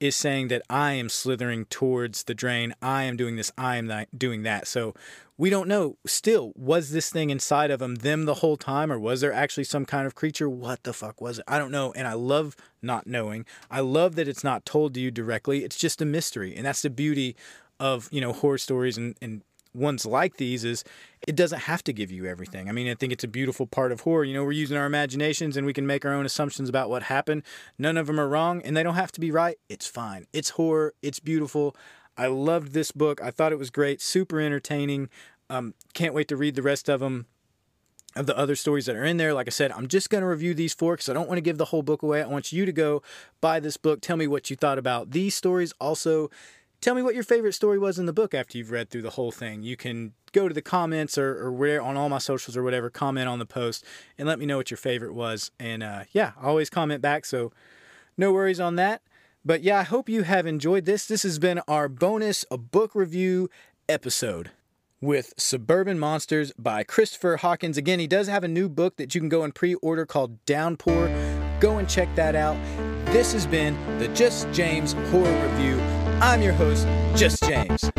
is 0.00 0.16
saying 0.16 0.48
that 0.48 0.62
I 0.68 0.92
am 0.92 1.08
slithering 1.08 1.66
towards 1.66 2.24
the 2.24 2.34
drain. 2.34 2.74
I 2.80 3.04
am 3.04 3.16
doing 3.16 3.36
this. 3.36 3.52
I 3.56 3.76
am 3.76 3.92
doing 4.16 4.42
that. 4.42 4.66
So 4.66 4.94
we 5.36 5.50
don't 5.50 5.68
know. 5.68 5.96
Still, 6.06 6.52
was 6.56 6.90
this 6.90 7.10
thing 7.10 7.30
inside 7.30 7.70
of 7.70 7.80
him 7.80 7.96
them 7.96 8.24
the 8.24 8.34
whole 8.34 8.56
time, 8.56 8.90
or 8.90 8.98
was 8.98 9.20
there 9.20 9.32
actually 9.32 9.64
some 9.64 9.84
kind 9.84 10.06
of 10.06 10.14
creature? 10.14 10.48
What 10.48 10.82
the 10.82 10.92
fuck 10.92 11.20
was 11.20 11.38
it? 11.38 11.44
I 11.46 11.58
don't 11.58 11.70
know. 11.70 11.92
And 11.92 12.08
I 12.08 12.14
love 12.14 12.56
not 12.82 13.06
knowing. 13.06 13.46
I 13.70 13.80
love 13.80 14.16
that 14.16 14.28
it's 14.28 14.44
not 14.44 14.66
told 14.66 14.94
to 14.94 15.00
you 15.00 15.10
directly. 15.10 15.64
It's 15.64 15.76
just 15.76 16.02
a 16.02 16.06
mystery, 16.06 16.56
and 16.56 16.66
that's 16.66 16.82
the 16.82 16.90
beauty 16.90 17.36
of 17.78 18.08
you 18.10 18.20
know 18.20 18.32
horror 18.32 18.58
stories 18.58 18.98
and, 18.98 19.16
and 19.22 19.42
ones 19.74 20.04
like 20.04 20.36
these 20.36 20.64
is 20.64 20.84
it 21.26 21.36
doesn't 21.36 21.60
have 21.60 21.82
to 21.84 21.92
give 21.92 22.10
you 22.10 22.26
everything. 22.26 22.68
I 22.68 22.72
mean, 22.72 22.88
I 22.88 22.94
think 22.94 23.12
it's 23.12 23.24
a 23.24 23.28
beautiful 23.28 23.66
part 23.66 23.92
of 23.92 24.00
horror. 24.00 24.24
You 24.24 24.34
know, 24.34 24.44
we're 24.44 24.52
using 24.52 24.76
our 24.76 24.86
imaginations 24.86 25.56
and 25.56 25.66
we 25.66 25.72
can 25.72 25.86
make 25.86 26.04
our 26.04 26.12
own 26.12 26.26
assumptions 26.26 26.68
about 26.68 26.90
what 26.90 27.04
happened. 27.04 27.42
None 27.78 27.96
of 27.96 28.06
them 28.06 28.18
are 28.18 28.28
wrong 28.28 28.62
and 28.62 28.76
they 28.76 28.82
don't 28.82 28.94
have 28.94 29.12
to 29.12 29.20
be 29.20 29.30
right. 29.30 29.58
It's 29.68 29.86
fine. 29.86 30.26
It's 30.32 30.50
horror. 30.50 30.94
It's 31.02 31.20
beautiful. 31.20 31.76
I 32.16 32.26
loved 32.26 32.72
this 32.72 32.92
book. 32.92 33.22
I 33.22 33.30
thought 33.30 33.52
it 33.52 33.58
was 33.58 33.70
great, 33.70 34.00
super 34.00 34.40
entertaining. 34.40 35.08
Um, 35.48 35.74
can't 35.94 36.14
wait 36.14 36.28
to 36.28 36.36
read 36.36 36.54
the 36.54 36.62
rest 36.62 36.88
of 36.88 37.00
them 37.00 37.26
of 38.16 38.26
the 38.26 38.36
other 38.36 38.56
stories 38.56 38.86
that 38.86 38.96
are 38.96 39.04
in 39.04 39.16
there. 39.16 39.32
Like 39.32 39.46
I 39.46 39.50
said, 39.50 39.70
I'm 39.72 39.86
just 39.86 40.10
going 40.10 40.22
to 40.22 40.26
review 40.26 40.52
these 40.52 40.74
four 40.74 40.94
because 40.94 41.08
I 41.08 41.12
don't 41.12 41.28
want 41.28 41.38
to 41.38 41.42
give 41.42 41.58
the 41.58 41.66
whole 41.66 41.82
book 41.82 42.02
away. 42.02 42.22
I 42.22 42.26
want 42.26 42.52
you 42.52 42.66
to 42.66 42.72
go 42.72 43.02
buy 43.40 43.60
this 43.60 43.76
book. 43.76 44.00
Tell 44.00 44.16
me 44.16 44.26
what 44.26 44.50
you 44.50 44.56
thought 44.56 44.78
about 44.78 45.12
these 45.12 45.34
stories. 45.34 45.72
Also, 45.80 46.28
tell 46.80 46.94
me 46.94 47.02
what 47.02 47.14
your 47.14 47.24
favorite 47.24 47.52
story 47.52 47.78
was 47.78 47.98
in 47.98 48.06
the 48.06 48.12
book 48.12 48.34
after 48.34 48.56
you've 48.56 48.70
read 48.70 48.90
through 48.90 49.02
the 49.02 49.10
whole 49.10 49.30
thing. 49.30 49.62
You 49.62 49.76
can 49.76 50.12
go 50.32 50.48
to 50.48 50.54
the 50.54 50.62
comments 50.62 51.18
or, 51.18 51.38
or 51.38 51.52
where 51.52 51.82
on 51.82 51.96
all 51.96 52.08
my 52.08 52.18
socials 52.18 52.56
or 52.56 52.62
whatever, 52.62 52.90
comment 52.90 53.28
on 53.28 53.38
the 53.38 53.46
post 53.46 53.84
and 54.18 54.26
let 54.26 54.38
me 54.38 54.46
know 54.46 54.56
what 54.56 54.70
your 54.70 54.78
favorite 54.78 55.14
was. 55.14 55.50
And 55.58 55.82
uh, 55.82 56.04
yeah, 56.12 56.32
I 56.40 56.46
always 56.46 56.70
comment 56.70 57.02
back, 57.02 57.24
so 57.24 57.52
no 58.16 58.32
worries 58.32 58.60
on 58.60 58.76
that. 58.76 59.02
But 59.44 59.62
yeah, 59.62 59.78
I 59.78 59.82
hope 59.84 60.08
you 60.08 60.22
have 60.22 60.46
enjoyed 60.46 60.84
this. 60.84 61.06
This 61.06 61.22
has 61.22 61.38
been 61.38 61.60
our 61.66 61.88
bonus 61.88 62.44
book 62.50 62.94
review 62.94 63.48
episode 63.88 64.50
with 65.00 65.32
Suburban 65.38 65.98
Monsters 65.98 66.52
by 66.58 66.84
Christopher 66.84 67.38
Hawkins. 67.38 67.78
Again, 67.78 67.98
he 67.98 68.06
does 68.06 68.28
have 68.28 68.44
a 68.44 68.48
new 68.48 68.68
book 68.68 68.96
that 68.96 69.14
you 69.14 69.20
can 69.20 69.30
go 69.30 69.42
and 69.42 69.54
pre 69.54 69.74
order 69.76 70.04
called 70.04 70.44
Downpour. 70.44 71.08
Go 71.58 71.78
and 71.78 71.88
check 71.88 72.14
that 72.16 72.34
out. 72.34 72.56
This 73.06 73.32
has 73.32 73.46
been 73.46 73.76
the 73.98 74.08
Just 74.08 74.50
James 74.52 74.92
Horror 75.10 75.48
Review. 75.48 75.99
I'm 76.22 76.42
your 76.42 76.52
host, 76.52 76.86
Just 77.16 77.42
James. 77.44 77.90